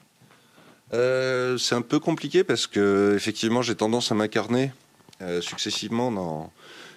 c'est 1.58 1.76
un 1.76 1.82
peu 1.82 2.00
compliqué 2.00 2.44
parce 2.44 2.68
que 2.68 3.14
effectivement, 3.16 3.62
j'ai 3.62 3.76
tendance 3.76 4.12
à 4.12 4.16
m'incarner 4.16 4.72
successivement 5.42 6.12
dans 6.12 6.52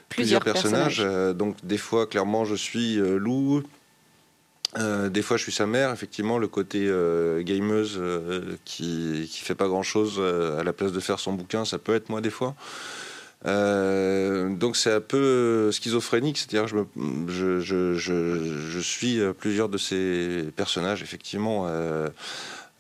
plusieurs, 0.09 0.43
personnages. 0.43 1.05
donc 1.35 1.57
des 1.63 1.79
fois, 1.79 2.07
clairement, 2.07 2.45
je 2.45 2.55
suis 2.55 2.97
Lou. 2.97 3.63
Euh, 4.77 5.09
des 5.09 5.23
fois, 5.23 5.37
je 5.37 5.43
suis 5.43 5.53
sa 5.53 5.67
mère. 5.67 5.93
Effectivement, 5.93 6.39
le 6.39 6.49
côté 6.49 6.87
euh, 6.87 7.43
gameuse 7.43 7.97
euh, 7.99 8.57
qui, 8.65 9.29
qui 9.31 9.41
fait 9.41 9.55
pas 9.55 9.69
grand 9.69 9.83
chose 9.83 10.21
à 10.21 10.63
la 10.63 10.73
place 10.73 10.93
de 10.93 11.01
faire 11.01 11.19
son 11.19 11.33
bouquin, 11.33 11.65
ça 11.65 11.79
peut 11.79 11.95
être 11.95 12.11
moi 12.11 12.21
des 12.21 12.31
fois. 12.31 12.55
donc 13.45 14.77
c'est 14.77 14.93
un 14.93 15.01
peu 15.01 15.71
schizophrénique, 15.73 16.39
c'est-à-dire 16.39 16.67
je, 16.67 16.79
je, 17.29 17.61
je, 17.61 17.95
je, 17.95 18.81
suis 18.81 19.21
plusieurs 19.39 19.69
de 19.69 19.79
ces 19.79 20.49
personnages, 20.57 21.03
effectivement. 21.03 21.67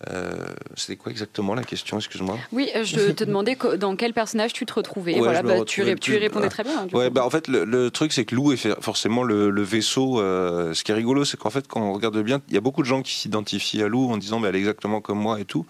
Euh, 0.07 0.31
C'était 0.77 0.97
quoi 0.97 1.11
exactement 1.11 1.55
la 1.55 1.65
question 1.65 1.99
Excuse-moi. 1.99 2.39
Oui, 2.53 2.71
euh, 2.77 2.85
je 2.85 3.11
te 3.11 3.25
demandais 3.25 3.57
dans 3.79 3.97
quel 3.97 4.13
personnage 4.13 4.53
tu 4.53 4.65
te 4.65 4.73
retrouvais. 4.75 5.19
voilà, 5.19 5.43
bah, 5.43 5.65
tu, 5.65 5.83
tu, 6.01 6.15
y 6.15 6.19
répondais 6.19 6.49
très 6.49 6.63
bien. 6.63 6.87
ouais, 6.93 7.11
bah, 7.11 7.25
en 7.25 7.31
fait, 7.31 7.49
le, 7.49 7.91
truc, 7.91 8.13
c'est 8.13 8.25
que 8.25 8.35
Lou 8.35 8.53
est 8.53 8.81
forcément 8.81 9.25
le, 9.25 9.63
vaisseau. 9.63 10.21
Euh, 10.21 10.73
ce 10.73 10.85
qui 10.85 10.93
est 10.93 10.95
rigolo, 10.95 11.25
c'est 11.25 11.37
qu'en 11.37 11.51
fait, 11.51 11.67
quand 11.67 11.81
on 11.81 11.93
regarde 11.93 12.19
bien, 12.23 12.41
il 12.49 12.55
y 12.55 12.57
a 12.57 12.61
beaucoup 12.61 12.83
de 12.83 12.87
gens 12.87 13.03
qui 13.03 13.15
s'identifient 13.15 13.83
à 13.83 13.89
Lou 13.89 14.11
en 14.11 14.17
disant 14.17 14.39
mais 14.39 14.49
elle 14.49 14.57
est 14.57 14.61
exactement 14.61 15.01
comme 15.01 15.19
moi 15.19 15.41
et 15.41 15.45
tout. 15.45 15.67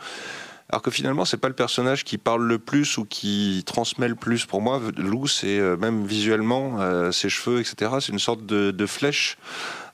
Alors 0.70 0.83
que 0.83 0.90
finalement, 0.90 1.24
c'est 1.24 1.38
pas 1.38 1.48
le 1.48 1.54
personnage 1.54 2.04
qui 2.04 2.18
parle 2.18 2.46
le 2.46 2.59
plus 2.59 2.98
ou 2.98 3.07
qui 3.07 3.62
transmet 3.64 4.09
le 4.09 4.14
plus. 4.14 4.44
Pour 4.44 4.61
moi, 4.61 4.83
Lou, 4.96 5.26
c'est 5.26 5.59
euh, 5.59 5.76
même 5.76 6.04
visuellement, 6.04 6.78
ses 7.12 7.31
cheveux, 7.31 7.61
etc. 7.61 7.92
C'est 8.00 8.12
une 8.12 8.18
sorte 8.18 8.44
de, 8.44 8.87
flèche 8.87 9.38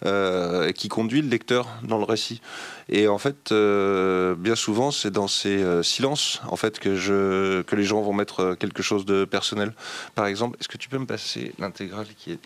euh, 0.06 0.70
qui 0.72 0.88
conduit 0.88 1.22
le 1.22 1.28
lecteur 1.28 1.66
dans 1.82 1.96
le 1.96 2.04
récit. 2.04 2.42
Et 2.90 3.08
en 3.08 3.16
fait, 3.16 3.52
euh, 3.52 4.34
bien 4.34 4.54
souvent, 4.54 4.90
c'est 4.90 5.10
dans 5.10 5.28
ces 5.28 5.62
euh, 5.62 5.82
silences 5.82 6.42
en 6.46 6.56
fait 6.56 6.78
que 6.78 6.94
je 6.94 7.62
que 7.62 7.74
les 7.74 7.84
gens 7.84 8.02
vont 8.02 8.12
mettre 8.12 8.54
quelque 8.54 8.82
chose 8.82 9.06
de 9.06 9.24
personnel. 9.24 9.72
Par 10.14 10.26
exemple, 10.26 10.58
est-ce 10.60 10.68
que 10.68 10.76
tu 10.76 10.90
peux 10.90 10.98
me 10.98 11.06
passer 11.06 11.54
l'intégrale 11.58 12.06
qui 12.18 12.32
est 12.32 12.40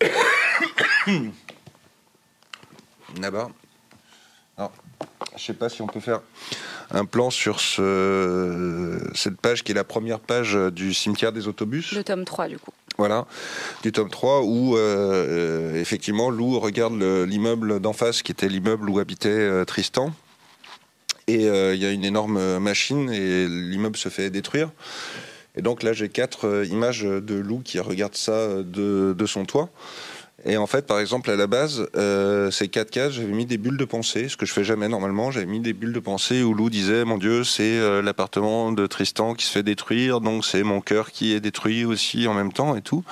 là-bas 3.20 3.48
Alors, 4.56 4.72
je 5.36 5.44
sais 5.44 5.54
pas 5.54 5.68
si 5.68 5.82
on 5.82 5.86
peut 5.86 6.00
faire 6.00 6.20
un 6.90 7.04
plan 7.04 7.30
sur 7.30 7.60
ce, 7.60 8.98
cette 9.14 9.40
page 9.40 9.64
qui 9.64 9.72
est 9.72 9.74
la 9.74 9.84
première 9.84 10.20
page 10.20 10.54
du 10.54 10.94
cimetière 10.94 11.32
des 11.32 11.48
autobus. 11.48 11.92
Le 11.92 12.04
tome 12.04 12.24
3 12.24 12.48
du 12.48 12.58
coup. 12.58 12.72
Voilà, 12.98 13.26
du 13.82 13.92
tome 13.92 14.08
3, 14.08 14.42
où 14.42 14.76
euh, 14.76 15.74
effectivement 15.78 16.30
Lou 16.30 16.58
regarde 16.58 16.94
l'immeuble 16.94 17.78
d'en 17.78 17.92
face, 17.92 18.22
qui 18.22 18.32
était 18.32 18.48
l'immeuble 18.48 18.88
où 18.88 18.98
habitait 18.98 19.28
euh, 19.28 19.66
Tristan. 19.66 20.12
Et 21.26 21.46
euh, 21.46 21.74
il 21.74 21.82
y 21.82 21.84
a 21.84 21.90
une 21.90 22.04
énorme 22.04 22.58
machine 22.58 23.10
et 23.10 23.46
l'immeuble 23.46 23.98
se 23.98 24.08
fait 24.08 24.30
détruire. 24.30 24.70
Et 25.56 25.62
donc 25.62 25.82
là, 25.82 25.92
j'ai 25.92 26.08
quatre 26.08 26.64
images 26.70 27.02
de 27.02 27.34
Lou 27.34 27.60
qui 27.60 27.80
regarde 27.80 28.14
ça 28.14 28.62
de, 28.62 29.14
de 29.16 29.26
son 29.26 29.44
toit. 29.44 29.68
Et 30.44 30.58
en 30.58 30.66
fait, 30.66 30.86
par 30.86 31.00
exemple, 31.00 31.30
à 31.30 31.36
la 31.36 31.46
base, 31.46 31.88
euh, 31.96 32.50
ces 32.50 32.68
quatre 32.68 32.90
cases, 32.90 33.14
j'avais 33.14 33.32
mis 33.32 33.46
des 33.46 33.56
bulles 33.56 33.78
de 33.78 33.84
pensée, 33.84 34.28
ce 34.28 34.36
que 34.36 34.44
je 34.44 34.52
fais 34.52 34.64
jamais 34.64 34.86
normalement. 34.86 35.30
J'avais 35.30 35.46
mis 35.46 35.60
des 35.60 35.72
bulles 35.72 35.94
de 35.94 36.00
pensée 36.00 36.42
où 36.42 36.52
Lou 36.52 36.68
disait, 36.68 37.04
mon 37.04 37.16
Dieu, 37.16 37.42
c'est 37.42 37.78
euh, 37.78 38.02
l'appartement 38.02 38.70
de 38.70 38.86
Tristan 38.86 39.34
qui 39.34 39.46
se 39.46 39.52
fait 39.52 39.62
détruire, 39.62 40.20
donc 40.20 40.44
c'est 40.44 40.62
mon 40.62 40.80
cœur 40.82 41.10
qui 41.10 41.32
est 41.32 41.40
détruit 41.40 41.84
aussi 41.86 42.28
en 42.28 42.34
même 42.34 42.52
temps 42.52 42.76
et 42.76 42.82
tout. 42.82 43.02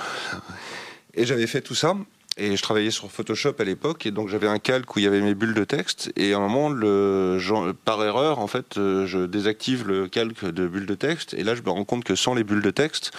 Et 1.15 1.25
j'avais 1.25 1.47
fait 1.47 1.63
tout 1.63 1.75
ça. 1.75 1.97
Et 2.37 2.57
je 2.57 2.63
travaillais 2.63 2.91
sur 2.91 3.11
Photoshop 3.13 3.55
à 3.61 3.65
l'époque, 3.65 4.07
et 4.07 4.11
donc 4.11 4.29
j'avais 4.29 4.49
un 4.49 4.59
calque 4.59 4.97
où 4.97 4.99
il 4.99 5.05
y 5.05 5.07
avait 5.07 5.21
mes 5.21 5.35
bulles 5.35 5.55
de 5.55 5.63
texte. 5.63 6.13
Et 6.17 6.35
à 6.35 6.39
un 6.39 6.49
moment, 6.49 6.69
par 7.85 8.05
erreur, 8.05 8.41
en 8.41 8.49
fait, 8.49 8.77
euh, 8.77 9.07
je 9.07 9.21
désactive 9.21 9.87
le 9.87 10.09
calque 10.09 10.45
de 10.45 10.67
bulles 10.67 10.87
de 10.87 10.97
texte. 10.97 11.35
Et 11.35 11.45
là, 11.45 11.55
je 11.55 11.63
me 11.63 11.71
rends 11.71 11.85
compte 11.85 12.03
que 12.03 12.17
sans 12.17 12.35
les 12.35 12.43
bulles 12.43 12.63
de 12.63 12.73
texte, 12.73 13.13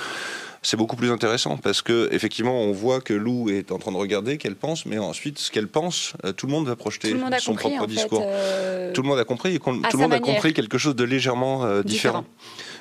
c'est 0.65 0.77
beaucoup 0.77 0.95
plus 0.95 1.11
intéressant 1.11 1.57
parce 1.57 1.83
que 1.83 2.09
effectivement, 2.11 2.59
on 2.59 2.71
voit 2.71 2.99
que 2.99 3.13
Lou 3.13 3.49
est 3.49 3.71
en 3.71 3.77
train 3.77 3.91
de 3.91 3.97
regarder, 3.97 4.37
qu'elle 4.37 4.55
pense, 4.55 4.87
mais 4.87 4.97
ensuite, 4.97 5.37
ce 5.37 5.51
qu'elle 5.51 5.67
pense, 5.67 6.13
euh, 6.25 6.33
tout 6.33 6.47
le 6.47 6.53
monde 6.53 6.67
va 6.67 6.75
projeter 6.75 7.15
son 7.39 7.53
propre 7.53 7.85
discours. 7.85 8.23
Euh, 8.25 8.91
tout 8.91 9.03
le 9.03 9.07
monde 9.07 9.19
a 9.19 9.25
compris, 9.25 9.59
tout 9.59 9.71
le 9.71 9.97
monde 9.97 10.13
a 10.13 10.19
compris 10.19 10.53
quelque 10.53 10.79
chose 10.79 10.95
de 10.95 11.03
légèrement 11.03 11.65
euh, 11.65 11.83
différent. 11.83 12.25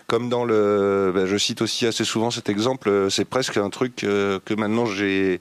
Comme 0.07 0.31
dans 0.31 0.45
le, 0.45 1.13
ben, 1.15 1.27
je 1.27 1.37
cite 1.37 1.61
aussi 1.61 1.87
assez 1.87 2.05
souvent 2.05 2.31
cet 2.31 2.49
exemple, 2.49 3.09
c'est 3.11 3.27
presque 3.27 3.59
un 3.59 3.71
truc 3.71 3.97
que 3.97 4.55
maintenant 4.55 4.87
j'ai 4.87 5.41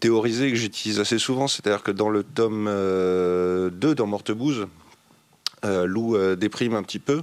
théorisé 0.00 0.50
que 0.50 0.56
j'utilise 0.56 1.00
assez 1.00 1.18
souvent, 1.18 1.46
c'est-à-dire 1.46 1.82
que 1.82 1.90
dans 1.90 2.08
le 2.08 2.22
tome 2.22 2.66
2, 2.66 3.70
dans 3.94 4.06
Mortebouze, 4.06 4.66
Lou 5.62 6.16
déprime 6.36 6.74
un 6.74 6.82
petit 6.82 6.98
peu 6.98 7.22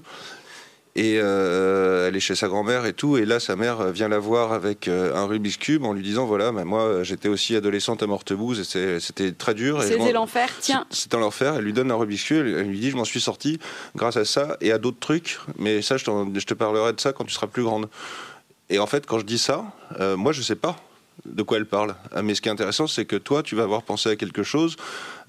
et 0.95 1.17
euh, 1.17 2.07
elle 2.07 2.15
est 2.15 2.19
chez 2.19 2.35
sa 2.35 2.47
grand-mère 2.47 2.85
et 2.85 2.93
tout. 2.93 3.17
Et 3.17 3.25
là, 3.25 3.39
sa 3.39 3.55
mère 3.55 3.91
vient 3.91 4.07
la 4.07 4.19
voir 4.19 4.53
avec 4.53 4.87
euh, 4.87 5.15
un 5.15 5.25
Rubik's 5.25 5.57
Cube 5.57 5.83
en 5.83 5.93
lui 5.93 6.03
disant 6.03 6.25
voilà, 6.25 6.51
bah, 6.51 6.65
moi, 6.65 7.03
j'étais 7.03 7.29
aussi 7.29 7.55
adolescente 7.55 8.03
à 8.03 8.07
Mortebouze 8.07 8.59
et 8.59 8.99
c'était 8.99 9.31
très 9.31 9.55
dur. 9.55 9.81
C'était 9.81 10.11
l'enfer, 10.11 10.49
tiens. 10.59 10.85
C'était 10.91 11.17
l'enfer. 11.17 11.55
Elle 11.57 11.63
lui 11.63 11.73
donne 11.73 11.89
un 11.89 11.95
Rubik's 11.95 12.23
Cube. 12.23 12.45
Elle 12.45 12.67
lui 12.67 12.79
dit 12.79 12.91
je 12.91 12.95
m'en 12.95 13.05
suis 13.05 13.21
sortie 13.21 13.59
grâce 13.95 14.17
à 14.17 14.25
ça 14.25 14.57
et 14.61 14.71
à 14.71 14.77
d'autres 14.77 14.99
trucs. 14.99 15.39
Mais 15.57 15.81
ça, 15.81 15.97
je, 15.97 16.05
je, 16.05 16.45
te 16.45 16.53
parlerai 16.53 16.93
de 16.93 16.99
ça 16.99 17.11
quand 17.11 17.23
tu 17.23 17.33
seras 17.33 17.47
plus 17.47 17.63
grande. 17.63 17.89
Et 18.69 18.77
en 18.77 18.87
fait, 18.87 19.07
quand 19.07 19.17
je 19.17 19.25
dis 19.25 19.39
ça, 19.39 19.65
euh, 19.99 20.15
moi, 20.15 20.31
je 20.31 20.41
sais 20.41 20.55
pas 20.55 20.75
de 21.25 21.41
quoi 21.41 21.57
elle 21.57 21.65
parle. 21.65 21.95
Mais 22.21 22.35
ce 22.35 22.41
qui 22.41 22.49
est 22.49 22.51
intéressant, 22.51 22.85
c'est 22.85 23.05
que 23.05 23.15
toi, 23.15 23.41
tu 23.43 23.55
vas 23.55 23.63
avoir 23.63 23.83
pensé 23.83 24.09
à 24.09 24.15
quelque 24.15 24.43
chose, 24.43 24.75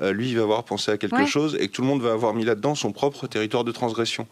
lui, 0.00 0.31
il 0.31 0.37
va 0.37 0.42
avoir 0.42 0.64
pensé 0.64 0.90
à 0.90 0.96
quelque 0.96 1.27
chose, 1.27 1.57
et 1.61 1.68
que 1.68 1.72
tout 1.72 1.83
le 1.83 1.88
monde 1.88 2.00
va 2.00 2.12
avoir 2.12 2.35
mis 2.35 2.44
là-dedans 2.44 2.74
son 2.74 2.90
propre 2.90 3.27
territoire 3.27 3.64
de 3.64 3.70
transgression. 3.70 4.27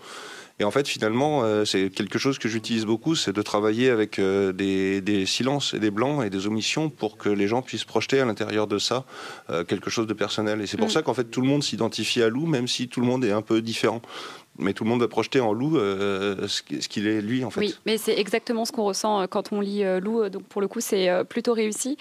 Et 0.63 0.65
en 0.65 0.71
fait, 0.71 0.87
finalement, 0.87 1.43
euh, 1.43 1.65
c'est 1.65 1.91
quelque 1.91 2.21
chose 2.21 2.39
que 2.39 2.49
j'utilise 2.49 2.87
beaucoup, 2.87 3.17
c'est 3.17 3.33
de 3.33 3.43
travailler 3.43 3.91
avec 3.91 4.21
euh, 4.21 4.53
des, 4.53 5.27
silences 5.27 5.75
et 5.75 5.81
des 5.81 5.91
blancs 5.91 6.25
et 6.25 6.31
des 6.31 6.47
omissions 6.47 6.89
pour 6.89 7.17
que 7.17 7.29
les 7.29 7.49
gens 7.49 7.63
puissent 7.63 7.83
projeter 7.85 8.21
à 8.21 8.25
l'intérieur 8.25 8.69
de 8.69 8.79
ça 8.79 9.05
euh, 9.51 9.65
quelque 9.65 9.91
chose 9.91 10.07
de 10.07 10.13
personnel. 10.13 10.61
Et 10.61 10.69
c'est 10.69 10.77
pour 10.77 10.87
mm. 10.87 10.91
ça 10.91 11.03
qu'en 11.03 11.15
fait, 11.15 11.25
tout 11.25 11.41
le 11.41 11.49
monde 11.49 11.65
s'identifie 11.65 12.23
à 12.23 12.29
Lou, 12.29 12.47
même 12.47 12.69
si 12.69 12.87
tout 12.87 13.01
le 13.01 13.07
monde 13.09 13.25
est 13.25 13.33
un 13.33 13.43
peu 13.43 13.61
différent. 13.61 14.03
Mais 14.59 14.73
tout 14.73 14.85
le 14.85 14.91
monde 14.91 15.01
va 15.01 15.09
projeter 15.09 15.41
en 15.41 15.53
loup 15.53 15.77
ce 15.77 16.89
qu'il 16.89 17.07
est 17.07 17.21
lui 17.21 17.45
en 17.45 17.51
fait. 17.51 17.61
Oui, 17.61 17.75
mais 17.87 17.99
c'est 17.99 18.19
exactement 18.19 18.65
ce 18.65 18.73
qu'on 18.73 18.85
ressent 18.85 19.27
quand 19.29 19.53
on 19.53 19.61
lit 19.61 19.83
loup, 20.01 20.29
donc 20.29 20.45
pour 20.45 20.61
le 20.61 20.69
coup 20.69 20.81
c'est 20.81 21.09
plutôt 21.29 21.55
réussi. 21.55 21.97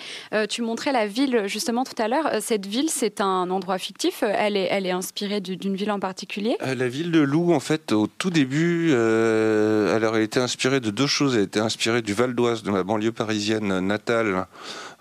tu 0.50 0.62
montrais 0.62 0.92
la 0.92 1.08
ville 1.08 1.44
justement 1.46 1.84
tout 1.84 2.00
à 2.02 2.08
l'heure. 2.08 2.30
Cette 2.42 2.66
ville, 2.66 2.90
c'est 2.90 3.22
un 3.22 3.50
endroit 3.50 3.78
fictif. 3.78 4.24
Elle 4.24 4.58
est, 4.58 4.68
elle 4.70 4.86
est 4.86 4.92
inspirée 4.92 5.42
d'une 5.42 5.76
ville 5.76 5.92
en 5.92 6.00
particulier. 6.00 6.58
la 6.62 6.88
ville 6.88 7.12
de 7.12 7.20
Loup, 7.20 7.54
en 7.54 7.60
fait, 7.60 7.92
au 7.92 8.08
tout 8.08 8.30
début, 8.30 8.92
elle 8.92 10.06
aurait 10.06 10.24
été 10.24 10.40
inspirée 10.40 10.80
de 10.80 10.92
deux 10.92 11.08
choses. 11.08 11.36
Elle 11.36 11.44
était 11.44 11.60
inspirée 11.60 12.02
du 12.02 12.14
Val 12.14 12.34
d'Oise, 12.34 12.64
de 12.64 12.72
ma 12.72 12.84
banlieue 12.84 13.12
parisienne 13.12 13.80
natale. 13.80 14.48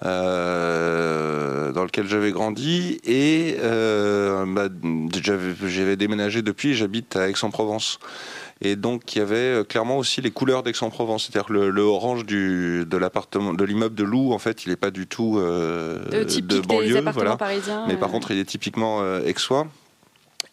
Euh, 0.02 1.72
dans 1.72 1.84
lequel 1.84 2.06
j'avais 2.06 2.32
grandi 2.32 3.00
et 3.04 3.56
euh, 3.60 4.46
bah, 4.46 4.68
j'avais 5.22 5.96
déménagé 5.96 6.40
depuis, 6.40 6.74
j'habite 6.74 7.16
à 7.16 7.28
Aix-en-Provence. 7.28 7.98
Et 8.62 8.76
donc 8.76 9.14
il 9.14 9.18
y 9.18 9.22
avait 9.22 9.36
euh, 9.36 9.64
clairement 9.64 9.96
aussi 9.96 10.20
les 10.20 10.30
couleurs 10.30 10.62
d'Aix-en-Provence, 10.62 11.24
c'est-à-dire 11.24 11.50
le, 11.50 11.70
le, 11.70 11.82
orange 11.82 12.26
du, 12.26 12.84
de 12.86 12.96
l'appartement, 12.98 13.54
de 13.54 13.64
l'immeuble 13.64 13.94
de 13.94 14.04
Lou, 14.04 14.32
en 14.32 14.38
fait, 14.38 14.66
il 14.66 14.70
n'est 14.70 14.76
pas 14.76 14.90
du 14.90 15.06
tout 15.06 15.38
euh, 15.38 15.98
de, 16.10 16.60
banlieue, 16.60 17.02
voilà. 17.12 17.36
Parisiens, 17.36 17.86
mais 17.88 17.96
par 17.96 18.10
contre 18.10 18.30
il 18.32 18.38
est 18.38 18.44
typiquement 18.44 19.00
euh, 19.00 19.26
aixois. 19.26 19.66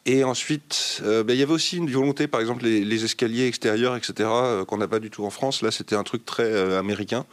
Et 0.06 0.24
ensuite, 0.24 1.02
bah, 1.04 1.34
il 1.34 1.36
y 1.36 1.44
avait 1.44 1.52
aussi 1.52 1.76
une 1.76 1.90
volonté, 1.90 2.28
par 2.28 2.40
exemple 2.40 2.64
les, 2.64 2.86
les 2.86 3.04
escaliers 3.04 3.46
extérieurs, 3.46 3.94
etc., 3.98 4.30
qu'on 4.66 4.78
n'a 4.78 4.88
pas 4.88 5.00
du 5.00 5.10
tout 5.10 5.26
en 5.26 5.30
France. 5.30 5.62
Là, 5.62 5.70
c'était 5.70 5.96
un 5.98 6.04
truc 6.04 6.24
très 6.24 6.78
américain. 6.78 7.26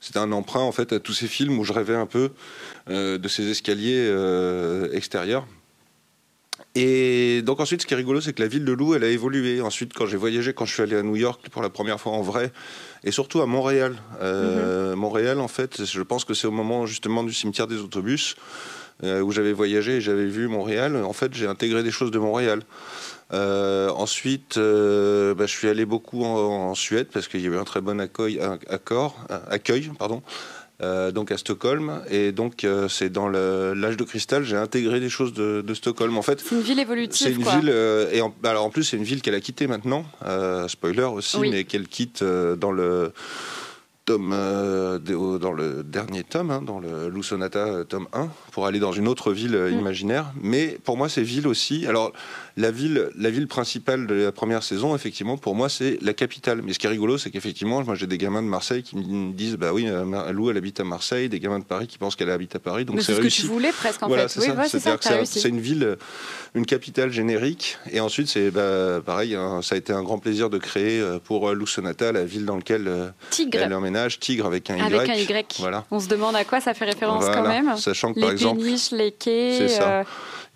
C'était 0.00 0.18
un 0.18 0.32
emprunt 0.32 0.60
en 0.60 0.72
fait 0.72 0.92
à 0.92 1.00
tous 1.00 1.12
ces 1.12 1.26
films 1.26 1.58
où 1.58 1.64
je 1.64 1.72
rêvais 1.72 1.94
un 1.94 2.06
peu 2.06 2.30
euh, 2.88 3.18
de 3.18 3.28
ces 3.28 3.48
escaliers 3.50 4.06
euh, 4.08 4.90
extérieurs. 4.92 5.46
Et 6.74 7.42
donc 7.42 7.60
ensuite, 7.60 7.82
ce 7.82 7.86
qui 7.86 7.94
est 7.94 7.96
rigolo, 7.96 8.20
c'est 8.20 8.32
que 8.32 8.42
la 8.42 8.48
ville 8.48 8.64
de 8.64 8.72
Lou, 8.72 8.94
elle 8.94 9.02
a 9.02 9.08
évolué. 9.08 9.60
Ensuite, 9.60 9.92
quand 9.94 10.06
j'ai 10.06 10.16
voyagé, 10.16 10.52
quand 10.52 10.64
je 10.64 10.74
suis 10.74 10.82
allé 10.82 10.96
à 10.96 11.02
New 11.02 11.16
York 11.16 11.48
pour 11.50 11.62
la 11.62 11.70
première 11.70 12.00
fois 12.00 12.12
en 12.12 12.22
vrai, 12.22 12.52
et 13.02 13.10
surtout 13.10 13.40
à 13.40 13.46
Montréal. 13.46 13.96
Euh, 14.20 14.92
mhm. 14.92 14.98
Montréal, 14.98 15.40
en 15.40 15.48
fait, 15.48 15.84
je 15.84 16.02
pense 16.02 16.24
que 16.24 16.34
c'est 16.34 16.46
au 16.46 16.52
moment 16.52 16.86
justement 16.86 17.24
du 17.24 17.32
cimetière 17.32 17.66
des 17.66 17.78
autobus 17.78 18.36
où 19.04 19.30
j'avais 19.30 19.52
voyagé 19.52 19.98
et 19.98 20.00
j'avais 20.00 20.26
vu 20.26 20.48
Montréal. 20.48 20.96
En 20.96 21.12
fait, 21.12 21.32
j'ai 21.32 21.46
intégré 21.46 21.84
des 21.84 21.92
choses 21.92 22.10
de 22.10 22.18
Montréal. 22.18 22.62
Euh, 23.32 23.90
ensuite, 23.90 24.56
euh, 24.56 25.34
bah, 25.34 25.46
je 25.46 25.52
suis 25.52 25.68
allé 25.68 25.84
beaucoup 25.84 26.24
en, 26.24 26.74
Suède 26.74 27.08
parce 27.12 27.28
qu'il 27.28 27.40
y 27.40 27.46
avait 27.46 27.58
un 27.58 27.64
très 27.64 27.80
bon 27.80 28.00
accueil, 28.00 28.40
accord, 28.70 29.18
accueil 29.50 29.90
pardon, 29.98 30.22
euh, 30.82 31.10
donc 31.10 31.30
à 31.32 31.38
Stockholm. 31.38 32.02
Et 32.10 32.32
donc, 32.32 32.66
c'est 32.88 33.10
dans 33.10 33.28
l'âge 33.28 33.96
de 33.96 34.04
cristal, 34.04 34.44
j'ai 34.44 34.56
intégré 34.56 35.00
des 35.00 35.10
choses 35.10 35.34
de, 35.34 35.74
Stockholm. 35.74 36.16
En 36.16 36.22
fait, 36.22 36.40
c'est 36.40 36.54
une 36.54 36.62
ville 36.62 36.78
évolutive. 36.78 37.26
C'est 37.26 37.32
une 37.32 37.42
ville, 37.42 37.74
et 38.12 38.20
en, 38.20 38.34
alors 38.44 38.64
en 38.64 38.70
plus, 38.70 38.84
c'est 38.84 38.96
une 38.96 39.04
ville 39.04 39.22
qu'elle 39.22 39.34
a 39.34 39.40
quittée 39.40 39.66
maintenant. 39.66 40.04
spoiler 40.68 41.04
aussi, 41.04 41.38
mais 41.40 41.64
qu'elle 41.64 41.88
quitte 41.88 42.22
dans 42.24 42.72
le 42.72 43.12
tome, 44.04 44.30
dans 44.30 45.52
le 45.52 45.82
dernier 45.82 46.24
tome, 46.24 46.50
hein, 46.50 46.62
dans 46.62 46.78
le 46.78 47.08
Lou 47.08 47.22
Sonata 47.22 47.84
tome 47.84 48.08
1, 48.14 48.28
pour 48.52 48.64
aller 48.64 48.78
dans 48.78 48.92
une 48.92 49.06
autre 49.06 49.32
ville 49.32 49.56
mm. 49.56 49.78
imaginaire. 49.78 50.32
Mais 50.40 50.78
pour 50.84 50.96
moi, 50.96 51.08
ces 51.10 51.22
villes 51.22 51.46
aussi. 51.46 51.86
Alors, 51.86 52.12
la 52.58 52.72
ville, 52.72 53.08
la 53.16 53.30
ville 53.30 53.46
principale 53.46 54.08
de 54.08 54.14
la 54.14 54.32
première 54.32 54.64
saison, 54.64 54.96
effectivement, 54.96 55.36
pour 55.36 55.54
moi, 55.54 55.68
c'est 55.68 55.96
la 56.02 56.12
capitale. 56.12 56.60
Mais 56.62 56.72
ce 56.72 56.80
qui 56.80 56.86
est 56.86 56.90
rigolo, 56.90 57.16
c'est 57.16 57.30
qu'effectivement, 57.30 57.84
moi, 57.84 57.94
j'ai 57.94 58.08
des 58.08 58.18
gamins 58.18 58.42
de 58.42 58.48
Marseille 58.48 58.82
qui 58.82 58.96
me 58.96 59.32
disent, 59.32 59.54
bah 59.54 59.72
oui, 59.72 59.86
euh, 59.86 60.32
Lou, 60.32 60.50
elle 60.50 60.56
habite 60.56 60.80
à 60.80 60.84
Marseille, 60.84 61.28
des 61.28 61.38
gamins 61.38 61.60
de 61.60 61.64
Paris 61.64 61.86
qui 61.86 61.98
pensent 61.98 62.16
qu'elle 62.16 62.30
habite 62.30 62.56
à 62.56 62.58
Paris. 62.58 62.84
Donc 62.84 63.00
c'est 63.00 63.14
ce 63.14 63.20
que 63.20 63.28
tu 63.28 63.46
voulais 63.46 63.70
presque 63.70 64.02
en 64.02 64.10
fait. 64.10 64.26
C'est 65.24 65.48
une 65.48 65.60
ville, 65.60 65.96
une 66.54 66.66
capitale 66.66 67.12
générique. 67.12 67.78
Et 67.92 68.00
ensuite, 68.00 68.26
c'est 68.26 68.50
bah, 68.50 69.00
pareil, 69.06 69.36
hein, 69.36 69.60
ça 69.62 69.76
a 69.76 69.78
été 69.78 69.92
un 69.92 70.02
grand 70.02 70.18
plaisir 70.18 70.50
de 70.50 70.58
créer 70.58 71.00
euh, 71.00 71.20
pour 71.22 71.48
euh, 71.48 71.54
Lou 71.54 71.66
Sonata 71.66 72.10
la 72.10 72.24
ville 72.24 72.44
dans 72.44 72.56
laquelle 72.56 73.12
elle 73.52 73.72
emménage, 73.72 74.18
Tigre 74.18 74.46
avec 74.46 74.68
un 74.70 74.78
Y. 74.78 74.82
Avec 74.82 75.08
un 75.08 75.14
Y. 75.14 75.56
Voilà. 75.60 75.84
On 75.92 76.00
se 76.00 76.08
demande 76.08 76.34
à 76.34 76.44
quoi 76.44 76.60
ça 76.60 76.74
fait 76.74 76.86
référence 76.86 77.24
quand 77.26 77.46
même. 77.46 77.76
Sachant 77.76 78.12
que 78.12 78.18
par 78.20 78.32
exemple, 78.32 78.62
les 78.92 79.12
quais. 79.12 79.68
Ça. 79.68 80.02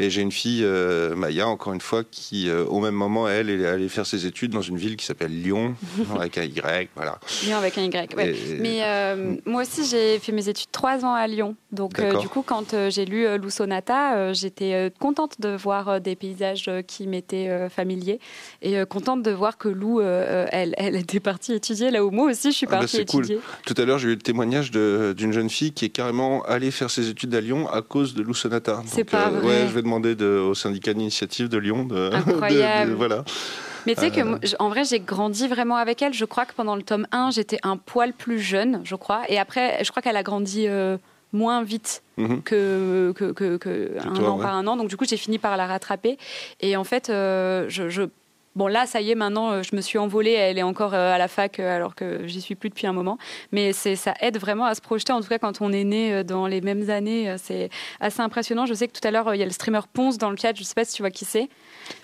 Et 0.03 0.11
j'ai 0.11 0.21
une 0.21 0.33
fille, 0.33 0.65
euh, 0.65 1.15
Maya, 1.15 1.47
encore 1.47 1.73
une 1.73 1.81
fois, 1.81 2.03
qui, 2.03 2.49
euh, 2.49 2.65
au 2.65 2.81
même 2.81 2.97
moment, 2.97 3.29
elle, 3.29 3.49
est 3.51 3.65
allée 3.65 3.89
faire 3.89 4.05
ses 4.05 4.27
études 4.27 4.51
dans 4.51 4.61
une 4.61 4.77
ville 4.77 4.97
qui 4.97 5.07
s'appelle 5.07 5.31
Lyon, 5.31 5.77
avec 6.19 6.39
un 6.39 6.43
Y, 6.43 6.89
voilà. 6.97 7.21
Lyon 7.45 7.57
avec 7.57 7.79
un 7.79 7.85
Y, 7.85 8.17
ouais. 8.17 8.35
Mais 8.59 8.81
euh, 8.83 9.37
moi 9.47 9.63
aussi, 9.63 9.85
j'ai 9.85 10.19
fait 10.19 10.33
mes 10.33 10.49
études 10.49 10.73
trois 10.73 11.05
ans 11.05 11.15
à 11.15 11.29
Lyon. 11.29 11.55
Donc, 11.71 12.01
du 12.21 12.29
coup, 12.29 12.43
quand 12.43 12.75
j'ai 12.89 13.05
lu 13.05 13.27
Lou 13.39 13.49
Sonata, 13.49 14.33
j'étais 14.33 14.93
contente 14.99 15.41
de 15.41 15.51
voir 15.55 16.01
des 16.01 16.17
paysages 16.17 16.69
qui 16.89 17.07
m'étaient 17.07 17.69
familiers 17.71 18.19
et 18.61 18.85
contente 18.87 19.23
de 19.23 19.31
voir 19.31 19.57
que 19.57 19.69
Lou, 19.69 20.01
elle, 20.01 20.75
elle 20.77 20.97
était 20.97 21.21
partie 21.21 21.53
étudier 21.53 21.93
là 21.93 22.05
où 22.05 22.11
moi 22.11 22.29
aussi, 22.29 22.51
je 22.51 22.57
suis 22.57 22.67
ah 22.69 22.73
bah, 22.73 22.79
partie 22.81 23.01
étudier. 23.01 23.39
Tout 23.65 23.75
à 23.79 23.85
l'heure, 23.85 23.99
j'ai 23.99 24.09
eu 24.09 24.15
le 24.15 24.19
témoignage 24.19 24.73
d'une 24.73 25.33
jeune 25.33 25.49
fille 25.49 25.73
qui 25.73 25.85
est 25.85 25.91
carrément 25.91 26.43
allée 26.43 26.73
faire 26.73 26.91
ses 26.91 27.09
études 27.09 27.35
à 27.37 27.41
Lyon 27.41 27.69
à 27.71 27.83
cause 27.83 28.15
de 28.15 28.23
Lou 28.23 28.35
Sonata. 28.35 28.83
C'est 28.87 29.05
pas 29.05 29.31
vrai. 29.31 29.47
Ouais, 29.47 29.69
je 29.69 29.75
vais 29.75 29.83
de, 30.01 30.39
au 30.39 30.55
syndicat 30.55 30.95
d'initiative 30.95 31.49
de 31.49 31.59
Lyon. 31.59 31.85
De, 31.85 32.11
Incroyable. 32.13 32.93
voilà. 32.93 33.25
Mais 33.87 33.95
tu 33.95 34.01
sais 34.01 34.11
que, 34.11 34.21
euh. 34.21 34.57
en 34.59 34.69
vrai, 34.69 34.85
j'ai 34.85 35.01
grandi 35.01 35.49
vraiment 35.49 35.77
avec 35.77 36.03
elle. 36.03 36.13
Je 36.13 36.25
crois 36.25 36.45
que 36.45 36.55
pendant 36.55 36.77
le 36.77 36.83
tome 36.83 37.07
1, 37.13 37.31
j'étais 37.33 37.59
un 37.63 37.77
poil 37.77 38.13
plus 38.13 38.39
jeune, 38.39 38.81
je 38.85 38.95
crois. 38.95 39.23
Et 39.29 39.39
après, 39.39 39.83
je 39.85 39.91
crois 39.91 40.03
qu'elle 40.03 40.17
a 40.17 40.23
grandi 40.23 40.67
euh, 40.69 40.97
moins 41.33 41.63
vite 41.63 42.03
mhm. 42.17 42.43
que, 42.43 43.13
que, 43.17 43.57
que, 43.57 43.97
un 43.99 44.25
an 44.25 44.39
par 44.39 44.55
un 44.55 44.67
an. 44.67 44.77
Donc, 44.77 44.89
du 44.89 44.97
coup, 44.97 45.05
j'ai 45.05 45.17
fini 45.17 45.39
par 45.39 45.57
la 45.57 45.67
rattraper. 45.67 46.19
Et 46.61 46.77
en 46.77 46.85
fait, 46.85 47.11
euh, 47.11 47.67
je, 47.69 47.89
je 47.89 48.03
Bon, 48.55 48.67
là, 48.67 48.85
ça 48.87 49.01
y 49.01 49.11
est, 49.11 49.15
maintenant, 49.15 49.51
euh, 49.51 49.63
je 49.63 49.75
me 49.75 49.81
suis 49.81 49.99
envolée. 49.99 50.33
Elle 50.33 50.59
est 50.59 50.63
encore 50.63 50.93
euh, 50.93 51.15
à 51.15 51.17
la 51.17 51.29
fac 51.29 51.59
euh, 51.59 51.75
alors 51.75 51.95
que 51.95 52.27
j'y 52.27 52.43
suis 52.43 52.55
plus 52.55 52.69
depuis 52.69 52.87
un 52.87 52.93
moment. 52.93 53.17
Mais 53.51 53.73
ça 53.73 54.15
aide 54.21 54.39
vraiment 54.39 54.67
à 54.67 54.75
se 54.75 54.83
projeter. 54.83 55.13
En 55.13 55.21
tout 55.23 55.29
cas, 55.29 55.39
quand 55.39 55.63
on 55.63 55.73
est 55.73 55.85
né 55.85 56.23
dans 56.25 56.47
les 56.47 56.61
mêmes 56.61 56.91
années, 56.91 57.35
c'est 57.39 57.71
assez 58.01 58.21
impressionnant. 58.21 58.67
Je 58.67 58.75
sais 58.75 58.89
que 58.89 58.99
tout 58.99 59.07
à 59.07 59.11
l'heure, 59.11 59.35
il 59.35 59.39
y 59.39 59.43
a 59.43 59.47
le 59.47 59.53
streamer 59.53 59.81
Ponce 59.93 60.19
dans 60.19 60.31
le 60.31 60.37
chat. 60.37 60.55
Je 60.55 60.61
ne 60.61 60.65
sais 60.65 60.75
pas 60.75 60.85
si 60.85 60.95
tu 60.95 61.03
vois 61.03 61.11
qui 61.11 61.25
c'est. 61.25 61.49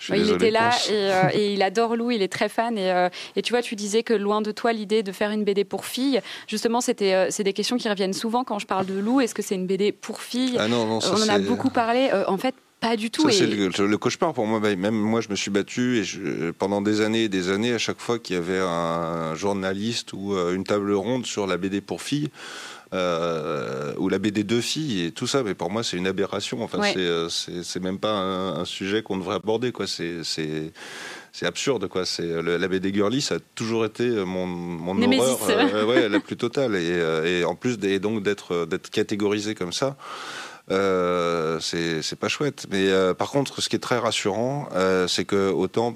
il 0.09 0.31
était 0.31 0.51
là 0.51 0.71
et, 1.33 1.53
il 1.53 1.61
adore 1.61 1.95
Lou, 1.95 2.11
il 2.11 2.21
est 2.21 2.31
très 2.31 2.49
fan. 2.49 2.77
Et, 2.77 3.07
et, 3.35 3.41
tu 3.41 3.53
vois, 3.53 3.61
tu 3.61 3.75
disais 3.75 4.03
que 4.03 4.13
loin 4.13 4.41
de 4.41 4.51
toi, 4.51 4.73
l'idée 4.73 5.03
de 5.03 5.11
faire 5.11 5.31
une 5.31 5.43
BD 5.43 5.63
pour 5.63 5.85
filles, 5.85 6.21
justement, 6.47 6.81
c'était, 6.81 7.29
c'est 7.31 7.43
des 7.43 7.53
questions 7.53 7.77
qui 7.77 7.89
reviennent 7.89 8.13
souvent 8.13 8.43
quand 8.43 8.59
je 8.59 8.67
parle 8.67 8.85
de 8.85 8.97
Lou. 8.97 9.21
Est-ce 9.21 9.35
que 9.35 9.41
c'est 9.41 9.55
une 9.55 9.67
BD 9.67 9.91
pour 9.91 10.21
filles? 10.21 10.57
Ah 10.59 10.67
non, 10.67 10.85
non, 10.85 10.99
On 11.11 11.21
en 11.21 11.29
a 11.29 11.39
beaucoup 11.39 11.69
parlé. 11.69 12.09
en 12.27 12.37
fait, 12.37 12.55
pas 12.79 12.95
du 12.95 13.11
tout. 13.11 13.29
c'est 13.29 13.45
le, 13.45 13.97
cauchemar 13.97 14.33
pour 14.33 14.45
moi. 14.47 14.59
Même 14.59 14.95
moi, 14.95 15.19
je 15.21 15.29
me 15.29 15.35
suis 15.35 15.51
battu 15.51 16.01
et 16.01 16.53
pendant 16.53 16.81
des 16.81 17.01
années 17.01 17.23
et 17.23 17.29
des 17.29 17.49
années, 17.49 17.73
à 17.73 17.77
chaque 17.77 17.99
fois 17.99 18.19
qu'il 18.19 18.35
y 18.35 18.39
avait 18.39 18.59
un 18.59 19.35
journaliste 19.35 20.13
ou 20.13 20.33
euh, 20.33 20.55
une 20.55 20.63
table 20.63 20.93
ronde 20.93 21.25
sur 21.25 21.45
la 21.45 21.57
BD 21.57 21.81
pour 21.81 22.01
filles, 22.01 22.29
euh, 22.93 23.93
ou 23.97 24.07
la 24.07 24.17
BD 24.17 24.43
deux 24.43 24.61
filles 24.61 25.07
et 25.07 25.11
tout 25.11 25.27
ça, 25.27 25.43
mais 25.43 25.55
pour 25.55 25.69
moi, 25.69 25.83
c'est 25.83 25.97
une 25.97 26.07
aberration. 26.07 26.63
Enfin, 26.63 26.79
euh, 26.95 27.27
c'est 27.29 27.83
même 27.83 27.99
pas 27.99 28.13
un, 28.13 28.65
sujet 28.65 29.03
qu'on 29.03 29.17
devrait 29.17 29.35
aborder. 29.35 29.71
Quoi. 29.71 29.85
C'est 29.87 30.21
c'est 31.31 31.45
absurde 31.45 31.87
quoi 31.87 32.05
c'est 32.05 32.41
la 32.41 32.67
BD 32.67 32.91
girly 32.91 33.21
ça 33.21 33.35
a 33.35 33.39
toujours 33.53 33.85
été 33.85 34.09
mon, 34.09 34.47
mon 34.47 35.19
horreur 35.19 35.87
ouais, 35.87 36.09
la 36.09 36.19
plus 36.19 36.35
totale 36.35 36.75
et, 36.75 37.39
et 37.39 37.45
en 37.45 37.53
plus 37.53 37.77
et 37.83 37.99
donc 37.99 38.23
d'être 38.23 38.65
d'être 38.65 38.89
catégorisé 38.89 39.53
comme 39.53 39.71
ça 39.71 39.95
euh, 40.71 41.59
c'est 41.59 42.19
pas 42.19 42.27
chouette. 42.27 42.67
Mais 42.71 42.89
euh, 42.89 43.13
par 43.13 43.31
contre, 43.31 43.61
ce 43.61 43.69
qui 43.69 43.75
est 43.75 43.79
très 43.79 43.97
rassurant, 43.97 44.69
euh, 44.73 45.07
c'est 45.07 45.25
que 45.25 45.49
autant, 45.49 45.95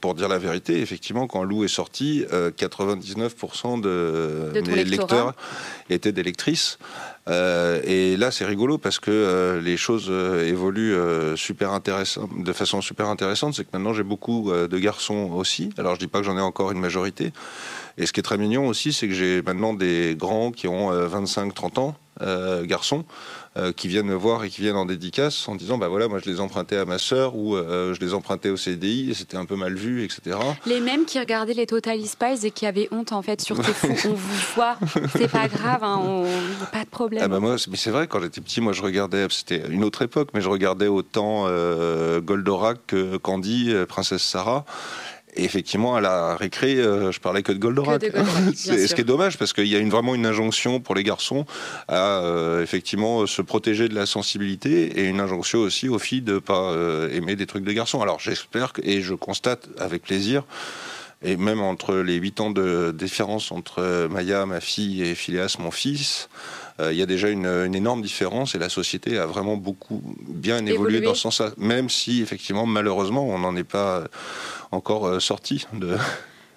pour 0.00 0.14
dire 0.14 0.28
la 0.28 0.38
vérité, 0.38 0.80
effectivement, 0.80 1.26
quand 1.26 1.42
Lou 1.42 1.64
est 1.64 1.68
sorti, 1.68 2.24
99% 2.30 3.80
de, 3.80 4.52
mes 4.66 4.84
lecteurs 4.84 5.34
étaient 5.90 6.12
des 6.12 6.22
lectrices. 6.22 6.78
Et 7.28 8.16
là, 8.16 8.30
c'est 8.30 8.44
rigolo 8.44 8.78
parce 8.78 8.98
que 8.98 9.60
les 9.62 9.76
choses 9.76 10.10
évoluent 10.10 10.96
super 11.36 11.72
intéressant, 11.72 12.28
de 12.36 12.52
façon 12.52 12.80
super 12.80 13.08
intéressante. 13.08 13.54
C'est 13.54 13.64
que 13.64 13.70
maintenant, 13.72 13.92
j'ai 13.92 14.02
beaucoup 14.02 14.50
de 14.52 14.78
garçons 14.78 15.30
aussi. 15.34 15.70
Alors, 15.78 15.94
je 15.94 16.00
dis 16.00 16.06
pas 16.06 16.20
que 16.20 16.24
j'en 16.24 16.38
ai 16.38 16.42
encore 16.42 16.72
une 16.72 16.80
majorité. 16.80 17.32
Et 17.98 18.06
ce 18.06 18.12
qui 18.12 18.20
est 18.20 18.22
très 18.22 18.38
mignon 18.38 18.66
aussi, 18.68 18.92
c'est 18.92 19.08
que 19.08 19.14
j'ai 19.14 19.42
maintenant 19.42 19.74
des 19.74 20.14
grands 20.16 20.52
qui 20.52 20.68
ont 20.68 20.92
25-30 20.92 21.80
ans, 21.80 21.96
garçons, 22.64 23.04
euh, 23.58 23.72
qui 23.72 23.88
viennent 23.88 24.06
me 24.06 24.14
voir 24.14 24.44
et 24.44 24.50
qui 24.50 24.60
viennent 24.60 24.76
en 24.76 24.84
dédicace 24.84 25.48
en 25.48 25.56
disant 25.56 25.78
bah 25.78 25.88
voilà 25.88 26.06
moi 26.06 26.20
je 26.22 26.30
les 26.30 26.38
empruntais 26.38 26.76
à 26.76 26.84
ma 26.84 26.98
sœur 26.98 27.34
ou 27.34 27.56
euh, 27.56 27.92
je 27.92 28.00
les 28.00 28.14
empruntais 28.14 28.50
au 28.50 28.56
CDI 28.56 29.10
et 29.10 29.14
c'était 29.14 29.36
un 29.36 29.46
peu 29.46 29.56
mal 29.56 29.74
vu 29.74 30.04
etc. 30.04 30.36
Les 30.64 30.78
mêmes 30.80 31.06
qui 31.06 31.18
regardaient 31.18 31.54
les 31.54 31.66
Total 31.66 32.00
Spies 32.04 32.44
et 32.46 32.50
qui 32.52 32.66
avaient 32.66 32.88
honte 32.92 33.12
en 33.12 33.22
fait 33.22 33.40
sur 33.40 33.56
tes 33.62 33.72
fous, 33.72 33.88
on 34.04 34.12
vous 34.12 34.54
voit, 34.54 34.76
c'est 35.16 35.32
pas 35.32 35.48
grave, 35.48 35.82
hein, 35.82 35.98
on... 36.00 36.26
pas 36.70 36.84
de 36.84 36.90
problème. 36.90 37.17
Ah 37.20 37.28
bah 37.28 37.40
moi 37.40 37.56
mais 37.70 37.76
c'est 37.76 37.90
vrai 37.90 38.06
quand 38.06 38.20
j'étais 38.20 38.40
petit 38.40 38.60
moi 38.60 38.72
je 38.72 38.82
regardais 38.82 39.26
c'était 39.30 39.62
une 39.68 39.84
autre 39.84 40.02
époque 40.02 40.30
mais 40.34 40.40
je 40.40 40.48
regardais 40.48 40.86
autant 40.86 41.44
euh, 41.46 42.20
Goldorak 42.20 42.78
que 42.86 43.16
Candy, 43.16 43.74
Princesse 43.88 44.22
Sarah. 44.22 44.64
Et 45.36 45.44
effectivement, 45.44 45.94
à 45.94 46.00
la 46.00 46.34
récré, 46.34 46.76
je 46.76 47.20
parlais 47.20 47.42
que 47.44 47.52
de 47.52 47.58
Goldorak. 47.58 48.02
ce 48.56 48.92
qui 48.92 49.00
est 49.00 49.04
dommage, 49.04 49.38
parce 49.38 49.52
qu'il 49.52 49.66
y 49.66 49.76
a 49.76 49.78
une, 49.78 49.90
vraiment 49.90 50.16
une 50.16 50.26
injonction 50.26 50.80
pour 50.80 50.96
les 50.96 51.04
garçons 51.04 51.44
à 51.86 52.22
effectivement 52.60 53.24
se 53.26 53.42
protéger 53.42 53.88
de 53.88 53.94
la 53.94 54.06
sensibilité 54.06 54.98
et 54.98 55.04
une 55.04 55.20
injonction 55.20 55.60
aussi 55.60 55.88
aux 55.88 56.00
filles 56.00 56.22
de 56.22 56.34
ne 56.34 56.38
pas 56.40 56.74
aimer 57.12 57.36
des 57.36 57.46
trucs 57.46 57.62
de 57.62 57.72
garçons. 57.72 58.00
Alors 58.00 58.18
j'espère, 58.18 58.72
et 58.82 59.00
je 59.00 59.14
constate 59.14 59.68
avec 59.78 60.02
plaisir, 60.02 60.42
et 61.22 61.36
même 61.36 61.60
entre 61.60 61.96
les 61.96 62.14
8 62.14 62.40
ans 62.40 62.50
de 62.50 62.92
différence 62.96 63.50
entre 63.52 64.08
Maya, 64.08 64.46
ma 64.46 64.60
fille, 64.60 65.02
et 65.02 65.14
Phileas, 65.14 65.56
mon 65.58 65.70
fils, 65.70 66.28
euh, 66.30 66.57
il 66.80 66.96
y 66.96 67.02
a 67.02 67.06
déjà 67.06 67.28
une, 67.28 67.74
énorme 67.74 68.02
différence 68.02 68.54
et 68.54 68.58
la 68.58 68.68
société 68.68 69.18
a 69.18 69.26
vraiment 69.26 69.56
beaucoup 69.56 70.02
bien 70.26 70.64
évolué, 70.66 71.00
dans 71.00 71.14
ce 71.14 71.22
sens-là, 71.22 71.50
même 71.56 71.88
si 71.88 72.22
effectivement, 72.22 72.66
malheureusement, 72.66 73.26
on 73.26 73.38
n'en 73.38 73.56
est 73.56 73.64
pas 73.64 74.04
encore 74.70 75.06
euh, 75.06 75.20
sorti 75.20 75.66
de. 75.72 75.96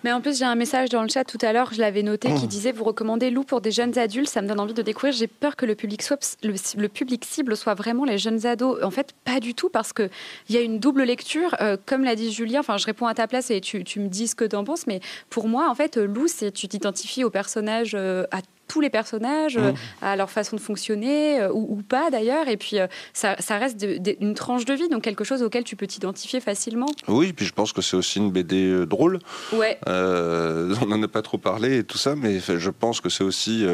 Mais 0.03 0.11
en 0.11 0.19
plus, 0.19 0.39
j'ai 0.39 0.45
un 0.45 0.55
message 0.55 0.89
dans 0.89 1.03
le 1.03 1.09
chat 1.09 1.23
tout 1.23 1.37
à 1.43 1.53
l'heure, 1.53 1.71
je 1.71 1.79
l'avais 1.79 2.01
noté, 2.01 2.33
qui 2.33 2.45
mmh. 2.45 2.47
disait 2.47 2.71
Vous 2.71 2.83
recommandez 2.83 3.29
Lou 3.29 3.43
pour 3.43 3.61
des 3.61 3.69
jeunes 3.69 3.99
adultes, 3.99 4.29
ça 4.29 4.41
me 4.41 4.47
donne 4.47 4.59
envie 4.59 4.73
de 4.73 4.81
découvrir. 4.81 5.13
J'ai 5.13 5.27
peur 5.27 5.55
que 5.55 5.63
le 5.63 5.75
public, 5.75 6.01
soit, 6.01 6.39
le, 6.41 6.87
public 6.87 7.23
cible 7.23 7.55
soit 7.55 7.75
vraiment 7.75 8.03
les 8.03 8.17
jeunes 8.17 8.47
ados. 8.47 8.83
En 8.83 8.89
fait, 8.89 9.13
pas 9.25 9.39
du 9.39 9.53
tout, 9.53 9.69
parce 9.69 9.93
qu'il 9.93 10.09
y 10.49 10.57
a 10.57 10.61
une 10.61 10.79
double 10.79 11.03
lecture. 11.03 11.55
Euh, 11.61 11.77
comme 11.85 12.03
l'a 12.03 12.15
dit 12.15 12.31
Julien, 12.31 12.61
enfin, 12.61 12.77
je 12.77 12.87
réponds 12.87 13.05
à 13.05 13.13
ta 13.13 13.27
place 13.27 13.51
et 13.51 13.61
tu, 13.61 13.83
tu 13.83 13.99
me 13.99 14.07
dis 14.07 14.27
ce 14.27 14.33
que 14.33 14.43
tu 14.45 14.55
en 14.55 14.63
penses, 14.63 14.87
mais 14.87 15.01
pour 15.29 15.47
moi, 15.47 15.69
en 15.69 15.75
fait, 15.75 15.97
Lou, 15.97 16.27
c'est 16.27 16.51
tu 16.51 16.67
t'identifies 16.67 17.23
au 17.23 17.29
personnage 17.29 17.93
à 17.93 18.41
tous 18.71 18.79
les 18.79 18.89
personnages, 18.89 19.57
mmh. 19.57 19.73
à 20.01 20.15
leur 20.15 20.31
façon 20.31 20.55
de 20.55 20.61
fonctionner, 20.61 21.41
euh, 21.41 21.51
ou, 21.51 21.81
pas 21.81 22.09
d'ailleurs. 22.09 22.47
Et 22.47 22.55
puis, 22.55 22.79
euh, 22.79 22.87
ça, 23.11 23.35
reste 23.49 23.85
une 24.21 24.33
tranche 24.33 24.63
de 24.63 24.73
vie, 24.73 24.87
donc 24.87 25.03
quelque 25.03 25.25
chose 25.25 25.43
auquel 25.43 25.65
tu 25.65 25.75
peux 25.75 25.87
t'identifier 25.87 26.39
facilement. 26.39 26.85
Oui, 27.09 27.33
puis 27.33 27.45
je 27.45 27.51
pense 27.51 27.73
que 27.73 27.81
c'est 27.81 27.97
aussi 27.97 28.19
une 28.19 28.31
BD 28.31 28.69
euh, 28.69 28.85
drôle. 28.85 29.19
Ouais. 29.51 29.77
on 29.87 30.85
n'en 30.87 31.03
a 31.03 31.07
pas 31.09 31.21
trop 31.21 31.37
parlé 31.37 31.79
et 31.79 31.83
tout 31.83 31.97
ça, 31.97 32.15
mais 32.15 32.39
je 32.39 32.69
pense 32.69 33.01
que 33.01 33.09
c'est 33.09 33.25
aussi. 33.25 33.65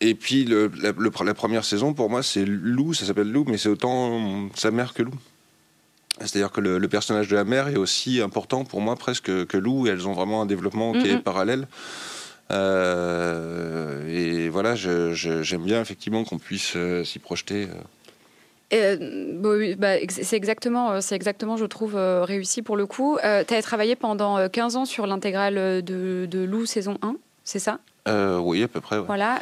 Et 0.00 0.14
puis, 0.14 0.44
le, 0.44 0.70
la, 0.80 1.34
première 1.34 1.66
saison, 1.66 1.92
pour 1.92 2.08
moi, 2.08 2.22
c'est 2.22 2.46
Lou, 2.46 2.94
ça 2.94 3.04
s'appelle 3.04 3.30
Lou, 3.30 3.44
mais 3.46 3.58
c'est 3.58 3.68
autant 3.68 4.48
sa 4.54 4.70
mère 4.70 4.94
que 4.94 5.02
Lou. 5.02 5.12
C'est-à-dire 6.18 6.50
que 6.50 6.62
le, 6.62 6.88
personnage 6.88 7.28
de 7.28 7.36
la 7.36 7.44
mère 7.44 7.68
est 7.68 7.76
aussi 7.76 8.22
important 8.22 8.64
pour 8.64 8.80
moi 8.80 8.96
presque 8.96 9.46
que 9.46 9.56
Lou, 9.58 9.86
et 9.86 9.90
elles 9.90 10.08
ont 10.08 10.14
vraiment 10.14 10.40
un 10.40 10.46
développement 10.46 10.92
qui 10.92 11.08
est 11.10 11.16
mm-hmm. 11.16 11.22
parallèle. 11.22 11.68
Euh, 12.50 14.08
et 14.08 14.48
voilà, 14.48 14.74
j'aime 14.74 15.62
bien 15.62 15.80
effectivement 15.80 16.24
qu'on 16.24 16.38
puisse 16.38 16.74
euh, 16.76 17.04
s'y 17.04 17.18
projeter. 17.18 17.68
Euh. 18.72 19.74
Bah, 19.76 19.94
c'est 20.08 20.36
exactement, 20.36 21.00
c'est 21.00 21.16
exactement, 21.16 21.56
je 21.56 21.64
trouve, 21.64 21.96
réussi 21.96 22.62
pour 22.62 22.76
le 22.76 22.86
coup. 22.86 23.18
tu 23.48 23.54
as 23.54 23.62
travaillé 23.62 23.96
pendant 23.96 24.48
15 24.48 24.76
ans 24.76 24.84
sur 24.84 25.08
l'intégrale 25.08 25.82
de, 25.82 26.26
de 26.30 26.38
Lou 26.44 26.66
saison 26.66 26.96
1, 27.02 27.16
c'est 27.42 27.58
ça? 27.58 27.80
Oui, 28.06 28.62
à 28.62 28.68
peu 28.68 28.80
près. 28.80 29.00
Voilà. 29.00 29.38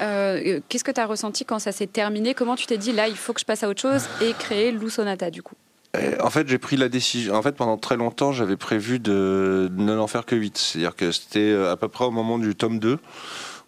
Qu'est-ce 0.71 0.85
que 0.85 0.91
tu 0.91 1.01
as 1.01 1.07
ressenti 1.07 1.45
quand 1.45 1.59
ça 1.59 1.73
s'est 1.73 1.87
terminé? 1.87 2.33
Comment 2.33 2.57
tu 2.57 2.65
t'es 2.65 2.79
dit, 2.79 2.93
là, 2.93 3.07
il 3.07 3.17
faut 3.17 3.35
que 3.35 3.41
je 3.41 3.45
passe 3.45 3.63
à 3.63 3.69
autre 3.69 3.83
chose 3.83 4.09
et 4.23 4.33
créer 4.33 4.73
Lou 4.73 4.89
Sonata, 4.89 5.31
du 5.31 5.43
coup? 5.43 5.55
euh, 5.55 5.68
en 5.95 6.31
fait, 6.31 6.49
j'ai 6.49 6.59
pris 6.59 6.77
la 6.77 6.89
décision. 6.89 7.35
En 7.35 7.43
fait, 7.43 7.57
pendant 7.57 7.79
très 7.79 7.97
longtemps, 7.97 8.33
j'avais 8.33 8.57
prévu 8.57 8.99
de 8.99 9.71
ne 9.77 9.95
n'en 9.95 10.07
faire 10.07 10.27
que 10.27 10.37
8. 10.37 10.59
C'est-à-dire 10.59 10.95
que 10.95 11.13
c'était 11.13 11.41
euh, 11.41 11.73
à 11.73 11.77
peu 11.77 11.89
près 11.89 12.05
au 12.05 12.11
moment 12.11 12.39
du 12.39 12.55
tome 12.55 12.79
2 12.79 12.99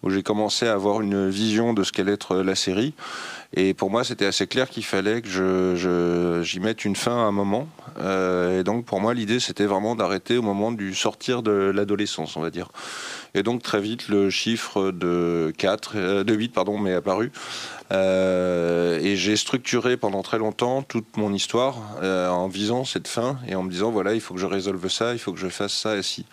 où 0.03 0.09
j'ai 0.09 0.23
commencé 0.23 0.67
à 0.67 0.73
avoir 0.73 1.01
une 1.01 1.29
vision 1.29 1.73
de 1.73 1.83
ce 1.83 1.91
qu'allait 1.91 2.13
être 2.13 2.37
la 2.37 2.55
série. 2.55 2.93
Et 3.53 3.73
pour 3.73 3.91
moi, 3.91 4.05
c'était 4.05 4.25
assez 4.25 4.47
clair 4.47 4.69
qu'il 4.69 4.85
fallait 4.85 5.21
que 5.21 5.27
je, 5.27 6.41
j'y 6.41 6.59
mette 6.61 6.85
une 6.85 6.95
fin 6.95 7.11
à 7.11 7.21
un 7.21 7.33
moment. 7.33 7.67
Euh, 7.99 8.61
et 8.61 8.63
donc, 8.63 8.85
pour 8.85 9.01
moi, 9.01 9.13
l'idée, 9.13 9.41
c'était 9.41 9.65
vraiment 9.65 9.95
d'arrêter 9.95 10.37
au 10.37 10.41
moment 10.41 10.71
du 10.71 10.95
sortir 10.95 11.43
de 11.43 11.51
l'adolescence, 11.51 12.37
on 12.37 12.41
va 12.41 12.49
dire. 12.49 12.69
Et 13.33 13.43
donc, 13.43 13.61
très 13.61 13.81
vite, 13.81 14.07
le 14.07 14.29
chiffre 14.29 14.91
de 14.91 15.53
4, 15.57 15.91
euh, 15.95 16.23
de 16.23 16.33
8, 16.33 16.53
pardon, 16.53 16.77
m'est 16.77 16.93
apparu. 16.93 17.33
Euh, 17.91 18.99
et 19.01 19.17
j'ai 19.17 19.35
structuré 19.35 19.97
pendant 19.97 20.21
très 20.21 20.37
longtemps 20.37 20.81
toute 20.81 21.17
mon 21.17 21.33
histoire 21.33 21.77
en 22.01 22.47
visant 22.47 22.85
cette 22.85 23.09
fin 23.09 23.37
et 23.49 23.55
en 23.55 23.63
me 23.63 23.69
disant, 23.69 23.91
voilà, 23.91 24.13
il 24.13 24.21
faut 24.21 24.33
que 24.33 24.39
je 24.39 24.45
résolve 24.45 24.87
ça, 24.87 25.11
il 25.11 25.19
faut 25.19 25.33
que 25.33 25.39
je 25.39 25.49
fasse 25.49 25.73
ça 25.73 25.97
ici. 25.97 26.25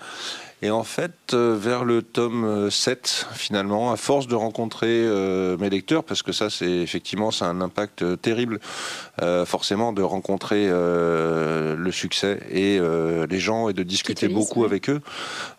Et 0.61 0.71
en 0.71 0.83
fait, 0.83 1.13
euh, 1.35 1.57
vers 1.57 1.85
le 1.85 2.03
tome 2.03 2.69
7, 2.69 3.29
finalement, 3.33 3.93
à 3.93 3.97
force 3.97 4.27
de 4.27 4.35
rencontrer 4.35 4.89
euh, 4.89 5.57
mes 5.57 5.71
lecteurs, 5.71 6.03
parce 6.03 6.23
que 6.23 6.33
ça, 6.33 6.51
c'est 6.51 6.69
effectivement, 6.69 7.31
c'est 7.31 7.45
un 7.45 7.61
impact 7.61 8.21
terrible, 8.21 8.59
euh, 9.23 9.47
forcément, 9.47 9.93
de 9.93 10.03
rencontrer 10.03 10.69
le 10.69 11.91
succès 11.93 12.41
et 12.51 12.81
les 13.29 13.39
gens 13.39 13.69
et 13.69 13.73
de 13.73 13.83
discuter 13.83 14.29
beaucoup 14.29 14.65
avec 14.65 14.91
eux. 14.91 15.01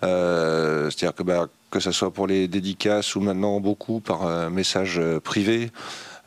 C'est-à-dire 0.02 1.16
que, 1.16 1.24
bah, 1.24 1.47
que 1.72 1.80
ce 1.80 1.91
soit 1.91 2.12
pour 2.12 2.28
les 2.28 2.47
dédicaces 2.47 3.16
ou 3.16 3.22
maintenant 3.22 3.60
beaucoup 3.60 4.00
par 4.00 4.50
message 4.50 5.02
privé. 5.24 5.72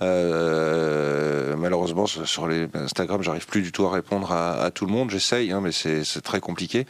malheureusement, 0.00 2.06
sur 2.06 2.48
les 2.48 2.68
Instagram, 2.74 3.22
j'arrive 3.22 3.46
plus 3.46 3.62
du 3.62 3.72
tout 3.72 3.86
à 3.86 3.92
répondre 3.92 4.32
à, 4.32 4.70
tout 4.70 4.86
le 4.86 4.92
monde. 4.92 5.10
J'essaye, 5.10 5.52
hein, 5.52 5.60
mais 5.62 5.72
c'est 5.72 6.22
très 6.22 6.40
compliqué. 6.40 6.86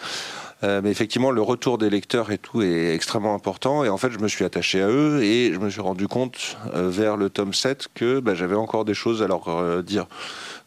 Euh, 0.65 0.81
mais 0.83 0.91
effectivement, 0.91 1.31
le 1.31 1.43
retour 1.43 1.77
des 1.79 1.91
lecteurs 1.91 2.31
et 2.31 2.39
tout 2.39 2.63
est 2.63 2.95
extrêmement 2.95 3.35
important. 3.35 3.85
Et 3.85 3.89
en 3.89 3.97
fait, 3.97 4.11
je 4.11 4.19
me 4.19 4.29
suis 4.29 4.45
attaché 4.45 4.81
à 4.81 4.89
eux 4.89 5.23
et 5.23 5.53
je 5.53 5.59
me 5.59 5.69
suis 5.71 5.81
rendu 5.81 6.07
compte 6.07 6.57
euh, 6.75 6.89
vers 6.89 7.17
le 7.17 7.31
tome 7.31 7.53
7 7.53 7.89
que 7.95 8.21
bah, 8.21 8.35
j'avais 8.35 8.55
encore 8.55 8.85
des 8.85 8.95
choses 8.95 9.23
à 9.23 9.27
leur 9.27 9.49
euh, 9.49 9.83
dire. 9.83 10.07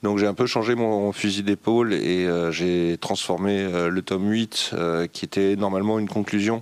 Donc 0.04 0.18
j'ai 0.18 0.28
un 0.28 0.34
peu 0.34 0.46
changé 0.46 0.76
mon 0.76 1.12
fusil 1.14 1.44
d'épaule 1.44 1.94
et 1.94 2.28
j'ai 2.52 2.98
transformé 3.00 3.68
le 3.90 4.02
tome 4.04 4.30
8, 4.30 4.76
qui 5.12 5.26
était 5.26 5.56
normalement 5.56 5.98
une 5.98 6.08
conclusion, 6.08 6.62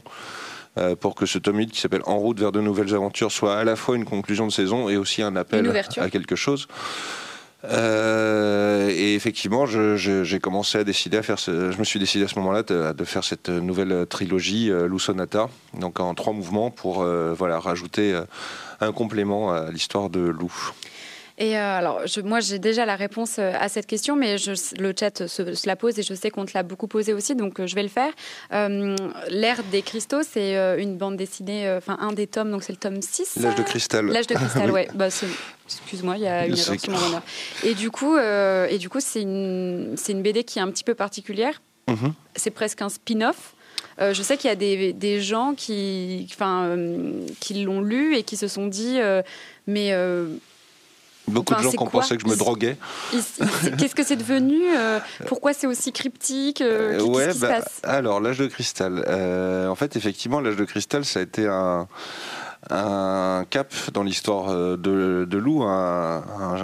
pour 1.02 1.14
que 1.16 1.26
ce 1.26 1.40
tome 1.40 1.58
8 1.58 1.72
qui 1.72 1.82
s'appelle 1.82 2.04
En 2.06 2.18
route 2.20 2.40
vers 2.40 2.54
de 2.54 2.62
nouvelles 2.62 2.94
aventures 2.94 3.34
soit 3.34 3.58
à 3.58 3.66
la 3.66 3.76
fois 3.76 3.98
une 3.98 4.06
conclusion 4.06 4.48
de 4.48 4.52
saison 4.52 4.88
et 4.88 4.96
aussi 4.96 5.22
un 5.24 5.36
appel 5.36 5.84
à 5.98 6.10
quelque 6.10 6.38
chose. 6.38 6.68
Euh, 7.66 8.90
et 8.90 9.16
effectivement, 9.16 9.66
j'ai 9.66 10.40
commencé 10.40 10.78
à 10.78 10.84
décider 10.84 11.18
à 11.18 11.24
faire. 11.24 11.40
Ce, 11.40 11.72
je 11.72 11.78
me 11.78 11.84
suis 11.84 12.00
décidé 12.00 12.26
à 12.26 12.28
ce 12.28 12.36
moment-là 12.40 12.64
de, 12.64 13.04
faire 13.06 13.24
cette 13.24 13.50
nouvelle 13.50 14.06
trilogie 14.08 14.70
euh, 14.70 14.88
Lou 14.88 15.00
Sonata, 15.00 15.50
donc 15.80 16.00
en 16.00 16.14
trois 16.14 16.34
mouvements 16.34 16.72
pour 16.72 17.02
euh, 17.02 17.34
voilà 17.38 17.60
rajouter 17.60 18.20
un 18.82 18.92
complément 18.92 19.52
à 19.52 19.72
l'histoire 19.72 20.10
de 20.10 20.20
Lou. 20.20 20.52
Et 21.40 21.58
euh, 21.58 21.78
alors, 21.78 22.02
moi, 22.24 22.40
j'ai 22.42 22.60
déjà 22.60 22.86
la 22.86 22.96
réponse 22.96 23.38
euh, 23.40 23.54
à 23.60 23.68
cette 23.68 23.88
question, 23.88 24.16
mais 24.16 24.38
je, 24.38 24.52
le 24.80 24.94
chat 24.98 25.28
se, 25.28 25.68
la 25.68 25.76
pose 25.76 25.98
et 25.98 26.04
je 26.04 26.14
sais 26.14 26.30
qu'on 26.30 26.46
te 26.46 26.52
l'a 26.54 26.62
beaucoup 26.62 26.88
posé 26.88 27.12
aussi, 27.14 27.36
donc 27.36 27.60
euh, 27.60 27.66
je 27.66 27.74
vais 27.74 27.82
le 27.82 27.90
faire. 27.90 28.12
L'ère 29.30 29.64
des 29.72 29.82
cristaux, 29.82 30.22
c'est 30.24 30.56
une 30.80 30.98
bande 30.98 31.18
dessinée, 31.18 31.72
enfin 31.76 31.98
un 32.00 32.12
des 32.12 32.28
tomes, 32.28 32.52
donc 32.52 32.64
c'est 32.64 32.74
le 32.74 32.78
tome 32.78 33.02
6. 33.02 33.38
L'âge 33.42 33.56
de 33.56 33.64
cristal. 33.64 34.06
L'âge 34.08 34.28
de 34.28 34.36
cristal, 34.36 34.72
ouais. 34.72 34.88
Bah, 34.94 35.08
excuse-moi, 35.66 36.18
il 36.18 36.24
y 36.24 36.28
a 36.28 36.46
une 36.46 36.58
erreur 36.58 36.80
sur 36.80 36.92
mon. 36.92 37.22
Et 37.64 37.74
du 37.74 37.90
coup, 37.90 38.18
et 38.18 38.78
du 38.78 38.90
coup, 38.90 39.00
c'est 39.00 39.22
une, 39.22 39.96
une 40.08 40.22
BD 40.22 40.44
qui 40.44 40.60
est 40.60 40.62
un 40.62 40.70
petit 40.70 40.84
peu 40.84 40.94
particulière. 40.94 41.62
Mhm. 41.88 42.14
C'est 42.36 42.52
presque 42.52 42.82
un 42.82 42.90
spin-off. 42.90 43.56
je 44.00 44.22
sais 44.22 44.38
qu'il 44.38 44.50
y 44.50 44.52
a 44.52 44.56
des, 44.56 44.94
des 44.94 45.20
gens 45.22 45.56
qui, 45.56 46.28
enfin, 46.32 46.76
qui 47.40 47.64
l'ont 47.64 47.82
lu 47.82 48.16
et 48.16 48.24
qui 48.24 48.38
se 48.38 48.48
sont 48.48 48.68
dit, 48.68 49.00
mais 49.66 49.94
Beaucoup 51.28 51.54
de 51.56 51.62
gens 51.62 51.72
qui 51.72 51.80
ont 51.80 51.88
pensé 51.88 52.18
que 52.18 52.24
je 52.24 52.28
me 52.28 52.36
droguais. 52.36 52.78
Qu'est-ce 53.78 53.96
que 53.96 54.04
c'est 54.04 54.16
devenu 54.16 54.62
euh, 54.76 55.00
Pourquoi 55.28 55.54
c'est 55.54 55.68
aussi 55.68 55.94
cryptique 55.94 56.62
euh, 56.62 57.02
ouais, 57.02 57.34
bah, 57.36 57.60
Alors, 57.84 58.20
l'âge 58.20 58.40
de 58.40 58.48
cristal. 58.48 59.06
Euh, 59.08 59.68
en 59.68 59.76
fait, 59.76 59.96
effectivement, 59.96 60.42
l'âge 60.42 60.58
de 60.58 60.66
cristal, 60.66 61.06
ça 61.06 61.20
a 61.20 61.24
été 61.24 61.48
un, 61.48 61.88
un 62.70 63.46
cap 63.50 63.74
dans 63.94 64.04
l'histoire 64.04 64.54
de, 64.54 65.26
de, 65.26 65.38
Lou, 65.38 65.64
un, 65.64 66.24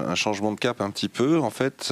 un, 0.10 0.16
changement 0.16 0.52
de 0.52 0.60
cap 0.60 0.82
un 0.82 0.90
petit 0.90 1.10
peu. 1.10 1.40
En 1.40 1.52
fait, 1.52 1.92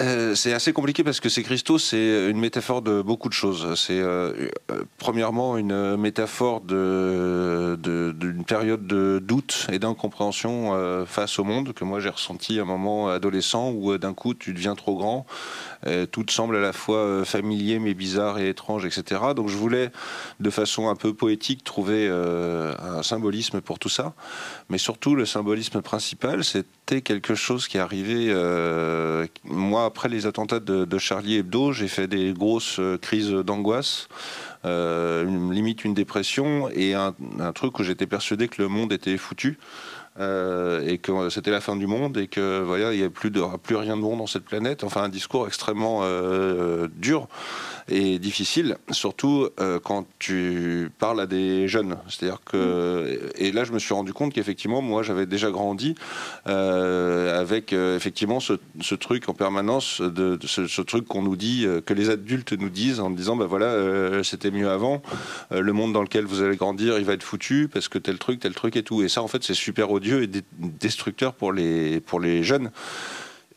euh, 0.00 0.34
c'est 0.34 0.52
assez 0.52 0.72
compliqué 0.72 1.04
parce 1.04 1.20
que 1.20 1.28
ces 1.28 1.42
cristaux, 1.42 1.78
c'est 1.78 2.30
une 2.30 2.38
métaphore 2.38 2.82
de 2.82 3.02
beaucoup 3.02 3.28
de 3.28 3.34
choses. 3.34 3.74
C'est 3.74 3.98
euh, 3.98 4.48
euh, 4.70 4.84
premièrement 4.98 5.56
une 5.56 5.96
métaphore 5.96 6.60
d'une 6.60 7.76
de, 7.76 8.42
période 8.46 8.86
de 8.86 9.20
doute 9.22 9.66
et 9.70 9.78
d'incompréhension 9.78 11.04
face 11.06 11.38
au 11.38 11.44
monde 11.44 11.72
que 11.72 11.84
moi 11.84 12.00
j'ai 12.00 12.08
ressenti 12.08 12.58
à 12.58 12.62
un 12.62 12.64
moment 12.64 13.08
adolescent 13.08 13.70
où 13.70 13.96
d'un 13.98 14.14
coup 14.14 14.34
tu 14.34 14.52
deviens 14.52 14.74
trop 14.74 14.96
grand, 14.96 15.26
tout 16.10 16.24
semble 16.28 16.56
à 16.56 16.60
la 16.60 16.72
fois 16.72 17.24
familier 17.24 17.78
mais 17.78 17.94
bizarre 17.94 18.38
et 18.38 18.48
étrange, 18.48 18.84
etc. 18.84 19.20
Donc 19.36 19.48
je 19.48 19.56
voulais 19.56 19.90
de 20.40 20.50
façon 20.50 20.88
un 20.88 20.96
peu 20.96 21.14
poétique 21.14 21.64
trouver 21.64 22.08
un 22.08 23.02
symbolisme 23.02 23.60
pour 23.60 23.78
tout 23.78 23.88
ça, 23.88 24.14
mais 24.68 24.78
surtout 24.78 25.14
le 25.14 25.26
symbolisme 25.26 25.82
principal, 25.82 26.44
c'était 26.44 27.00
quelque 27.00 27.34
chose 27.34 27.68
qui 27.68 27.78
arrivait 27.78 28.32
moi, 29.44 29.81
après 29.84 30.08
les 30.08 30.26
attentats 30.26 30.60
de, 30.60 30.98
Charlie 30.98 31.36
Hebdo, 31.36 31.72
j'ai 31.72 31.88
fait 31.88 32.06
des 32.06 32.32
grosses 32.32 32.78
euh, 32.78 32.98
crises 32.98 33.30
d'angoisse, 33.30 34.08
euh, 34.64 35.24
limite 35.50 35.84
une 35.84 35.94
dépression, 35.94 36.68
et 36.70 36.94
un, 36.94 37.14
truc 37.54 37.78
où 37.78 37.82
j'étais 37.82 38.06
persuadé 38.06 38.48
que 38.48 38.60
le 38.62 38.68
monde 38.68 38.92
était 38.92 39.16
foutu. 39.16 39.58
Euh, 40.20 40.86
et 40.86 40.98
que 40.98 41.30
c'était 41.30 41.50
la 41.50 41.62
fin 41.62 41.74
du 41.74 41.86
monde 41.86 42.18
et 42.18 42.26
que 42.26 42.60
voilà, 42.60 42.92
il 42.92 42.96
n'y 42.96 43.02
avait 43.02 43.08
plus, 43.08 43.30
de, 43.30 43.40
plus 43.62 43.76
rien 43.76 43.96
de 43.96 44.02
bon 44.02 44.18
dans 44.18 44.26
cette 44.26 44.44
planète. 44.44 44.84
Enfin, 44.84 45.04
un 45.04 45.08
discours 45.08 45.46
extrêmement 45.46 46.00
euh, 46.02 46.86
dur 46.96 47.28
et 47.88 48.18
difficile, 48.18 48.76
surtout 48.90 49.48
euh, 49.58 49.80
quand 49.82 50.06
tu 50.18 50.90
parles 50.98 51.18
à 51.18 51.26
des 51.26 51.66
jeunes. 51.66 51.96
C'est-à-dire 52.08 52.40
que, 52.44 53.30
et 53.36 53.52
là, 53.52 53.64
je 53.64 53.72
me 53.72 53.78
suis 53.78 53.94
rendu 53.94 54.12
compte 54.12 54.34
qu'effectivement, 54.34 54.82
moi, 54.82 55.02
j'avais 55.02 55.24
déjà 55.24 55.50
grandi 55.50 55.94
avec 56.44 57.72
effectivement 57.72 58.38
ce, 58.38 58.54
ce, 58.80 58.94
truc 58.94 59.28
en 59.28 59.34
permanence, 59.34 60.00
de, 60.00 60.38
ce, 60.44 60.82
truc 60.82 61.06
qu'on 61.06 61.22
nous 61.22 61.36
dit, 61.36 61.66
que 61.86 61.94
les 61.94 62.10
adultes 62.10 62.52
nous 62.52 62.68
disent 62.68 63.00
en 63.00 63.10
disant, 63.10 63.36
bah 63.36 63.46
voilà, 63.46 64.22
c'était 64.22 64.50
mieux 64.50 64.70
avant. 64.70 65.02
le 65.50 65.72
monde 65.72 65.92
dans 65.92 66.02
lequel 66.02 66.24
vous 66.24 66.42
allez 66.42 66.56
grandir, 66.56 66.98
il 66.98 67.04
va 67.04 67.14
être 67.14 67.22
foutu 67.22 67.68
parce 67.72 67.88
que 67.88 67.98
tel 67.98 68.18
truc, 68.18 68.40
tel 68.40 68.54
truc 68.54 68.76
et 68.76 68.82
tout. 68.82 69.02
Et 69.02 69.08
ça, 69.08 69.22
en 69.22 69.28
fait, 69.28 69.42
c'est 69.42 69.54
super 69.54 69.90
odieux 70.02 70.24
et 70.24 70.28
destructeur 70.58 71.34
pour 71.34 71.52
les 71.52 72.42
jeunes. 72.42 72.70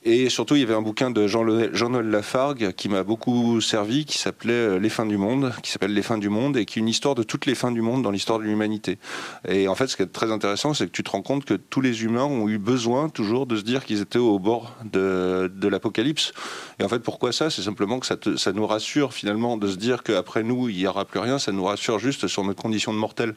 Et 0.08 0.30
surtout, 0.30 0.56
il 0.56 0.60
y 0.60 0.64
avait 0.64 0.76
un 0.76 0.84
bouquin 0.84 1.10
de 1.10 1.26
Jean-Noël 1.26 2.10
Lafargue 2.12 2.74
qui 2.74 2.90
m'a 2.90 3.02
beaucoup 3.02 3.60
servi, 3.60 4.06
qui 4.06 4.20
s'appelait 4.20 4.54
euh, 4.54 4.78
Les 4.78 4.90
fins 4.90 5.08
du 5.08 5.18
monde, 5.18 5.52
qui 5.64 5.72
s'appelle 5.72 5.96
Les 5.96 6.04
fins 6.04 6.20
du 6.20 6.30
monde, 6.30 6.58
et 6.58 6.66
qui 6.66 6.78
est 6.78 6.82
une 6.84 6.88
histoire 6.88 7.16
de 7.16 7.24
toutes 7.24 7.48
les 7.48 7.56
fins 7.56 7.72
du 7.72 7.82
monde 7.82 8.04
dans 8.04 8.12
l'histoire 8.12 8.38
de 8.38 8.44
l'humanité. 8.44 9.00
Et 9.48 9.68
en 9.68 9.74
fait, 9.74 9.88
ce 9.88 9.96
qui 9.96 10.04
est 10.04 10.06
très 10.06 10.32
intéressant, 10.32 10.76
c'est 10.76 10.86
que 10.86 10.92
tu 10.92 11.02
te 11.02 11.10
rends 11.10 11.24
compte 11.24 11.44
que 11.44 11.56
tous 11.56 11.82
les 11.82 12.04
humains 12.04 12.24
ont 12.24 12.48
eu 12.48 12.60
besoin 12.60 13.10
toujours 13.10 13.48
de 13.48 13.56
se 13.56 13.64
dire 13.64 13.84
qu'ils 13.84 14.00
étaient 14.00 14.20
au 14.20 14.38
bord 14.38 14.76
de, 14.84 15.50
l'apocalypse. 15.68 16.34
Et 16.80 16.84
en 16.84 16.88
fait, 16.88 17.00
pourquoi 17.00 17.32
ça? 17.32 17.50
C'est 17.50 17.64
simplement 17.64 18.00
que 18.00 18.06
ça, 18.06 18.18
ça, 18.36 18.52
nous 18.52 18.68
rassure 18.68 19.12
finalement 19.12 19.58
de 19.58 19.68
se 19.68 19.78
dire 19.78 20.04
qu'après 20.04 20.44
nous, 20.44 20.70
il 20.70 20.78
n'y 20.78 20.86
aura 20.86 21.06
plus 21.06 21.20
rien. 21.20 21.40
Ça 21.40 21.52
nous 21.52 21.64
rassure 21.64 21.98
juste 21.98 22.28
sur 22.28 22.44
notre 22.44 22.62
condition 22.62 22.94
de 22.94 23.00
mortel, 23.00 23.34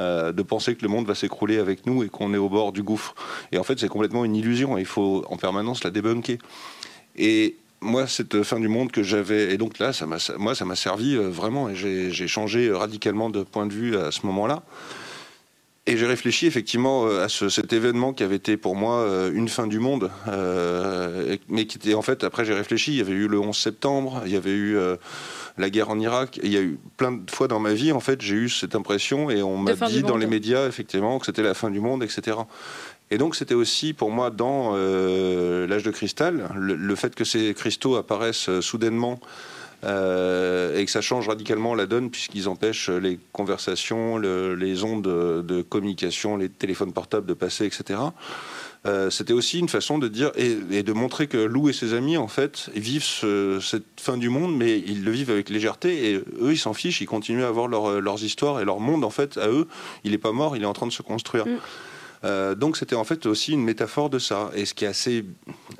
euh, 0.00 0.32
de 0.32 0.42
penser 0.42 0.74
que 0.74 0.82
le 0.82 0.88
monde 0.88 1.06
va 1.06 1.14
s'écrouler 1.14 1.58
avec 1.58 1.84
nous 1.84 2.02
et 2.02 2.08
qu'on 2.08 2.32
est 2.32 2.38
au 2.38 2.48
bord 2.48 2.72
du 2.72 2.82
gouffre. 2.82 3.14
Et 3.52 3.58
en 3.58 3.62
fait, 3.62 3.78
c'est 3.78 3.88
complètement 3.88 4.24
une 4.24 4.36
illusion. 4.36 4.78
Il 4.78 4.86
faut 4.86 5.26
en 5.28 5.36
permanence 5.36 5.84
la 5.84 5.90
débunker. 6.00 6.38
Et 7.16 7.56
moi, 7.80 8.06
cette 8.06 8.42
fin 8.42 8.58
du 8.58 8.68
monde 8.68 8.90
que 8.90 9.02
j'avais, 9.02 9.52
et 9.52 9.58
donc 9.58 9.78
là, 9.78 9.92
ça 9.92 10.06
moi, 10.06 10.54
ça 10.54 10.64
m'a 10.64 10.76
servi 10.76 11.16
euh, 11.16 11.28
vraiment, 11.28 11.68
et 11.68 11.74
j'ai 11.74 12.28
changé 12.28 12.72
radicalement 12.72 13.30
de 13.30 13.42
point 13.42 13.66
de 13.66 13.72
vue 13.72 13.96
à 13.96 14.10
ce 14.10 14.26
moment-là. 14.26 14.62
Et 15.86 15.96
j'ai 15.96 16.06
réfléchi 16.06 16.46
effectivement 16.46 17.06
euh, 17.06 17.24
à 17.24 17.28
cet 17.28 17.72
événement 17.72 18.12
qui 18.12 18.22
avait 18.22 18.36
été 18.36 18.58
pour 18.58 18.76
moi 18.76 18.96
euh, 18.96 19.32
une 19.32 19.48
fin 19.48 19.66
du 19.66 19.78
monde, 19.78 20.10
mais 21.48 21.66
qui 21.66 21.78
était 21.78 21.94
en 21.94 22.02
fait, 22.02 22.24
après 22.24 22.44
j'ai 22.44 22.54
réfléchi, 22.54 22.92
il 22.92 22.98
y 22.98 23.00
avait 23.00 23.12
eu 23.12 23.28
le 23.28 23.38
11 23.38 23.56
septembre, 23.56 24.22
il 24.26 24.32
y 24.32 24.36
avait 24.36 24.54
eu 24.54 24.76
la 25.56 25.70
guerre 25.70 25.90
en 25.90 25.98
Irak, 25.98 26.38
il 26.42 26.52
y 26.52 26.56
a 26.56 26.60
eu 26.60 26.78
plein 26.96 27.12
de 27.12 27.30
fois 27.30 27.48
dans 27.48 27.58
ma 27.58 27.72
vie, 27.72 27.92
en 27.92 28.00
fait, 28.00 28.20
j'ai 28.20 28.34
eu 28.34 28.48
cette 28.48 28.74
impression, 28.74 29.30
et 29.30 29.42
on 29.42 29.56
m'a 29.56 29.74
dit 29.74 30.02
dans 30.02 30.16
les 30.16 30.26
médias 30.26 30.66
effectivement 30.66 31.18
que 31.18 31.26
c'était 31.26 31.42
la 31.42 31.54
fin 31.54 31.70
du 31.70 31.80
monde, 31.80 32.02
etc. 32.02 32.36
Et 33.10 33.18
donc 33.18 33.36
c'était 33.36 33.54
aussi 33.54 33.92
pour 33.92 34.10
moi 34.10 34.30
dans 34.30 34.72
euh, 34.74 35.66
l'âge 35.66 35.82
de 35.82 35.90
cristal, 35.90 36.48
le, 36.56 36.94
fait 36.94 37.14
que 37.14 37.24
ces 37.24 37.54
cristaux 37.54 37.96
apparaissent 37.96 38.50
euh, 38.50 38.60
soudainement 38.60 39.18
euh, 39.84 40.76
et 40.76 40.84
que 40.84 40.90
ça 40.90 41.00
change 41.00 41.28
radicalement 41.28 41.74
la 41.74 41.86
donne 41.86 42.10
puisqu'ils 42.10 42.48
empêchent 42.48 42.90
les 42.90 43.18
conversations, 43.32 44.18
les 44.18 44.84
ondes 44.84 45.02
de, 45.02 45.62
communication, 45.62 46.36
les 46.36 46.48
téléphones 46.48 46.92
portables 46.92 47.26
de 47.26 47.34
passer, 47.34 47.64
etc. 47.64 48.00
c'était 49.10 49.32
aussi 49.32 49.60
une 49.60 49.68
façon 49.68 49.98
de 49.98 50.08
dire 50.08 50.32
et, 50.34 50.82
de 50.82 50.92
montrer 50.92 51.28
que 51.28 51.38
Lou 51.38 51.68
et 51.68 51.72
ses 51.72 51.94
amis 51.94 52.16
en 52.16 52.26
fait 52.26 52.70
vivent 52.74 53.04
cette 53.60 54.00
fin 54.00 54.16
du 54.16 54.28
monde, 54.28 54.56
mais 54.56 54.78
ils 54.78 55.04
le 55.04 55.12
vivent 55.12 55.30
avec 55.30 55.48
légèreté 55.48 56.10
et 56.10 56.14
eux 56.16 56.52
ils 56.52 56.58
s'en 56.58 56.74
fichent, 56.74 57.00
ils 57.00 57.06
continuent 57.06 57.44
à 57.44 57.48
avoir 57.48 57.68
leurs 57.68 58.24
histoires 58.24 58.60
et 58.60 58.64
leur 58.64 58.80
monde 58.80 59.04
en 59.04 59.10
fait 59.10 59.38
à 59.38 59.48
eux, 59.48 59.68
il 60.02 60.10
n'est 60.10 60.18
pas 60.18 60.32
mort, 60.32 60.56
il 60.56 60.62
est 60.64 60.66
en 60.66 60.72
train 60.72 60.88
de 60.88 60.92
se 60.92 61.02
construire. 61.02 61.46
Mm. 61.46 61.58
Euh, 62.24 62.54
donc 62.54 62.76
c'était 62.76 62.96
en 62.96 63.04
fait 63.04 63.26
aussi 63.26 63.52
une 63.52 63.62
métaphore 63.62 64.10
de 64.10 64.18
ça. 64.18 64.50
Et 64.54 64.64
ce 64.64 64.74
qui 64.74 64.84
est 64.84 64.88
assez 64.88 65.24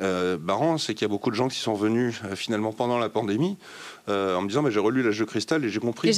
euh, 0.01 0.39
marrant, 0.39 0.79
c'est 0.79 0.95
qu'il 0.95 1.03
y 1.03 1.05
a 1.05 1.09
beaucoup 1.09 1.31
de 1.31 1.35
gens 1.35 1.49
qui 1.49 1.59
sont 1.59 1.75
venus 1.75 2.21
euh, 2.25 2.37
finalement 2.37 2.73
pendant 2.73 2.99
la 2.99 3.09
pandémie 3.09 3.57
en 4.09 4.41
me 4.41 4.49
disant 4.49 4.63
mais 4.63 4.71
j'ai 4.71 4.81
relu 4.81 5.03
l'âge 5.03 5.19
de 5.19 5.25
cristal 5.27 5.67
et 5.67 5.69
j'ai 5.69 5.81
compris, 5.81 6.15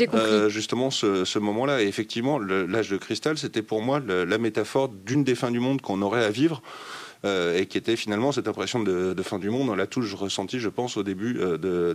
justement 0.47 0.91
ce, 0.93 1.39
moment-là. 1.41 1.83
Et 1.83 1.89
effectivement, 1.89 2.39
l'âge 2.39 2.89
de 2.89 2.97
cristal, 2.97 3.37
c'était 3.37 3.63
pour 3.63 3.83
moi 3.83 3.99
la 3.99 4.39
métaphore 4.39 4.89
d'une 4.89 5.25
des 5.25 5.35
fins 5.35 5.51
du 5.51 5.59
monde 5.59 5.81
qu'on 5.81 6.01
aurait 6.01 6.25
à 6.25 6.31
vivre. 6.31 6.63
et 7.25 7.67
qui 7.69 7.79
était 7.79 7.97
finalement 7.97 8.31
cette 8.31 8.47
impression 8.47 8.81
de, 8.81 9.23
fin 9.25 9.41
du 9.41 9.51
monde. 9.51 9.71
On 9.71 9.75
l'a 9.75 9.89
tous 9.89 10.15
ressenti, 10.15 10.61
je 10.61 10.69
pense, 10.69 10.97
au 10.97 11.03
début 11.03 11.37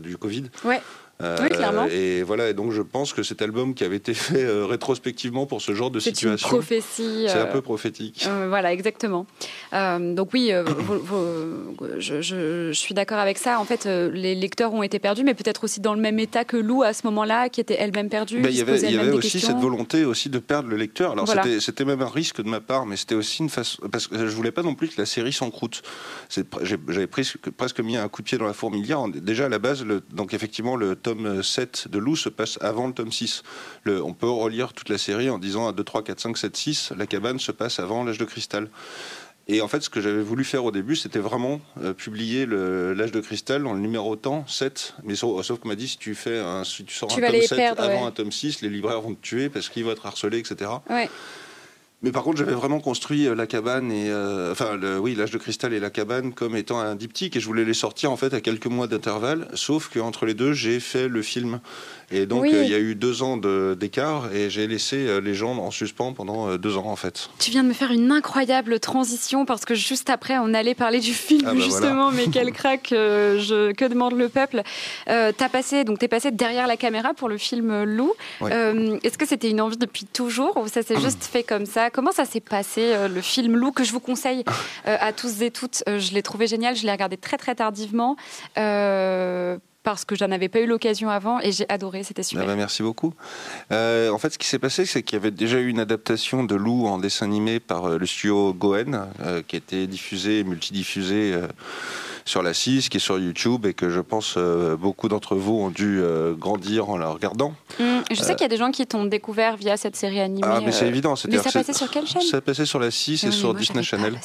du 0.04 0.18
Covid. 0.18 0.44
Ouais. 0.66 0.82
Euh, 1.22 1.38
oui, 1.42 1.48
clairement. 1.48 1.86
Et 1.86 2.24
voilà, 2.24 2.50
et 2.50 2.54
donc 2.54 2.72
je 2.72 2.82
pense 2.82 3.14
que 3.14 3.24
cet 3.24 3.42
album 3.42 3.74
qui 3.74 3.86
avait 3.86 3.96
été 3.96 4.14
fait 4.14 4.44
euh, 4.44 4.66
rétrospectivement 4.66 5.46
pour 5.46 5.62
ce 5.62 5.74
genre 5.74 5.90
de 5.90 6.02
situation. 6.02 6.38
C'est 6.38 6.56
une 6.56 6.60
prophétie. 6.60 7.26
C'est 7.28 7.38
un 7.38 7.46
euh, 7.46 7.52
peu 7.52 7.62
prophétique. 7.62 8.28
voilà, 8.50 8.74
exactement. 8.74 9.26
donc 9.72 10.34
oui, 10.34 10.52
je, 12.00 12.22
je, 12.22 12.72
suis 12.74 12.94
d'accord 12.94 13.20
avec 13.20 13.38
ça. 13.38 13.60
En 13.60 13.66
fait, 13.66 13.86
les 13.86 14.36
lecteurs 14.36 14.74
ont 14.74 14.84
été 14.84 15.00
perdus, 15.00 15.24
mais 15.24 15.34
peut-être 15.34 15.64
aussi 15.64 15.80
dans 15.80 15.94
le 15.94 16.02
même 16.02 16.20
état 16.20 16.44
que 16.44 16.58
Lou 16.58 16.84
à 16.84 16.92
ce 16.92 17.08
moment-là, 17.08 17.48
qui 17.48 17.62
était 17.62 17.78
elle-même 17.80 18.10
perdue. 18.10 18.42
Ben, 18.42 18.50
il 18.50 18.58
y 18.58 18.62
avait, 18.62 18.82
il 18.82 18.92
y 18.92 18.98
avait 18.98 19.12
aussi 19.12 19.40
cette 19.40 19.58
volonté 19.58 20.04
aussi 20.04 20.30
de 20.30 20.40
perdre 20.40 20.68
le 20.70 20.76
lecteur. 20.76 21.14
Alors 21.14 21.30
c'était 21.60 21.86
même 21.86 22.02
un 22.02 22.10
risque 22.10 22.42
de 22.42 22.50
ma 22.50 22.60
part, 22.60 22.86
mais 22.86 22.98
c'était 22.98 23.16
aussi 23.16 23.42
une 23.42 23.50
façon 23.50 23.82
parce 23.90 24.08
que 24.08 24.28
je 24.28 24.36
voulais 24.36 24.52
pas 24.52 24.64
non 24.64 24.76
plus 24.76 24.90
que 24.90 25.00
la 25.00 25.06
série 25.06 25.32
s'encroute. 25.32 25.82
J'avais 26.62 27.08
presque 27.08 27.80
mis 27.80 27.96
un 27.96 28.10
coup 28.10 28.22
de 28.22 28.28
pied 28.28 28.38
dans 28.38 28.48
la 28.48 28.54
fourmilière. 28.54 29.08
Déjà 29.08 29.46
à 29.46 29.50
la 29.50 29.60
base, 29.60 29.86
le, 29.86 30.02
donc 30.12 30.34
effectivement 30.34 30.76
le 30.76 30.96
tome 31.06 31.44
7 31.44 31.88
de 31.90 32.00
Lou 32.00 32.16
se 32.16 32.30
passe 32.30 32.58
avant 32.62 32.88
le 32.88 32.94
tome 32.94 33.12
6. 33.12 33.44
Le, 33.84 34.04
on 34.04 34.14
peut 34.14 34.30
relire 34.30 34.74
toute 34.74 34.90
la 34.90 34.98
série 34.98 35.30
en 35.30 35.38
disant 35.38 35.68
1, 35.68 35.74
2, 35.74 35.84
3, 35.84 36.04
4, 36.04 36.20
5, 36.20 36.38
7, 36.38 36.58
6, 36.58 36.94
la 36.98 37.06
cabane 37.06 37.40
se 37.40 37.52
passe 37.52 37.80
avant 37.80 38.04
l'âge 38.04 38.18
de 38.18 38.26
cristal. 38.26 38.70
Et 39.48 39.62
en 39.62 39.68
fait, 39.68 39.82
ce 39.82 39.92
que 39.92 40.02
j'avais 40.02 40.24
voulu 40.24 40.44
faire 40.44 40.66
au 40.66 40.72
début, 40.72 40.96
c'était 40.96 41.20
vraiment 41.20 41.62
euh, 41.80 41.94
publier 41.94 42.48
l'âge 42.48 43.12
de 43.12 43.20
cristal 43.20 43.68
en 43.68 43.74
le 43.74 43.80
numérotant 43.80 44.48
7. 44.48 44.96
Mais 45.04 45.14
sauf, 45.14 45.60
qu'on 45.60 45.68
m'a 45.68 45.76
dit, 45.76 45.88
si 45.88 46.00
tu, 46.00 46.16
fais 46.16 46.40
un, 46.40 46.64
si 46.64 46.84
tu 46.84 46.96
sors 46.96 47.16
un 47.16 47.22
tome 47.22 47.42
7 47.42 47.80
avant 47.80 48.08
un 48.08 48.12
tome 48.12 48.32
6, 48.32 48.62
les 48.62 48.70
libraires 48.70 49.02
vont 49.02 49.14
te 49.14 49.22
tuer 49.22 49.50
parce 49.50 49.70
qu'ils 49.70 49.86
vont 49.86 49.92
être 49.92 50.08
harcelés, 50.08 50.40
etc. 50.40 50.72
Ouais. 50.90 51.08
Mais 52.02 52.12
par 52.12 52.24
contre, 52.24 52.38
j'avais 52.38 52.54
vraiment 52.54 52.80
construit 52.80 53.26
euh, 53.26 53.36
la 53.36 53.48
cabane 53.48 53.92
et 53.92 54.10
euh, 54.10 54.52
enfin, 54.52 54.76
le, 54.76 55.00
oui, 55.00 55.16
l'âge 55.16 55.32
de 55.32 55.38
cristal 55.38 55.74
et 55.74 55.80
la 55.80 55.90
cabane 55.90 56.34
comme 56.34 56.56
étant 56.56 56.80
un 56.80 56.94
diptyque 56.94 57.36
et 57.36 57.40
je 57.40 57.46
voulais 57.46 57.64
les 57.64 57.74
sortir 57.74 58.12
en 58.12 58.18
fait 58.18 58.34
à 58.34 58.42
quelques 58.42 58.68
mois 58.68 58.88
d'intervalle. 58.88 59.48
Sauf 59.54 59.90
qu'entre 59.92 60.26
les 60.26 60.34
deux, 60.34 60.54
j'ai 60.54 60.80
fait 60.80 61.08
le 61.08 61.22
film 61.22 61.62
et 62.12 62.26
donc 62.26 62.46
euh, 62.46 62.64
il 62.64 62.70
y 62.70 62.76
a 62.76 62.80
eu 62.80 62.96
deux 62.96 63.24
ans 63.24 63.38
d'écart 63.38 64.32
et 64.34 64.50
j'ai 64.50 64.68
laissé 64.68 65.20
les 65.22 65.34
gens 65.34 65.58
en 65.58 65.72
suspens 65.72 66.14
pendant 66.14 66.58
deux 66.58 66.78
ans 66.78 66.86
en 66.86 66.96
fait. 66.96 67.30
Tu 67.40 67.50
viens 67.50 67.64
de 67.64 67.70
me 67.70 67.74
faire 67.74 67.92
une 67.92 68.12
incroyable 68.12 68.80
transition 68.80 69.46
parce 69.46 69.66
que 69.66 69.74
juste 69.74 70.10
après, 70.10 70.38
on 70.38 70.54
allait 70.54 70.76
parler 70.76 71.00
du 71.00 71.14
film 71.14 71.46
ah 71.48 71.54
bah 71.54 71.60
justement. 71.60 72.12
Mais 72.12 72.26
quel 72.32 72.52
crack 72.52 72.90
je, 72.92 73.72
Que 73.72 73.86
demande 73.86 74.14
le 74.16 74.30
peuple 74.30 74.62
T'as 75.08 75.50
passé 75.50 75.86
donc 75.86 76.00
t'es 76.00 76.08
passé 76.08 76.32
derrière 76.32 76.68
la 76.68 76.78
caméra 76.78 77.14
pour 77.14 77.30
le 77.30 77.38
film 77.38 77.84
Lou. 77.84 78.14
Est-ce 78.42 79.18
que 79.18 79.26
c'était 79.26 79.50
une 79.50 79.62
envie 79.62 79.78
depuis 79.78 80.06
toujours 80.06 80.58
ou 80.58 80.68
ça 80.68 80.84
s'est 80.84 81.00
juste 81.02 81.24
fait 81.24 81.44
comme 81.44 81.66
ça 81.66 81.85
Comment 81.94 82.12
ça 82.12 82.26
s'est 82.26 82.40
passé, 82.40 82.82
euh, 82.82 83.08
le 83.08 83.22
film 83.22 83.56
Lou, 83.56 83.72
que 83.72 83.84
je 83.84 83.92
vous 83.92 84.00
conseille 84.00 84.44
euh, 84.88 84.98
à 85.00 85.14
tous 85.14 85.42
et 85.42 85.52
toutes 85.52 85.84
euh, 85.88 86.00
Je 86.00 86.14
l'ai 86.14 86.22
trouvé 86.22 86.48
génial, 86.48 86.76
je 86.76 86.84
l'ai 86.84 86.92
regardé 86.92 87.18
très 87.18 87.38
très 87.38 87.56
tardivement 87.56 88.16
parce 89.84 90.04
que 90.04 90.16
j'en 90.16 90.32
avais 90.32 90.50
pas 90.50 90.62
eu 90.62 90.66
l'occasion 90.66 91.12
avant 91.12 91.40
et 91.42 91.52
j'ai 91.52 91.70
adoré, 91.70 92.02
c'était 92.02 92.24
super. 92.24 92.46
Ah 92.46 92.48
bah, 92.48 92.56
merci 92.56 92.82
beaucoup. 92.82 93.14
en 93.70 94.18
fait, 94.18 94.34
ce 94.34 94.38
qui 94.40 94.48
s'est 94.48 94.58
passé, 94.58 94.86
c'est 94.88 95.04
qu'il 95.04 95.16
y 95.16 95.22
avait 95.22 95.30
déjà 95.30 95.60
eu 95.60 95.68
une 95.68 95.80
adaptation 95.80 96.44
de 96.44 96.56
Lou 96.56 96.88
en 96.88 96.98
dessin 96.98 97.28
animé 97.28 97.60
par 97.60 97.90
le 97.90 98.06
studio 98.08 98.52
Goen, 98.52 99.06
qui 99.48 99.56
a 99.56 99.58
été 99.58 99.86
diffusée, 99.86 100.44
multidiffusée 100.44 101.40
sur 102.26 102.42
la 102.42 102.54
6, 102.54 102.90
qui 102.90 102.98
est 102.98 103.00
sur 103.00 103.20
YouTube 103.20 103.66
et 103.68 103.74
que 103.74 103.90
je 103.90 104.02
pense 104.02 104.34
euh, 104.38 104.76
beaucoup 104.76 105.08
d'entre 105.08 105.36
vous 105.36 105.54
ont 105.54 105.70
dû 105.70 106.00
euh, 106.02 106.34
grandir 106.34 106.90
en 106.90 106.98
la 106.98 107.10
regardant. 107.10 107.54
Mmh, 107.80 107.84
je 108.12 108.16
sais 108.16 108.34
qu'il 108.34 108.42
y 108.42 108.46
a 108.46 108.50
des 108.50 108.58
gens 108.58 108.72
qui 108.72 108.86
t'ont 108.88 109.06
découvert 109.06 109.58
via 109.58 109.78
cette 109.78 109.96
série 109.96 110.20
animée. 110.20 110.42
Ah, 110.44 110.60
mais 110.66 110.72
c'est 110.72 110.86
euh, 110.86 110.90
évident. 110.90 111.14
Mais 111.30 111.38
ça 111.38 111.52
passait 111.52 111.74
sur 111.74 111.90
quelle 111.90 112.08
chaîne? 112.08 112.24
Ça 112.24 112.42
passait 112.42 112.66
sur 112.66 112.80
la 112.80 112.90
6 112.90 113.26
et 113.26 113.32
sur 113.32 113.54
Disney 113.54 113.84
Channel. 113.84 114.20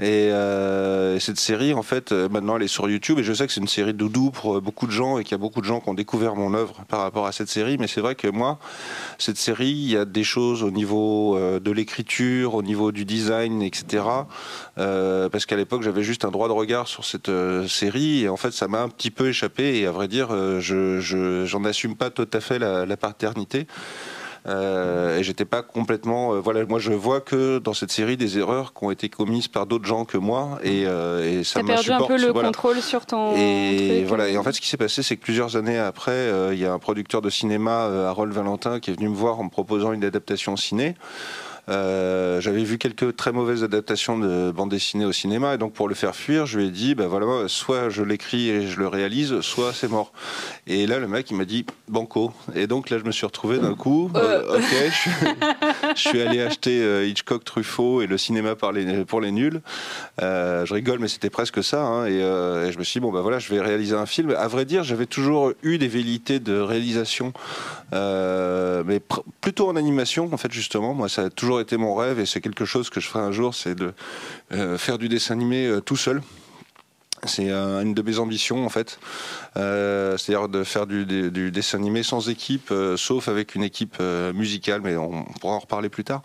Euh, 0.00 1.16
et 1.16 1.20
cette 1.20 1.38
série, 1.38 1.72
en 1.72 1.82
fait, 1.82 2.12
euh, 2.12 2.28
maintenant, 2.28 2.56
elle 2.56 2.62
est 2.62 2.68
sur 2.68 2.88
YouTube. 2.88 3.18
Et 3.18 3.24
je 3.24 3.32
sais 3.32 3.46
que 3.46 3.52
c'est 3.52 3.60
une 3.60 3.68
série 3.68 3.94
doudou 3.94 4.30
pour 4.30 4.56
euh, 4.56 4.60
beaucoup 4.60 4.86
de 4.86 4.92
gens 4.92 5.18
et 5.18 5.24
qu'il 5.24 5.32
y 5.32 5.34
a 5.34 5.38
beaucoup 5.38 5.60
de 5.60 5.66
gens 5.66 5.80
qui 5.80 5.88
ont 5.88 5.94
découvert 5.94 6.36
mon 6.36 6.54
œuvre 6.54 6.84
par 6.88 7.00
rapport 7.00 7.26
à 7.26 7.32
cette 7.32 7.48
série. 7.48 7.78
Mais 7.78 7.86
c'est 7.86 8.00
vrai 8.00 8.14
que 8.14 8.28
moi, 8.28 8.58
cette 9.18 9.38
série, 9.38 9.70
il 9.70 9.90
y 9.90 9.96
a 9.96 10.04
des 10.04 10.24
choses 10.24 10.62
au 10.62 10.70
niveau 10.70 11.38
de 11.38 11.70
l'écriture, 11.70 12.54
au 12.54 12.62
niveau 12.62 12.92
du 12.92 13.04
design, 13.04 13.62
etc. 13.62 14.04
parce 14.76 15.46
qu'à 15.46 15.56
l'époque, 15.56 15.82
j'avais 15.82 16.02
juste 16.02 16.24
un 16.24 16.30
droit 16.30 16.48
de 16.48 16.52
regard 16.52 16.88
sur 16.88 17.04
cette 17.04 17.30
série. 17.68 18.24
Et 18.24 18.28
en 18.28 18.36
fait, 18.36 18.52
ça 18.52 18.68
m'a 18.68 18.82
un 18.82 18.88
petit 18.88 19.10
peu 19.10 19.28
échappé. 19.28 19.78
Et 19.78 19.86
à 19.86 19.92
vrai 19.92 20.08
dire, 20.08 20.28
je 20.60 21.44
j'en 21.46 21.64
assume 21.64 21.96
pas 21.96 22.10
tout 22.10 22.28
à 22.32 22.40
fait 22.40 22.58
la 22.58 22.96
paternité. 22.96 23.66
Euh, 24.46 25.18
et 25.18 25.22
j'étais 25.22 25.44
pas 25.44 25.62
complètement. 25.62 26.34
Euh, 26.34 26.40
voilà, 26.40 26.64
moi 26.66 26.78
je 26.78 26.92
vois 26.92 27.20
que 27.20 27.58
dans 27.58 27.74
cette 27.74 27.90
série 27.90 28.16
des 28.16 28.38
erreurs 28.38 28.72
qui 28.72 28.84
ont 28.84 28.90
été 28.90 29.08
commises 29.08 29.48
par 29.48 29.66
d'autres 29.66 29.86
gens 29.86 30.04
que 30.04 30.18
moi, 30.18 30.58
et, 30.62 30.84
euh, 30.86 31.40
et 31.40 31.44
ça 31.44 31.62
m'a 31.62 31.74
perdu 31.74 31.92
un 31.92 32.02
peu 32.02 32.16
le 32.16 32.32
contrôle 32.32 32.80
sur 32.80 33.06
ton. 33.06 33.34
Et 33.36 34.04
voilà. 34.04 34.28
Et 34.28 34.38
en 34.38 34.42
fait, 34.42 34.52
ce 34.52 34.60
qui 34.60 34.68
s'est 34.68 34.76
passé, 34.76 35.02
c'est 35.02 35.16
que 35.16 35.22
plusieurs 35.22 35.56
années 35.56 35.78
après, 35.78 36.30
il 36.52 36.58
y 36.58 36.66
a 36.66 36.72
un 36.72 36.78
producteur 36.78 37.22
de 37.22 37.30
cinéma, 37.30 37.86
Harold 38.08 38.32
Valentin, 38.32 38.80
qui 38.80 38.90
est 38.90 38.94
venu 38.94 39.08
me 39.08 39.16
voir 39.16 39.40
en 39.40 39.44
me 39.44 39.50
proposant 39.50 39.92
une 39.92 40.04
adaptation 40.04 40.56
ciné. 40.56 40.94
Euh, 41.68 42.40
j'avais 42.40 42.62
vu 42.62 42.78
quelques 42.78 43.16
très 43.16 43.32
mauvaises 43.32 43.64
adaptations 43.64 44.18
de 44.18 44.52
bande 44.52 44.70
dessinée 44.70 45.04
au 45.04 45.12
cinéma, 45.12 45.54
et 45.54 45.58
donc 45.58 45.72
pour 45.72 45.88
le 45.88 45.94
faire 45.94 46.14
fuir, 46.14 46.46
je 46.46 46.58
lui 46.58 46.66
ai 46.66 46.70
dit, 46.70 46.94
ben 46.94 47.08
voilà, 47.08 47.48
soit 47.48 47.88
je 47.88 48.02
l'écris 48.02 48.50
et 48.50 48.68
je 48.68 48.78
le 48.78 48.86
réalise, 48.86 49.40
soit 49.40 49.72
c'est 49.72 49.88
mort. 49.88 50.12
Et 50.68 50.86
là, 50.86 50.98
le 50.98 51.08
mec, 51.08 51.30
il 51.30 51.36
m'a 51.36 51.44
dit, 51.44 51.66
banco. 51.88 52.32
Et 52.54 52.66
donc 52.66 52.90
là, 52.90 52.98
je 52.98 53.04
me 53.04 53.10
suis 53.10 53.26
retrouvé 53.26 53.58
d'un 53.58 53.74
coup, 53.74 54.10
euh. 54.14 54.58
ok, 54.58 54.92
je, 55.96 56.00
suis 56.00 56.20
allé 56.20 56.40
acheter 56.40 57.08
Hitchcock, 57.08 57.44
Truffaut 57.44 58.02
et 58.02 58.06
le 58.06 58.18
cinéma 58.18 58.54
pour 58.54 58.72
les, 58.72 59.04
pour 59.04 59.20
les 59.20 59.32
nuls. 59.32 59.60
je 60.20 60.72
rigole, 60.72 61.00
mais 61.00 61.08
c'était 61.08 61.30
presque 61.30 61.64
ça. 61.64 61.82
Hein, 61.82 62.06
et, 62.06 62.20
je 62.20 62.78
me 62.78 62.84
suis 62.84 63.00
dit, 63.00 63.02
bon, 63.02 63.12
ben 63.12 63.22
voilà, 63.22 63.38
je 63.38 63.52
vais 63.52 63.60
réaliser 63.60 63.96
un 63.96 64.06
film. 64.06 64.30
À 64.36 64.46
vrai 64.46 64.64
dire, 64.64 64.84
j'avais 64.84 65.06
toujours 65.06 65.52
eu 65.62 65.78
des 65.78 65.88
velléités 65.88 66.38
de 66.38 66.58
réalisation, 66.58 67.32
mais 67.92 69.00
plutôt 69.40 69.68
en 69.68 69.74
animation, 69.74 70.28
en 70.32 70.36
fait, 70.36 70.52
justement. 70.52 70.94
Moi, 70.94 71.08
ça 71.08 71.24
a 71.24 71.30
toujours 71.30 71.55
été 71.60 71.76
mon 71.76 71.94
rêve 71.94 72.20
et 72.20 72.26
c'est 72.26 72.40
quelque 72.40 72.64
chose 72.64 72.90
que 72.90 73.00
je 73.00 73.08
ferai 73.08 73.24
un 73.24 73.32
jour, 73.32 73.54
c'est 73.54 73.74
de 73.74 73.92
euh, 74.52 74.78
faire 74.78 74.98
du 74.98 75.08
dessin 75.08 75.34
animé 75.34 75.66
euh, 75.66 75.80
tout 75.80 75.96
seul. 75.96 76.22
C'est 77.24 77.50
une 77.50 77.94
de 77.94 78.02
mes 78.02 78.18
ambitions 78.18 78.66
en 78.66 78.68
fait, 78.68 79.00
euh, 79.56 80.18
c'est-à-dire 80.18 80.48
de 80.48 80.62
faire 80.62 80.86
du, 80.86 81.50
dessin 81.50 81.78
animé 81.78 82.02
sans 82.02 82.28
équipe, 82.28 82.72
sauf 82.96 83.28
avec 83.28 83.54
une 83.54 83.64
équipe 83.64 84.00
musicale, 84.34 84.82
mais 84.84 84.96
on, 84.96 85.24
pourra 85.40 85.54
en 85.54 85.58
reparler 85.58 85.88
plus 85.88 86.04
tard, 86.04 86.20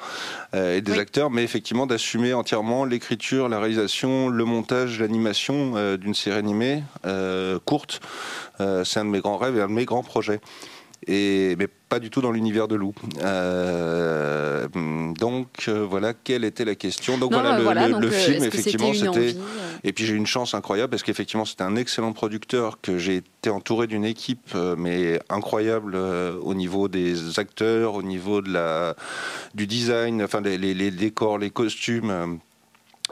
et 0.53 0.81
des 0.81 0.99
acteurs, 0.99 1.31
mais 1.31 1.43
effectivement 1.43 1.87
d'assumer 1.87 2.33
entièrement 2.33 2.83
l'écriture, 2.83 3.47
la 3.47 3.59
réalisation, 3.59 4.27
le 4.27 4.43
montage, 4.43 4.99
l'animation 4.99 5.95
d'une 5.95 6.13
série 6.13 6.37
animée 6.37 6.83
courte. 7.65 8.01
c'est 8.59 8.99
un 8.99 9.05
de 9.05 9.09
mes 9.09 9.21
grands 9.21 9.37
rêves 9.37 9.57
et 9.57 9.61
un 9.61 9.69
de 9.69 9.73
mes 9.73 9.85
grands 9.85 10.03
projets 10.03 10.41
et, 11.07 11.55
mais 11.57 11.67
pas 11.67 11.99
du 11.99 12.09
tout 12.09 12.21
dans 12.21 12.31
l'univers 12.31 12.67
de 12.67 12.75
Lou. 12.75 12.93
Euh, 13.21 14.67
donc 15.19 15.65
euh, 15.67 15.85
voilà, 15.87 16.13
quelle 16.13 16.43
était 16.43 16.63
la 16.63 16.75
question 16.75 17.17
Donc 17.17 17.33
voilà, 17.33 17.57
le, 17.57 18.07
euh, 18.07 18.11
film, 18.11 18.43
effectivement, 18.43 18.93
c'était. 18.93 19.35
Et 19.83 19.93
puis 19.93 20.05
j'ai 20.05 20.13
eu 20.13 20.17
une 20.17 20.27
chance 20.27 20.53
incroyable 20.53 20.91
parce 20.91 21.03
qu'effectivement, 21.03 21.45
c'était 21.45 21.63
un 21.63 21.75
excellent 21.75 22.13
producteur 22.13 22.79
que 22.81 22.97
j'ai 22.97 23.17
été 23.17 23.49
entouré 23.49 23.87
d'une 23.87 24.05
équipe, 24.05 24.55
mais 24.77 25.19
incroyable 25.29 25.95
au 25.95 26.53
niveau 26.53 26.87
des 26.87 27.39
acteurs, 27.39 27.95
au 27.95 28.03
niveau 28.03 28.41
de 28.41 28.51
la, 28.51 28.95
du 29.55 29.65
design, 29.65 30.21
enfin 30.23 30.41
les 30.41 30.91
décors, 30.91 31.39
les 31.39 31.49
costumes. 31.49 32.39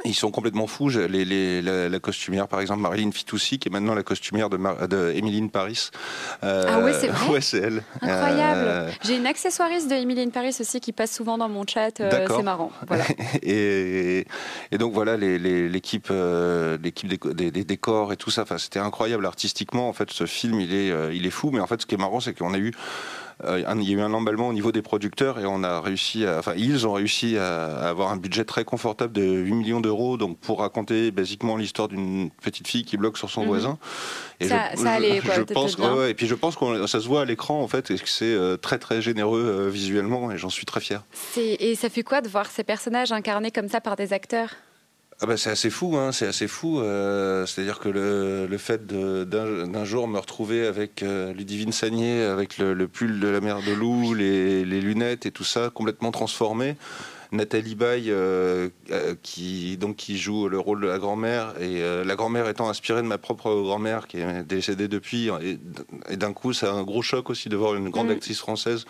Ils 0.05 0.15
sont 0.15 0.31
complètement 0.31 0.67
fous. 0.67 0.89
Les, 0.89 1.61
la, 1.61 1.99
costumière, 1.99 2.47
par 2.47 2.61
exemple, 2.61 2.81
Marilyn 2.81 3.11
Fitoussi, 3.11 3.59
qui 3.59 3.69
est 3.69 3.71
maintenant 3.71 3.95
la 3.95 4.03
costumière 4.03 4.49
de, 4.49 4.57
de 4.57 5.47
Paris. 5.47 5.89
Euh, 6.43 6.65
ah 6.67 6.79
ouais, 6.79 6.93
c'est 6.93 7.07
vrai 7.07 7.29
Ouais, 7.33 7.41
c'est 7.41 7.59
elle. 7.59 7.83
Incroyable. 8.01 8.61
Euh, 8.63 8.91
J'ai 9.03 9.17
une 9.17 9.27
accessoiriste 9.27 9.89
de 9.89 9.95
Emily 9.95 10.27
Paris 10.27 10.55
aussi 10.59 10.79
qui 10.79 10.91
passe 10.91 11.13
souvent 11.13 11.37
dans 11.37 11.49
mon 11.49 11.65
chat. 11.65 11.99
Euh, 11.99 12.27
c'est 12.27 12.43
marrant. 12.43 12.71
Voilà. 12.87 13.03
et, 13.43 14.25
et, 14.71 14.77
donc 14.77 14.93
voilà, 14.93 15.17
l'équipe 15.17 16.11
l'équipe 16.81 17.09
des, 17.33 17.51
des, 17.51 17.63
décors 17.63 18.13
et 18.13 18.17
tout 18.17 18.31
ça, 18.31 18.45
c'était 18.57 18.79
incroyable 18.79 19.25
artistiquement. 19.25 19.89
En 19.89 19.93
fait, 19.93 20.11
ce 20.11 20.25
film, 20.25 20.59
il 20.59 20.73
est, 20.73 20.93
il 21.15 21.25
est 21.25 21.31
fou. 21.31 21.51
Mais 21.51 21.59
en 21.59 21.67
fait, 21.67 21.81
ce 21.81 21.85
qui 21.85 21.95
est 21.95 21.99
marrant, 21.99 22.19
c'est 22.19 22.33
qu'on 22.33 22.53
a 22.53 22.57
eu 22.57 22.71
euh, 22.71 23.28
il 23.47 23.83
y 23.83 23.93
a 23.93 23.97
eu 23.97 24.01
un 24.01 24.13
emballement 24.13 24.49
au 24.49 24.53
niveau 24.53 24.71
des 24.71 24.81
producteurs 24.81 25.39
et 25.39 25.45
on 25.45 25.63
a 25.63 25.79
réussi, 25.79 26.25
à, 26.25 26.39
enfin 26.39 26.53
ils 26.57 26.85
ont 26.85 26.93
réussi 26.93 27.37
à, 27.37 27.65
avoir 27.87 28.11
un 28.11 28.17
budget 28.17 28.43
très 28.43 28.65
confortable 28.65 29.13
de 29.13 29.21
8 29.21 29.53
millions 29.53 29.81
d'euros, 29.81 30.17
donc 30.17 30.37
pour 30.39 30.59
raconter 30.59 31.11
basiquement 31.11 31.55
l'histoire 31.55 31.87
d'une 31.87 32.31
petite 32.41 32.67
fille 32.67 32.83
qui 32.83 32.97
bloque 32.97 33.17
sur 33.17 33.29
son 33.29 33.41
mhm. 33.41 33.47
voisin. 33.47 33.77
Et 34.39 34.47
ça, 34.47 34.69
je, 34.75 34.85
allait, 34.85 35.19
quoi, 35.19 35.35
je 35.35 35.41
pense, 35.41 35.77
et 36.09 36.13
puis 36.13 36.27
je 36.27 36.35
pense 36.35 36.55
que 36.55 36.87
ça 36.87 36.99
se 36.99 37.07
voit 37.07 37.21
à 37.21 37.25
l'écran 37.25 37.61
en 37.61 37.67
fait, 37.67 37.91
et 37.91 37.95
que 37.95 38.09
c'est 38.09 38.25
euh, 38.25 38.57
très 38.57 38.77
très 38.77 39.01
généreux 39.01 39.43
euh, 39.43 39.69
visuellement, 39.69 40.31
et 40.31 40.37
j'en 40.37 40.49
suis 40.49 40.65
très 40.65 40.79
fier. 40.79 41.03
Et 41.37 41.75
ça 41.75 41.89
fait 41.89 42.03
quoi 42.03 42.21
de 42.21 42.27
voir 42.27 42.49
ces 42.49 42.63
personnages 42.63 43.11
incarnés 43.11 43.51
comme 43.51 43.69
ça 43.69 43.81
par 43.81 43.95
des 43.95 44.13
acteurs? 44.13 44.55
Ah 45.21 45.25
bah 45.25 45.35
c'est 45.35 45.49
assez 45.49 45.69
fou, 45.69 45.97
hein, 45.97 46.13
c'est 46.13 46.27
assez 46.27 46.47
fou. 46.47 46.79
Euh, 46.79 47.45
c'est-à-dire 47.45 47.79
que 47.79 47.89
le, 47.89 48.47
le 48.47 48.57
fait 48.57 48.85
d'un 48.85 49.85
jour 49.85 50.07
me 50.07 50.17
retrouver 50.17 50.65
avec 50.65 51.03
euh, 51.03 51.33
Ludivine 51.33 51.73
Sagné, 51.73 52.23
avec 52.23 52.57
le, 52.57 52.87
pull 52.87 53.19
de 53.19 53.27
la 53.27 53.41
mère 53.41 53.61
de 53.61 53.73
loup, 53.73 54.13
les, 54.13 54.63
les, 54.63 54.79
lunettes 54.79 55.25
et 55.25 55.31
tout 55.31 55.43
ça, 55.43 55.69
complètement 55.73 56.11
transformé. 56.11 56.77
Nathalie 57.33 57.75
Baye, 57.75 58.09
euh, 58.11 58.69
qui, 59.21 59.75
donc, 59.75 59.97
qui 59.97 60.17
joue 60.17 60.47
le 60.47 60.57
rôle 60.57 60.81
de 60.81 60.87
la 60.87 60.99
grand-mère, 60.99 61.53
et 61.59 61.81
la 61.81 62.15
grand-mère 62.15 62.47
étant 62.47 62.69
inspirée 62.69 63.01
de 63.01 63.07
ma 63.07 63.17
propre 63.17 63.53
grand-mère, 63.61 64.07
qui 64.07 64.17
est 64.17 64.43
décédée 64.43 64.87
depuis. 64.87 65.29
Et, 66.09 66.15
d'un 66.15 66.31
coup, 66.31 66.53
c'est 66.53 66.67
un 66.67 66.83
gros 66.83 67.01
choc 67.01 67.29
aussi 67.29 67.49
de 67.49 67.57
voir 67.57 67.75
une 67.75 67.89
grande 67.89 68.07
mm. 68.07 68.11
actrice 68.11 68.39
française 68.39 68.85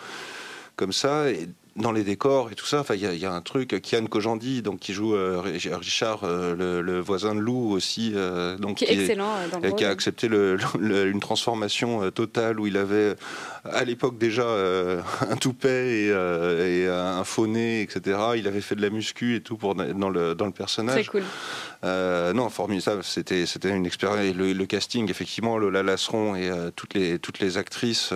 comme 0.76 0.94
ça. 0.94 1.30
Et 1.32 1.50
dans 1.76 1.92
les 1.92 2.04
décors 2.04 2.52
et 2.52 2.56
tout 2.56 2.66
ça. 2.66 2.82
Enfin, 2.82 2.96
il 2.96 3.02
y, 3.02 3.26
a 3.26 3.32
un 3.32 3.42
truc. 3.42 3.80
Kian 3.82 4.06
Kojandi, 4.06 4.62
donc 4.62 4.80
qui 4.80 4.94
joue 4.94 5.16
euh, 5.16 5.42
Richard, 5.42 6.22
euh, 6.24 6.82
le, 6.82 7.00
voisin 7.00 7.36
de 7.36 7.40
Lou 7.40 7.72
aussi, 7.72 8.14
euh, 8.16 8.58
donc 8.58 8.78
qui 8.78 8.86
est 8.86 9.00
excellent, 9.00 9.36
qui 9.78 9.86
a 9.86 9.90
accepté 9.90 10.28
une 10.28 11.20
transformation 11.20 12.12
totale 12.12 12.60
où 12.60 12.68
il 12.68 12.78
avait 12.78 13.16
à 13.64 13.84
l'époque 13.84 14.18
déjà 14.18 14.46
un 15.30 15.36
toupet 15.36 16.08
et, 16.08 16.88
un 16.88 17.24
faux 17.24 17.48
nez, 17.48 17.82
etc. 17.82 18.18
Il 18.36 18.48
avait 18.48 18.62
fait 18.62 18.76
de 18.76 18.82
la 18.82 18.90
muscu 18.90 19.36
et 19.36 19.42
tout 19.42 19.58
pour 19.58 19.76
dans 19.76 20.10
le 20.10 20.36
dans 20.36 20.46
le 20.46 20.52
personnage. 20.52 21.06
Très 21.08 21.22
cool. 21.22 21.24
non, 22.36 22.50
formidable. 22.50 23.04
C'était 23.04 23.46
c'était 23.46 23.70
une 23.70 23.86
expérience. 23.86 24.36
Le, 24.36 24.66
casting, 24.66 25.10
effectivement, 25.10 25.58
Lola 25.58 25.84
Lasseron 25.84 26.36
et 26.36 26.52
toutes 26.76 26.94
les 26.94 27.20
toutes 27.20 27.40
les 27.40 27.58
actrices. 27.58 28.14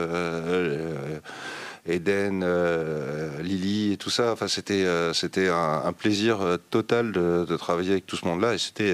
Eden, 1.86 2.43
euh, 2.43 3.41
Lily 3.41 3.93
et 3.93 3.97
tout 3.97 4.09
ça. 4.09 4.31
Enfin, 4.31 4.47
c'était 4.47 4.86
euh, 4.86 5.11
c'était 5.11 5.49
un, 5.49 5.91
plaisir 5.91 6.41
euh, 6.41 6.57
total 6.69 7.11
de, 7.11 7.57
travailler 7.57 7.91
avec 7.91 8.05
tout 8.05 8.15
ce 8.15 8.25
monde-là 8.25 8.55
et 8.55 8.57
c'était 8.57 8.93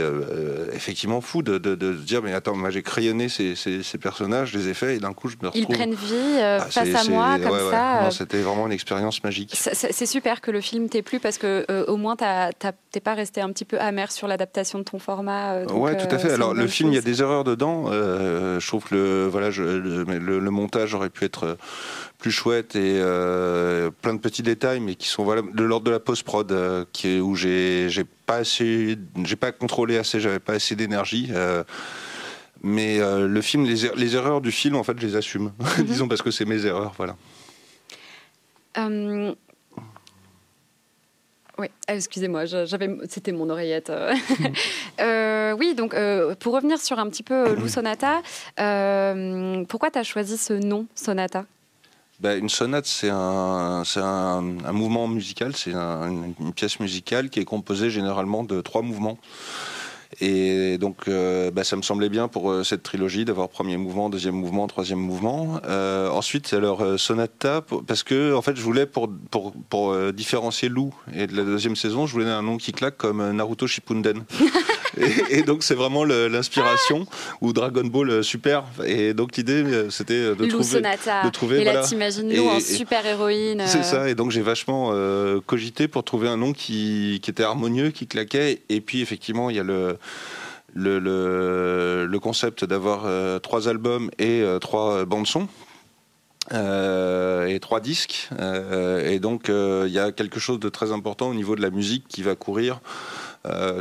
effectivement 0.74 1.22
fou 1.22 1.42
de, 1.42 1.58
de, 1.58 1.94
se 1.94 2.02
dire 2.02 2.22
mais 2.22 2.34
attends, 2.34 2.56
moi 2.56 2.70
j'ai 2.70 2.82
crayonné 2.82 3.30
ces, 3.30 3.56
ces, 3.56 3.98
personnages, 3.98 4.54
les 4.54 4.68
effets 4.68 4.96
et 4.96 5.00
d'un 5.00 5.14
coup 5.14 5.30
je 5.30 5.38
me 5.42 5.48
retrouve. 5.48 5.66
Ils 5.70 5.74
prennent 5.74 5.94
vie 5.94 6.40
ah, 6.42 6.60
face 6.60 7.08
à 7.08 7.10
moi 7.10 7.38
comme 7.40 7.72
ça. 7.72 8.10
C'était 8.12 8.42
vraiment 8.42 8.66
une 8.66 8.74
expérience 8.74 9.24
magique. 9.24 9.52
C'est 9.56 10.06
super 10.06 10.42
que 10.42 10.52
le 10.52 10.62
film 10.62 10.90
t'ait 10.90 11.02
plu 11.02 11.20
parce 11.20 11.38
que 11.38 11.66
au 11.88 11.98
moins 11.98 12.16
t'es 12.16 13.00
pas 13.00 13.14
resté 13.14 13.42
un 13.42 13.50
petit 13.52 13.66
peu 13.66 13.80
amer 13.80 14.12
sur 14.12 14.28
l'adaptation 14.28 14.80
de 14.80 14.84
ton 14.84 15.00
format. 15.00 15.64
ouais, 15.66 15.96
tout 15.98 16.14
à 16.14 16.18
fait. 16.18 16.32
Alors 16.32 16.54
le 16.54 16.68
film, 16.68 16.90
il 16.92 16.96
y 16.96 17.00
a 17.00 17.02
des 17.02 17.22
erreurs 17.22 17.44
dedans. 17.44 17.86
je 17.92 18.68
trouve 18.68 18.84
que 18.86 18.96
le 18.96 19.28
voilà, 19.28 19.52
je, 19.52 19.64
le 19.64 20.52
montage 20.52 20.94
aurait 20.94 21.10
pu 21.10 21.26
être 21.26 21.58
plus 22.20 22.32
chouette 22.32 22.76
et 22.76 23.00
euh, 23.02 23.90
plein 23.90 24.14
de 24.14 24.20
petits 24.20 24.44
détails, 24.44 24.82
mais 24.82 24.96
qui 24.96 25.08
sont 25.08 25.24
voilà, 25.24 25.42
de 25.42 25.64
l'ordre 25.64 25.86
de 25.86 25.92
la 25.92 26.02
post-prod, 26.02 26.52
euh, 26.52 26.86
qui 26.92 27.20
où 27.20 27.36
j'ai, 27.36 27.88
pas 28.26 28.36
assez, 28.36 28.98
j'ai 29.24 29.36
pas 29.38 29.54
contrôlé 29.54 29.98
assez, 29.98 30.20
j'avais 30.20 30.40
pas 30.40 30.54
assez 30.54 30.76
d'énergie. 30.76 31.30
Euh, 31.32 31.64
mais 32.62 33.00
le 33.00 33.42
film, 33.42 33.64
les, 33.64 33.86
er-, 33.86 33.96
les, 33.96 34.16
erreurs 34.18 34.42
du 34.42 34.52
film, 34.52 34.76
en 34.76 34.84
fait, 34.84 35.00
je 35.00 35.08
les 35.08 35.16
assume, 35.16 35.54
mhm. 35.78 35.86
disons 35.86 36.08
parce 36.10 36.22
que 36.22 36.30
c'est 36.30 36.46
mes 36.46 36.66
erreurs, 36.66 36.94
voilà. 36.98 37.16
Oui, 41.58 41.68
ah, 41.88 41.96
excusez-moi, 41.96 42.46
j'avais, 42.46 42.98
c'était 43.10 43.32
mon 43.32 43.50
oreillette. 43.50 43.92
oui, 45.58 45.74
donc 45.74 45.96
pour 46.40 46.54
revenir 46.54 46.80
sur 46.80 47.00
un 47.00 47.10
petit 47.10 47.24
peu 47.24 47.56
Lou 47.56 47.70
Sonata, 47.70 48.22
pourquoi 49.70 49.90
tu 49.90 50.00
as 50.00 50.04
choisi 50.04 50.38
ce 50.38 50.52
nom 50.52 50.86
Sonata? 50.96 51.46
Bah, 52.20 52.36
une 52.36 52.50
sonate, 52.50 52.86
c'est 52.86 53.10
un, 53.10 53.84
un, 53.96 54.58
un, 54.66 54.72
mouvement 54.74 55.08
musical, 55.08 55.56
c'est 55.56 55.74
une 55.74 56.54
pièce 56.54 56.80
musicale 56.80 57.30
qui 57.30 57.40
est 57.40 57.46
composée 57.46 57.90
généralement 57.90 58.44
de 58.44 58.62
trois 58.62 58.82
mouvements. 58.82 59.18
Et 60.22 60.78
donc, 60.80 61.08
euh, 61.08 61.52
bah, 61.52 61.64
ça 61.64 61.76
me 61.76 61.82
semblait 61.82 62.10
bien 62.10 62.28
pour 62.28 62.52
euh, 62.52 62.64
cette 62.64 62.82
trilogie 62.82 63.26
d'avoir 63.26 63.48
premier 63.48 63.78
mouvement, 63.78 64.10
deuxième 64.10 64.36
mouvement, 64.36 64.68
troisième 64.68 65.00
mouvement. 65.00 65.62
Euh, 65.66 66.10
ensuite, 66.10 66.52
alors 66.54 67.00
sonata, 67.00 67.64
parce 67.86 68.04
que 68.04 68.34
en 68.34 68.42
fait, 68.42 68.56
je 68.56 68.62
voulais 68.62 68.86
pour 68.86 69.10
pour, 69.30 69.54
pour 69.70 69.96
différencier 70.12 70.68
Lou 70.68 70.94
et 71.14 71.28
de 71.28 71.36
la 71.38 71.44
deuxième 71.44 71.76
saison, 71.76 72.08
je 72.08 72.14
voulais 72.14 72.26
un 72.26 72.42
nom 72.42 72.58
qui 72.58 72.72
claque 72.72 72.98
comme 72.98 73.32
Naruto 73.32 73.68
Shippuden. 73.68 74.24
et, 75.30 75.44
donc, 75.44 75.64
c'est 75.64 75.76
vraiment 75.76 76.04
l'inspiration 76.04 77.06
ou 77.42 77.54
Dragon 77.54 77.86
Ball 77.86 78.24
Super. 78.24 78.64
Et 78.86 79.14
donc, 79.14 79.38
l'idée, 79.38 79.88
c'était 79.90 80.36
de 80.36 80.46
trouver, 80.46 80.64
Sonata. 80.64 81.24
de 81.24 81.30
trouver. 81.30 81.62
Et 81.62 81.64
là, 81.64 81.84
t'imagines 81.84 82.36
Lou 82.36 82.48
en 82.48 82.60
super 82.60 83.06
héroïne. 83.06 83.64
C'est 83.68 83.84
ça. 83.84 84.10
Et 84.10 84.16
donc, 84.16 84.32
j'ai 84.32 84.42
vachement 84.42 84.94
cogité 85.46 85.88
pour 85.88 86.04
trouver 86.04 86.28
un 86.28 86.38
nom 86.38 86.54
qui, 86.54 87.20
qui 87.22 87.30
était 87.30 87.44
harmonieux, 87.44 87.92
qui 87.92 88.08
claquait. 88.08 88.62
Et 88.70 88.82
puis, 88.82 89.02
effectivement, 89.02 89.50
il 89.50 89.56
y 89.56 89.60
a 89.60 89.64
le 89.64 89.98
le, 90.76 91.00
le, 92.06 92.20
concept 92.20 92.64
d'avoir 92.64 93.04
euh, 93.06 93.40
trois 93.40 93.68
albums 93.68 94.12
et 94.20 94.42
euh, 94.42 94.60
trois 94.60 95.06
bandes 95.06 95.28
son. 95.28 95.48
et 96.52 97.60
trois 97.60 97.80
disques. 97.80 98.30
et 99.04 99.20
donc, 99.20 99.50
il 99.50 99.92
y 99.92 100.00
a 100.00 100.12
quelque 100.12 100.40
chose 100.40 100.60
de 100.60 100.70
très 100.70 100.92
important 100.92 101.30
au 101.30 101.34
niveau 101.34 101.56
de 101.56 101.62
la 101.62 101.70
musique 101.70 102.08
qui 102.08 102.24
va 102.24 102.36
courir 102.36 102.82
euh, 102.82 103.29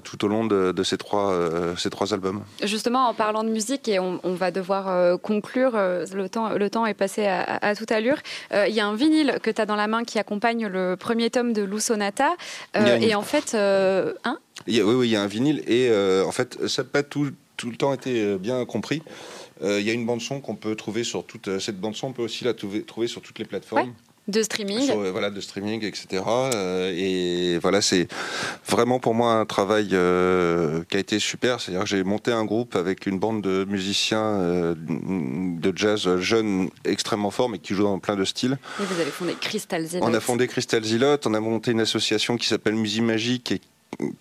tout 0.05 0.25
au 0.25 0.29
long 0.29 0.47
de, 0.47 0.83
ces, 0.83 0.97
trois, 0.97 1.33
euh, 1.33 1.77
ces 1.77 1.91
trois 1.91 2.15
albums. 2.15 2.43
Justement, 2.63 3.09
en 3.09 3.15
parlant 3.15 3.45
de 3.45 3.51
musique, 3.51 3.89
et 3.89 3.99
on, 3.99 4.21
va 4.35 4.51
devoir 4.51 4.89
euh, 4.89 5.17
conclure, 5.17 5.73
le, 5.75 6.27
temps, 6.29 6.51
le 6.51 6.71
temps 6.71 6.87
est 6.87 6.95
passé 6.95 7.27
à, 7.27 7.75
toute 7.75 7.91
allure, 7.93 8.19
il 8.53 8.75
y 8.75 8.81
a 8.81 8.87
un 8.87 8.95
vinyle 8.95 9.39
que 9.43 9.51
tu 9.51 9.61
as 9.61 9.67
dans 9.67 9.77
la 9.77 9.89
main 9.89 10.05
qui 10.05 10.19
accompagne 10.19 10.67
le 10.67 10.97
premier 10.97 11.31
tome 11.31 11.53
de 11.53 11.63
Lou 11.63 11.81
Sonata. 11.81 12.37
Et 12.75 13.15
en 13.15 13.23
fait, 13.23 13.55
hein? 13.55 14.39
Oui, 14.67 14.81
oui, 14.83 15.09
il 15.09 15.11
y 15.11 15.17
a 15.17 15.23
un 15.23 15.27
vinyle, 15.27 15.63
et 15.67 15.91
en 16.25 16.33
fait, 16.33 16.67
ça 16.69 16.83
n'a 16.83 16.89
pas 16.89 17.03
tout, 17.03 17.31
tout 17.57 17.71
le 17.71 17.77
temps 17.77 17.93
été 17.93 18.37
bien 18.39 18.65
compris. 18.65 19.03
Il 19.63 19.81
y 19.81 19.91
a 19.91 19.93
une 19.93 20.07
bande 20.07 20.21
son 20.21 20.41
qu'on 20.41 20.55
peut 20.55 20.77
trouver 20.77 21.03
sur 21.03 21.25
toute 21.25 21.59
cette 21.59 21.81
bande 21.81 21.97
son, 21.97 22.09
on 22.09 22.13
peut 22.13 22.23
aussi 22.23 22.45
la 22.45 22.55
trouver, 22.55 23.09
sur 23.09 23.23
toutes 23.23 23.39
les 23.39 23.45
plateformes. 23.45 23.95
De 24.29 24.43
streaming. 24.43 24.91
Euh, 24.91 25.11
voilà, 25.11 25.31
de 25.31 25.41
streaming, 25.41 25.83
etc. 25.83 26.23
Euh, 26.27 26.93
et 26.95 27.59
voilà, 27.59 27.81
c'est 27.81 28.09
vraiment 28.69 29.01
pour 29.01 29.15
moi 29.15 29.33
un 29.33 29.47
travail 29.47 29.89
euh, 29.93 30.85
qui 30.91 30.99
a 30.99 31.01
été 31.01 31.19
super. 31.19 31.61
C'est-à-dire 31.61 31.85
que 31.85 31.89
j'ai 31.89 32.05
monté 32.05 32.31
un 32.31 32.45
groupe 32.45 32.77
avec 32.77 33.07
une 33.07 33.19
bande 33.19 33.41
de 33.41 33.65
musiciens 33.65 34.77
de 34.77 35.73
jazz 35.75 36.17
jeunes 36.19 36.69
extrêmement 36.85 37.31
forts, 37.31 37.49
mais 37.49 37.59
qui 37.59 37.73
jouent 37.73 37.85
dans 37.85 37.99
plein 38.01 38.17
de 38.17 38.25
styles. 38.25 38.59
Et 38.79 38.85
vous 38.85 39.01
avez 39.01 39.11
fondé 39.11 39.35
Crystal 39.41 39.87
Zilot. 39.87 40.05
On 40.05 40.13
a 40.13 40.21
fondé 40.21 40.47
Crystal 40.47 40.85
Zilot, 40.85 41.17
on 41.25 41.33
a 41.33 41.41
monté 41.41 41.71
une 41.71 41.81
association 41.81 42.37
qui 42.37 42.49
s'appelle 42.49 42.75
Musique 42.75 43.05
Magique 43.05 43.53
et 43.53 43.61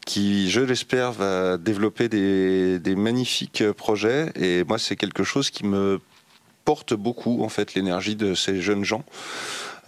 qui, 0.06 0.50
je 0.50 0.62
l'espère, 0.62 1.12
va 1.12 1.58
développer 1.58 2.08
des, 2.08 2.80
des 2.80 2.96
magnifiques 2.96 3.70
projets. 3.74 4.32
Et 4.40 4.64
moi, 4.64 4.80
c'est 4.80 4.96
quelque 4.96 5.26
chose 5.26 5.50
qui 5.50 5.66
me 5.66 6.00
porte 6.64 6.94
beaucoup, 6.94 7.44
en 7.44 7.50
fait, 7.50 7.76
l'énergie 7.76 8.16
de 8.16 8.34
ces 8.36 8.62
jeunes 8.62 8.84
gens. 8.84 9.04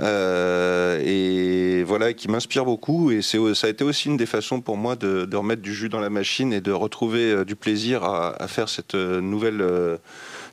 Euh, 0.01 1.01
et 1.03 1.83
voilà, 1.83 2.13
qui 2.13 2.29
m'inspire 2.29 2.65
beaucoup. 2.65 3.11
Et 3.11 3.21
c'est, 3.21 3.37
ça 3.53 3.67
a 3.67 3.69
été 3.69 3.83
aussi 3.83 4.07
une 4.07 4.17
des 4.17 4.25
façons 4.25 4.61
pour 4.61 4.77
moi 4.77 4.95
de, 4.95 5.35
remettre 5.35 5.61
du 5.61 5.73
jus 5.73 5.89
dans 5.89 5.99
la 5.99 6.09
machine 6.09 6.53
et 6.53 6.61
de 6.61 6.71
retrouver 6.71 7.31
euh, 7.31 7.45
du 7.45 7.55
plaisir 7.55 8.03
à, 8.03 8.47
faire 8.47 8.69
cette 8.69 8.95
euh, 8.95 9.21
nouvelle 9.21 9.63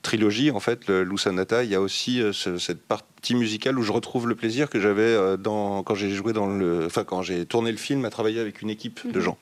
trilogie. 0.03 0.51
En 0.51 0.61
fait, 0.61 0.87
le 0.89 1.05
Lusanata, 1.05 1.65
il 1.65 1.71
y 1.71 1.75
a 1.75 1.81
aussi 1.81 2.23
cette 2.33 2.83
partie 2.83 3.35
musicale 3.35 3.79
où 3.79 3.83
je 3.83 3.93
retrouve 3.93 4.29
le 4.29 4.35
plaisir 4.35 4.69
que 4.69 4.81
j'avais 4.81 5.37
dans, 5.39 5.83
quand 5.83 5.95
j'ai 5.95 6.11
joué 6.11 6.33
dans 6.33 6.47
le, 6.47 6.87
enfin 6.87 7.05
quand 7.05 7.23
j'ai 7.23 7.45
tourné 7.45 7.73
le 7.73 7.79
film 7.79 8.05
à 8.05 8.11
travailler 8.11 8.41
avec 8.41 8.63
une 8.63 8.71
équipe 8.71 9.01
de 9.11 9.19
mhm. 9.19 9.25
gens. 9.25 9.39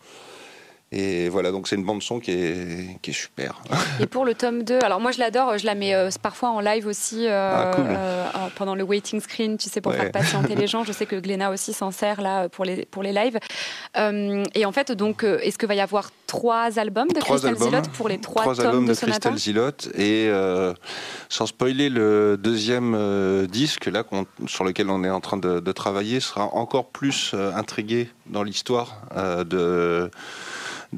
Et 0.97 1.29
voilà, 1.29 1.51
donc 1.51 1.67
c'est 1.67 1.75
une 1.75 1.83
bande 1.83 2.05
son 2.05 2.21
qui 2.21 2.31
est, 2.31 3.01
qui 3.03 3.11
est 3.11 3.15
super. 3.15 3.61
Et 3.99 4.07
pour 4.07 4.25
le 4.25 4.35
tome 4.35 4.63
2, 4.63 4.79
alors 4.85 5.01
moi 5.01 5.11
je 5.11 5.19
l'adore, 5.19 5.59
je 5.59 5.67
la 5.67 5.75
mets 5.75 5.93
euh, 5.93 6.09
parfois 6.23 6.51
en 6.51 6.61
live 6.61 6.87
aussi 6.87 7.27
euh, 7.27 7.51
ah, 7.53 7.73
euh, 7.77 8.27
pendant 8.55 8.77
le 8.77 8.85
waiting 8.85 9.21
screen, 9.21 9.59
tu 9.59 9.69
sais, 9.69 9.81
pour 9.81 9.93
faire 9.93 10.13
patienter 10.13 10.55
les 10.55 10.67
gens. 10.69 10.85
Je 10.85 10.93
sais 10.93 11.05
que 11.05 11.17
Gléna 11.17 11.51
aussi 11.51 11.73
s'en 11.73 11.91
sert 11.91 12.21
là 12.21 12.49
pour 12.49 12.65
les, 12.65 12.87
pour 12.87 13.03
les 13.03 13.13
lives. 13.13 13.41
et 13.97 14.65
en 14.65 14.71
fait, 14.71 14.93
donc, 14.93 15.25
est-ce 15.25 15.59
qu'il 15.59 15.67
va 15.67 15.75
y 15.75 15.81
avoir 15.81 16.13
trois 16.29 16.79
albums 16.79 17.09
de 17.09 17.19
Crystal 17.19 17.57
Zilotte 17.57 17.89
pour 17.89 18.09
les 18.09 18.21
trois, 18.21 18.43
trois 18.43 18.55
tomes 18.55 18.67
albums 18.67 18.87
de, 18.87 18.93
de 18.93 18.97
Crystal 18.97 19.37
Zilotte 19.37 19.89
Et 19.99 20.31
sans 21.29 21.47
spoiler, 21.47 21.89
le 21.89 22.37
deuxième 22.37 23.47
disque 23.49 23.87
là, 23.87 24.05
sur 24.47 24.63
lequel 24.63 24.91
on 24.91 25.03
est 25.03 25.11
en 25.11 25.21
train 25.21 25.39
de, 25.39 25.59
de 25.59 25.73
travailler 25.73 26.21
sera 26.21 26.55
encore 26.55 26.87
plus 26.91 27.35
intrigué 27.35 28.11
dans 28.27 28.45
l'histoire 28.45 29.03
de 29.45 30.09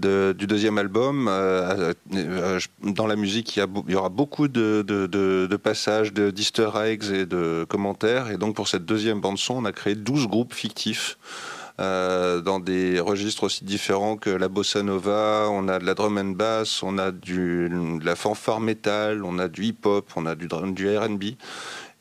du 0.01 0.47
deuxième 0.47 0.79
album. 0.79 1.29
Euh, 1.29 1.93
euh, 2.15 2.61
dans 2.83 3.07
la 3.07 3.17
musique, 3.17 3.57
il 3.57 3.67
y, 3.89 3.95
aura 3.95 4.09
beaucoup 4.09 4.49
de, 4.49 4.83
de, 4.83 5.57
passages 5.57 6.13
d'easter 6.13 6.71
eggs 6.77 7.05
et 7.13 7.27
de 7.27 7.65
commentaires. 7.69 8.31
Et 8.31 8.37
donc 8.37 8.55
pour 8.55 8.69
cette 8.69 8.85
deuxième 8.85 9.21
bande-son, 9.21 9.55
on 9.55 9.65
a 9.65 9.73
créé 9.73 9.95
12 9.95 10.29
groupes 10.29 10.55
fictifs. 10.55 11.19
Euh, 11.79 12.41
dans 12.41 12.59
des 12.59 13.01
registres 13.01 13.45
aussi 13.45 13.63
différents 13.63 14.17
que 14.17 14.31
la 14.31 14.49
bossa 14.49 14.83
nova, 14.83 15.49
on 15.51 15.69
a 15.69 15.79
de 15.79 15.85
la 15.85 15.93
drum 15.93 16.17
and 16.17 16.31
bass, 16.31 16.83
on 16.83 16.97
a 16.97 17.11
de 17.11 17.69
la 18.03 18.17
fanfare 18.17 18.61
metal, 18.61 19.23
on 19.23 19.39
a 19.39 19.49
du 19.49 19.65
hip-hop, 19.67 20.11
on 20.17 20.25
a 20.25 20.35
du, 20.35 20.49
du 20.49 20.97
R&B. 20.97 21.25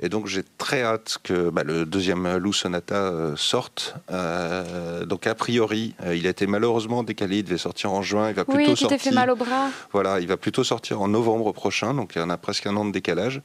Et 0.06 0.10
donc 0.10 0.28
j'ai 0.28 0.44
très 0.60 0.84
hâte 0.84 1.18
que 1.24 1.50
bah, 1.50 1.64
le 1.64 1.84
deuxième 1.84 2.38
Lou 2.38 2.54
Sonata 2.54 2.96
euh, 2.96 3.36
sorte. 3.36 3.96
Euh, 4.12 5.04
donc 5.04 5.26
a 5.26 5.34
priori, 5.34 5.96
euh, 6.06 6.16
il 6.16 6.28
a 6.28 6.30
été 6.30 6.46
malheureusement 6.46 7.02
décalé, 7.02 7.40
il 7.40 7.44
devait 7.44 7.58
sortir 7.58 7.92
en 7.92 8.04
juin. 8.04 8.30
Il 8.30 8.36
va 8.36 8.46
plutôt 8.46 8.70
oui, 8.70 8.78
sortir. 8.78 9.00
fait 9.02 9.10
mal 9.10 9.32
au 9.32 9.36
bras. 9.36 9.70
Voilà, 9.94 10.20
il 10.20 10.28
va 10.28 10.38
plutôt 10.38 10.64
sortir 10.64 11.02
en 11.02 11.08
novembre 11.08 11.52
prochain, 11.54 11.96
donc 11.96 12.12
il 12.16 12.20
y 12.20 12.22
en 12.22 12.30
a 12.30 12.38
presque 12.38 12.68
un 12.68 12.76
an 12.76 12.86
de 12.86 12.92
décalage. 12.92 13.42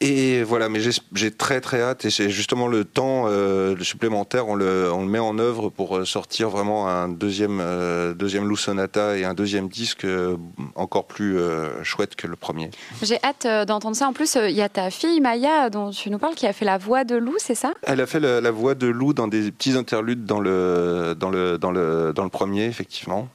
Et 0.00 0.42
voilà, 0.42 0.68
mais 0.68 0.80
j'ai 1.14 1.30
très 1.30 1.62
très 1.62 1.80
hâte 1.80 2.04
et 2.04 2.10
c'est 2.10 2.28
justement 2.28 2.68
le 2.68 2.84
temps 2.84 3.24
euh, 3.28 3.74
supplémentaire, 3.80 4.46
on 4.46 4.54
le, 4.54 4.92
on 4.92 5.00
le, 5.00 5.08
met 5.08 5.18
en 5.18 5.38
œuvre 5.38 5.70
pour 5.70 5.96
euh, 5.96 6.04
sortir 6.04 6.50
vraiment 6.50 6.86
un 6.86 7.08
deuxième, 7.08 7.60
euh, 7.62 8.12
deuxième 8.12 8.46
Lou 8.46 8.56
Sonata 8.56 9.16
et 9.16 9.24
un 9.24 9.32
deuxième 9.32 9.68
disque 9.68 10.04
euh, 10.04 10.36
encore 10.74 11.06
plus 11.06 11.38
chouette 11.82 12.14
que 12.14 12.26
le 12.26 12.36
premier. 12.36 12.70
J'ai 13.02 13.18
hâte 13.24 13.46
d'entendre 13.66 13.96
ça. 13.96 14.06
En 14.06 14.12
plus, 14.12 14.36
il 14.36 14.54
y 14.54 14.60
a 14.60 14.68
ta 14.68 14.90
fille 14.90 15.20
Maya 15.20 15.70
dont 15.70 15.90
tu 15.90 16.10
nous 16.10 16.18
parles 16.18 16.34
qui 16.34 16.46
a 16.46 16.52
fait 16.52 16.66
la 16.66 16.76
voix 16.76 17.04
de 17.04 17.16
Lou, 17.16 17.34
c'est 17.38 17.54
ça? 17.54 17.72
Elle 17.82 18.00
a 18.02 18.06
fait 18.06 18.20
la, 18.20 18.50
voix 18.50 18.74
de 18.74 18.86
Lou 18.86 19.14
dans 19.14 19.28
des 19.28 19.50
petits 19.50 19.72
interludes 19.72 20.24
dans 20.26 20.40
le, 20.40 21.14
dans 21.18 21.30
le, 21.30 21.56
dans 21.56 21.70
le, 21.70 22.12
dans 22.14 22.24
le 22.24 22.30
premier, 22.30 22.64
effectivement. 22.64 23.28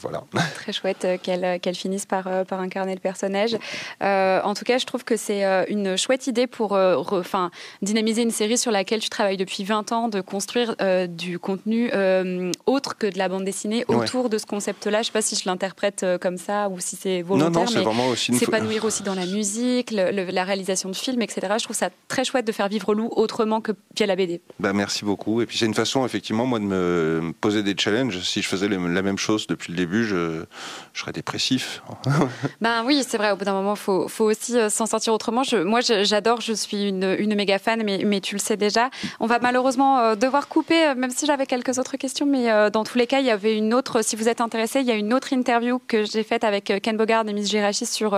voilà. 0.00 0.24
Très 0.54 0.72
chouette 0.72 1.06
qu'elle 1.22 1.60
qu'elle 1.60 1.76
finisse 1.76 2.06
par, 2.06 2.44
par 2.46 2.60
incarner 2.60 2.94
le 2.94 3.00
personnage. 3.00 3.56
en 4.00 4.54
tout 4.54 4.64
cas, 4.64 4.78
je 4.78 4.86
trouve 4.86 5.04
que 5.04 5.16
c'est 5.16 5.67
une 5.68 5.96
chouette 5.96 6.26
idée 6.26 6.46
pour 6.46 6.74
euh, 6.74 6.96
enfin, 7.10 7.50
dynamiser 7.82 8.22
une 8.22 8.30
série 8.30 8.58
sur 8.58 8.70
laquelle 8.70 9.00
tu 9.00 9.08
travailles 9.08 9.36
depuis 9.36 9.64
20 9.64 9.92
ans, 9.92 10.08
de 10.08 10.20
construire 10.20 10.74
euh, 10.80 11.06
du 11.06 11.38
contenu 11.38 11.90
euh, 11.92 12.50
autre 12.66 12.96
que 12.96 13.06
de 13.06 13.18
la 13.18 13.28
bande 13.28 13.44
dessinée 13.44 13.84
autour 13.88 14.28
de 14.28 14.38
ce 14.38 14.46
concept-là. 14.46 14.98
Je 14.98 14.98
ne 14.98 15.04
sais 15.04 15.12
pas 15.12 15.22
si 15.22 15.36
je 15.36 15.42
l'interprète 15.46 16.04
comme 16.20 16.36
ça 16.36 16.68
ou 16.68 16.80
si 16.80 16.96
c'est 16.96 17.22
volontaire, 17.22 17.70
non, 17.70 17.92
non, 17.92 18.10
mais 18.10 18.16
s'épanouir 18.16 18.84
aussi 18.84 19.02
dans 19.02 19.14
la 19.14 19.26
musique, 19.26 19.90
la 19.90 20.44
réalisation 20.44 20.88
de 20.88 20.96
films, 20.96 21.22
etc. 21.22 21.40
Je 21.58 21.64
trouve 21.64 21.76
ça 21.76 21.90
très 22.08 22.24
chouette 22.24 22.46
de 22.46 22.52
faire 22.52 22.68
vivre 22.68 22.94
Lou 22.94 23.08
autrement 23.12 23.60
que 23.60 23.72
via 23.96 24.06
la 24.06 24.16
BD. 24.16 24.40
Bah, 24.58 24.72
merci 24.72 25.04
beaucoup. 25.04 25.40
Et 25.42 25.46
puis 25.46 25.58
c'est 25.58 25.66
une 25.66 25.74
façon, 25.74 26.04
effectivement, 26.04 26.46
moi, 26.46 26.58
de 26.58 26.64
me 26.64 27.32
poser 27.40 27.62
des 27.62 27.74
challenges. 27.76 28.20
Si 28.20 28.42
je 28.42 28.48
faisais 28.48 28.68
la 28.68 29.02
même 29.02 29.18
chose 29.18 29.46
depuis 29.46 29.72
le 29.72 29.76
début, 29.76 30.04
je, 30.04 30.44
je 30.92 31.00
serais 31.00 31.12
dépressif. 31.12 31.82
ben 32.60 32.84
oui, 32.84 33.04
c'est 33.06 33.18
vrai. 33.18 33.30
Au 33.30 33.36
bout 33.36 33.44
d'un 33.44 33.52
moment, 33.52 33.74
il 33.74 33.80
faut, 33.80 34.08
faut, 34.08 34.24
aussi 34.24 34.56
s'en 34.70 34.86
sortir 34.86 35.12
autrement. 35.12 35.42
Je, 35.42 35.56
moi, 35.64 35.80
j'adore, 35.80 36.40
je 36.40 36.52
suis 36.52 36.88
une, 36.88 37.34
méga 37.34 37.58
fan, 37.58 37.82
mais, 37.82 38.20
tu 38.20 38.34
le 38.34 38.40
sais 38.40 38.56
déjà. 38.56 38.90
On 39.20 39.26
va 39.26 39.38
malheureusement 39.38 39.98
euh, 39.98 40.14
devoir 40.14 40.48
couper, 40.48 40.88
euh, 40.88 40.94
même 40.94 41.10
si 41.10 41.26
j'avais 41.26 41.46
quelques 41.46 41.78
autres 41.78 41.96
questions, 41.96 42.26
mais 42.26 42.50
euh, 42.50 42.70
dans 42.70 42.84
tous 42.84 42.98
les 42.98 43.06
cas, 43.06 43.20
il 43.20 43.26
y 43.26 43.30
avait 43.30 43.56
une 43.56 43.74
autre, 43.74 44.02
si 44.02 44.16
vous 44.16 44.28
êtes 44.28 44.40
intéressé, 44.40 44.80
il 44.80 44.86
y 44.86 44.90
a 44.90 44.94
une 44.94 45.14
autre 45.14 45.32
interview 45.32 45.80
que 45.86 46.04
j'ai 46.04 46.22
faite 46.22 46.44
avec 46.44 46.72
Ken 46.82 46.96
Bogard 46.96 47.28
et 47.28 47.32
Miss 47.32 47.48
Girachi 47.48 47.86
sur 47.86 48.16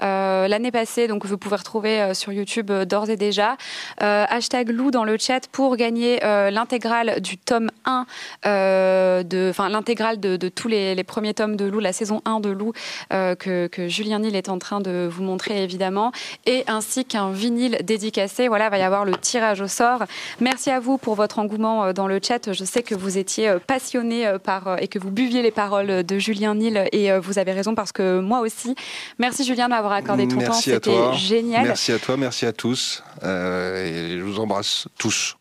l'année 0.00 0.70
passée, 0.70 1.08
donc 1.08 1.24
vous 1.26 1.38
pouvez 1.38 1.56
retrouver 1.56 2.14
sur 2.14 2.32
YouTube 2.32 2.70
d'ores 2.70 3.10
et 3.10 3.16
déjà. 3.16 3.56
hashtag 3.98 4.70
Lou 4.70 4.90
dans 4.90 5.04
le 5.04 5.16
chat 5.18 5.46
pour 5.48 5.76
gagner 5.76 6.18
l'intégrale 6.20 7.20
du 7.20 7.38
tome 7.38 7.70
1, 7.84 8.06
de, 8.44 9.50
enfin 9.50 9.68
l'intégrale 9.68 10.20
de, 10.20 10.48
tous 10.48 10.68
les, 10.68 11.02
premiers 11.04 11.34
tomes 11.34 11.56
de 11.56 11.64
Lou, 11.64 11.80
la 11.80 11.92
saison 11.92 12.22
1 12.24 12.40
de 12.40 12.50
Lou, 12.50 12.72
que, 13.10 13.66
que 13.66 13.88
Julien 13.88 14.20
Nil 14.20 14.36
est 14.36 14.48
en 14.48 14.58
train 14.58 14.80
de 14.80 15.08
vous 15.10 15.22
montrer 15.22 15.62
évidemment, 15.62 16.12
et 16.46 16.64
ainsi 16.68 17.04
qu'un 17.04 17.30
vinyle 17.30 17.78
dédicacé. 17.82 18.48
Voilà, 18.48 18.66
il 18.66 18.70
va 18.70 18.78
y 18.78 18.82
avoir 18.82 19.04
le 19.04 19.16
tirage 19.16 19.60
au 19.60 19.68
sort. 19.68 20.04
Merci 20.40 20.70
à 20.70 20.80
vous 20.80 20.98
pour 20.98 21.14
votre 21.14 21.38
engouement 21.38 21.84
euh, 21.84 21.92
dans 21.92 22.06
le 22.06 22.20
chat. 22.22 22.52
Je 22.52 22.64
sais 22.64 22.82
que 22.82 22.94
vous 22.94 23.18
étiez 23.18 23.48
euh, 23.48 23.58
passionné 23.58 24.26
euh, 24.26 24.38
par 24.38 24.80
et 24.80 24.88
que 24.88 24.98
vous 24.98 25.10
buviez 25.10 25.42
les 25.42 25.50
paroles 25.50 26.04
de 26.04 26.18
Julien 26.18 26.54
Nil 26.54 26.88
et 26.92 27.16
vous 27.18 27.38
avez 27.38 27.52
raison 27.52 27.74
parce 27.74 27.92
que 27.92 28.20
moi 28.20 28.40
aussi. 28.40 28.74
Merci 29.18 29.44
Julien 29.44 29.64
de 29.66 29.70
m'avoir 29.70 29.92
accordé 29.92 30.28
ton 30.28 30.38
temps. 30.38 30.52
C'était 30.52 31.14
génial. 31.14 31.64
Merci 31.64 31.92
à 31.92 31.98
toi, 31.98 32.16
merci 32.16 32.46
à 32.46 32.52
tous. 32.52 33.02
et 33.22 34.16
je 34.18 34.22
vous 34.22 34.40
embrasse 34.40 34.86
tous. 34.98 35.36